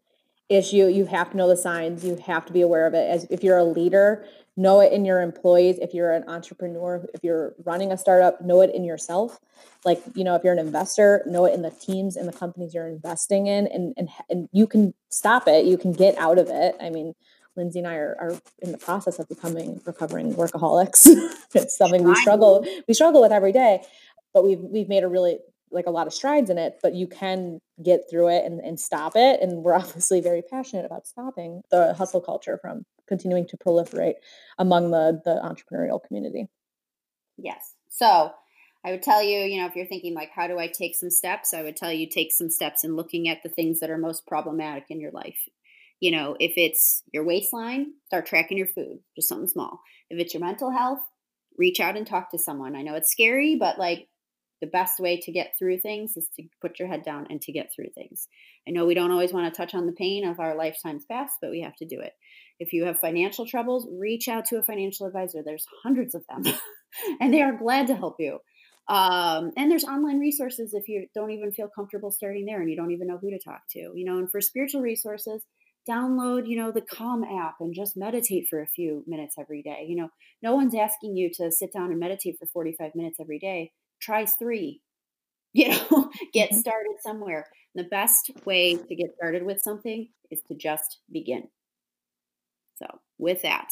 issue. 0.49 0.87
You 0.87 1.07
have 1.07 1.31
to 1.31 1.37
know 1.37 1.49
the 1.49 1.57
signs. 1.57 2.05
You 2.05 2.17
have 2.27 2.45
to 2.47 2.53
be 2.53 2.61
aware 2.61 2.87
of 2.87 2.95
it. 2.95 3.09
As 3.09 3.27
if 3.31 3.43
you're 3.43 3.59
a 3.59 3.65
leader, 3.65 4.27
know 4.57 4.81
it 4.81 4.93
in 4.93 5.05
your 5.05 5.21
employees. 5.21 5.79
If 5.81 5.95
you're 5.95 6.13
an 6.13 6.25
entrepreneur 6.29 7.07
if 7.15 7.23
you're 7.23 7.55
running 7.65 7.93
a 7.93 7.99
startup 7.99 8.41
know 8.41 8.61
it 8.61 8.75
in 8.75 8.85
yourself. 8.85 9.39
Like 9.85 10.03
you 10.15 10.25
know 10.25 10.35
if 10.35 10.45
you're 10.45 10.53
an 10.53 10.59
investor 10.59 11.23
know 11.27 11.45
it 11.45 11.55
in 11.55 11.63
the 11.63 11.71
teams 11.71 12.17
and 12.17 12.29
the 12.29 12.33
companies 12.33 12.75
you're 12.75 12.89
investing 12.89 13.47
in 13.47 13.67
and 13.67 13.95
and, 13.97 14.09
and 14.29 14.49
you 14.53 14.67
can 14.67 14.95
stop 15.09 15.49
it. 15.49 15.65
You 15.65 15.79
can 15.79 15.93
get 15.93 16.17
out 16.19 16.39
of 16.39 16.49
it. 16.49 16.77
I 16.81 16.91
mean 16.91 17.15
lindsay 17.55 17.81
and 17.81 17.89
i 17.89 17.97
are, 17.97 18.17
are 18.19 18.41
in 18.61 18.73
the 18.73 18.79
process 18.79 19.19
of 19.19 19.29
becoming 19.29 19.79
recovering 19.85 20.35
workaholics. 20.35 21.07
It's 21.55 21.77
something 21.77 22.03
we 22.03 22.15
struggle 22.15 22.67
we 22.89 22.95
struggle 22.95 23.21
with 23.21 23.31
every 23.31 23.53
day 23.53 23.83
but 24.33 24.45
we've 24.45 24.61
we've 24.61 24.89
made 24.89 25.05
a 25.05 25.09
really 25.09 25.39
like 25.73 25.87
a 25.87 25.91
lot 25.91 26.07
of 26.07 26.13
strides 26.13 26.51
in 26.51 26.59
it, 26.59 26.79
but 26.83 26.95
you 26.95 27.07
can 27.07 27.59
get 27.83 28.03
through 28.11 28.29
it 28.29 28.45
and, 28.45 28.61
and 28.61 28.79
stop 28.79 29.13
it. 29.17 29.41
And 29.41 29.63
we're 29.63 29.75
obviously 29.79 30.21
very 30.21 30.43
passionate 30.43 30.85
about 30.85 31.07
stopping 31.07 31.63
the 31.71 31.95
hustle 31.95 32.21
culture 32.21 32.59
from 32.61 32.85
continuing 33.09 33.47
to 33.49 33.57
proliferate 33.57 34.15
among 34.59 34.91
the 34.91 35.21
the 35.25 35.41
entrepreneurial 35.43 36.01
community. 36.03 36.47
Yes. 37.37 37.75
So 37.89 38.33
I 38.85 38.91
would 38.91 39.03
tell 39.03 39.23
you, 39.23 39.41
you 39.41 39.61
know, 39.61 39.67
if 39.67 39.77
you're 39.77 39.87
thinking 39.87 40.15
like, 40.15 40.31
how 40.35 40.49
do 40.49 40.59
I 40.59 40.67
take 40.67 40.97
some 40.97 41.11
steps? 41.11 41.55
I 41.55 41.63
would 41.63 41.77
tell 41.77 41.93
you 41.93 42.09
take 42.09 42.33
some 42.33 42.51
steps 42.51 42.85
in 42.85 42.97
looking 42.97 43.29
at 43.29 43.43
the 43.43 43.49
things 43.49 43.81
that 43.81 43.91
are 43.91 43.99
most 43.99 44.27
problematic 44.27 44.85
in 44.91 45.01
your 45.01 45.13
life. 45.13 45.39
You 46.01 46.11
know, 46.11 46.37
if 46.41 46.55
it's 46.57 47.03
your 47.13 47.23
waistline, 47.25 47.93
start 48.07 48.27
tracking 48.27 48.59
your 48.59 48.67
food, 48.67 48.99
just 49.15 49.29
something 49.29 49.47
small. 49.47 49.81
If 50.11 50.19
it's 50.19 50.35
your 50.35 50.41
mental 50.41 50.71
health, 50.71 50.99
reach 51.57 51.79
out 51.79 51.97
and 51.97 52.07
talk 52.07 52.31
to 52.33 52.39
someone. 52.39 52.75
I 52.75 52.83
know 52.83 52.95
it's 52.95 53.13
scary, 53.13 53.55
but 53.55 53.79
like 53.79 54.09
the 54.63 54.69
best 54.69 55.01
way 55.01 55.19
to 55.21 55.33
get 55.33 55.55
through 55.59 55.81
things 55.81 56.17
is 56.17 56.29
to 56.37 56.45
put 56.61 56.79
your 56.79 56.87
head 56.87 57.03
down 57.03 57.27
and 57.29 57.43
to 57.43 57.53
get 57.53 57.71
through 57.75 57.89
things. 57.95 58.29
I 58.67 58.71
know 58.71 58.87
we 58.87 58.95
don't 58.95 59.11
always 59.11 59.33
want 59.33 59.53
to 59.53 59.57
touch 59.57 59.75
on 59.75 59.87
the 59.87 59.93
pain 59.93 60.25
of 60.25 60.39
our 60.39 60.57
lifetimes 60.57 61.05
past, 61.05 61.35
but 61.43 61.51
we 61.51 61.63
have 61.63 61.75
to 61.77 61.85
do 61.85 62.01
it. 62.01 62.13
If 62.61 62.73
you 62.73 62.85
have 62.85 63.01
financial 63.01 63.45
troubles, 63.45 63.89
reach 63.99 64.29
out 64.29 64.45
to 64.47 64.59
a 64.59 64.63
financial 64.63 65.07
advisor. 65.07 65.43
There's 65.45 65.67
hundreds 65.83 66.15
of 66.15 66.23
them, 66.29 66.55
and 67.21 67.35
they 67.35 67.43
are 67.43 67.59
glad 67.59 67.89
to 67.89 67.97
help 67.97 68.17
you. 68.21 68.39
Um, 68.89 69.51
and 69.57 69.69
there's 69.69 69.85
online 69.85 70.21
resources 70.21 70.75
if 70.75 70.87
you 70.87 71.07
don't 71.13 71.33
even 71.33 71.51
feel 71.51 71.69
comfortable 71.75 72.13
starting 72.13 72.47
there 72.47 72.61
and 72.61 72.71
you 72.71 72.77
don't 72.77 72.93
even 72.93 73.09
know 73.09 73.19
who 73.21 73.31
to 73.31 73.39
talk 73.39 73.63
to. 73.71 73.81
You 73.81 74.05
know, 74.05 74.19
and 74.19 74.31
for 74.31 74.41
spiritual 74.41 74.81
resources, 74.81 75.43
download, 75.91 76.49
you 76.49 76.57
know, 76.57 76.71
the 76.71 76.83
Calm 76.83 77.25
app 77.25 77.57
and 77.59 77.75
just 77.75 77.97
meditate 77.97 78.47
for 78.49 78.63
a 78.63 78.69
few 78.69 79.03
minutes 79.09 79.35
every 79.41 79.63
day. 79.63 79.87
You 79.89 79.97
know, 79.97 80.09
no 80.41 80.55
one's 80.55 80.77
asking 80.77 81.17
you 81.17 81.31
to 81.39 81.51
sit 81.51 81.73
down 81.73 81.91
and 81.91 81.99
meditate 81.99 82.37
for 82.39 82.47
45 82.47 82.93
minutes 82.95 83.19
every 83.21 83.41
day 83.41 83.73
try 84.03 84.27
three 84.27 84.83
you 85.53 85.69
know 85.69 86.11
get 86.33 86.51
mm-hmm. 86.51 86.59
started 86.59 86.97
somewhere. 87.01 87.47
The 87.75 87.85
best 87.85 88.31
way 88.45 88.77
to 88.77 88.95
get 88.95 89.15
started 89.17 89.45
with 89.45 89.63
something 89.63 90.09
is 90.31 90.41
to 90.49 90.55
just 90.55 90.99
begin. 91.11 91.49
So 92.77 92.87
with 93.19 93.43
that 93.43 93.69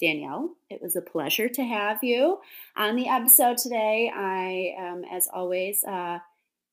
danielle 0.00 0.50
it 0.68 0.80
was 0.82 0.96
a 0.96 1.00
pleasure 1.00 1.48
to 1.48 1.62
have 1.62 2.02
you 2.02 2.38
on 2.76 2.96
the 2.96 3.08
episode 3.08 3.56
today. 3.56 4.10
I 4.14 4.74
am 4.78 5.02
as 5.04 5.28
always 5.32 5.84
uh, 5.84 6.18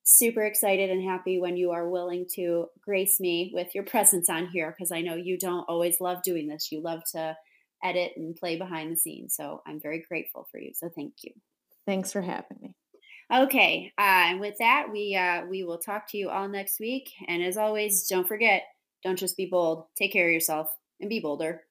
super 0.04 0.44
excited 0.44 0.90
and 0.90 1.04
happy 1.04 1.40
when 1.40 1.56
you 1.56 1.72
are 1.72 1.88
willing 1.88 2.26
to 2.36 2.66
grace 2.82 3.20
me 3.20 3.52
with 3.54 3.76
your 3.76 3.84
presence 3.84 4.30
on 4.30 4.48
here 4.48 4.74
because 4.76 4.92
i 4.92 5.02
know 5.02 5.16
you 5.16 5.38
don't 5.38 5.66
always 5.70 6.02
love 6.02 6.24
doing 6.24 6.48
this. 6.48 6.72
You 6.72 6.82
love 6.82 7.02
to 7.12 7.36
edit 7.84 8.14
and 8.18 8.36
play 8.36 8.58
behind 8.58 8.92
the 8.92 8.98
scenes 8.98 9.36
so 9.36 9.62
i'm 9.66 9.80
very 9.80 10.04
grateful 10.08 10.48
for 10.52 10.60
you. 10.60 10.72
So 10.74 10.90
thank 10.96 11.14
you. 11.24 11.32
Thanks 11.86 12.12
for 12.12 12.22
having 12.22 12.58
me 12.62 12.76
Okay, 13.32 13.94
uh, 13.96 14.02
and 14.02 14.40
with 14.40 14.58
that, 14.58 14.88
we 14.92 15.16
uh, 15.16 15.46
we 15.46 15.64
will 15.64 15.78
talk 15.78 16.10
to 16.10 16.18
you 16.18 16.30
all 16.30 16.48
next 16.48 16.80
week. 16.80 17.12
And 17.28 17.44
as 17.44 17.58
always, 17.58 18.08
don't 18.08 18.28
forget, 18.28 18.64
don't 19.04 19.20
just 19.20 19.38
be 19.38 19.46
bold. 19.46 19.86
Take 19.96 20.12
care 20.12 20.26
of 20.26 20.34
yourself 20.34 20.68
and 21.00 21.10
be 21.10 21.20
bolder. 21.20 21.62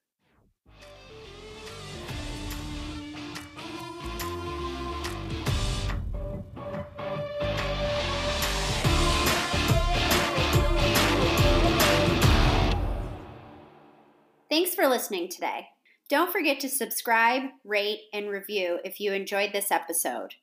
Thanks 14.49 14.77
for 14.77 14.87
listening 14.87 15.29
today. 15.29 15.67
Don't 16.09 16.33
forget 16.33 16.61
to 16.61 16.69
subscribe, 16.69 17.43
rate, 17.65 18.01
and 18.13 18.31
review 18.31 18.79
if 18.85 19.01
you 19.01 19.13
enjoyed 19.13 19.53
this 19.53 19.73
episode. 19.73 20.35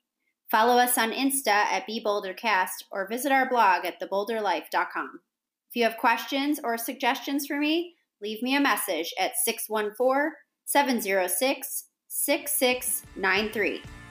Follow 0.51 0.77
us 0.77 0.97
on 0.97 1.11
Insta 1.11 1.47
at 1.47 1.87
BeBolderCast 1.89 2.85
or 2.91 3.07
visit 3.07 3.31
our 3.31 3.49
blog 3.49 3.85
at 3.85 3.99
thebolderlife.com. 3.99 5.19
If 5.69 5.75
you 5.75 5.83
have 5.83 5.97
questions 5.97 6.59
or 6.63 6.77
suggestions 6.77 7.47
for 7.47 7.59
me, 7.59 7.95
leave 8.21 8.41
me 8.41 8.55
a 8.55 8.61
message 8.61 9.13
at 9.19 9.33
614 9.43 10.31
706 10.65 11.85
6693. 12.07 14.04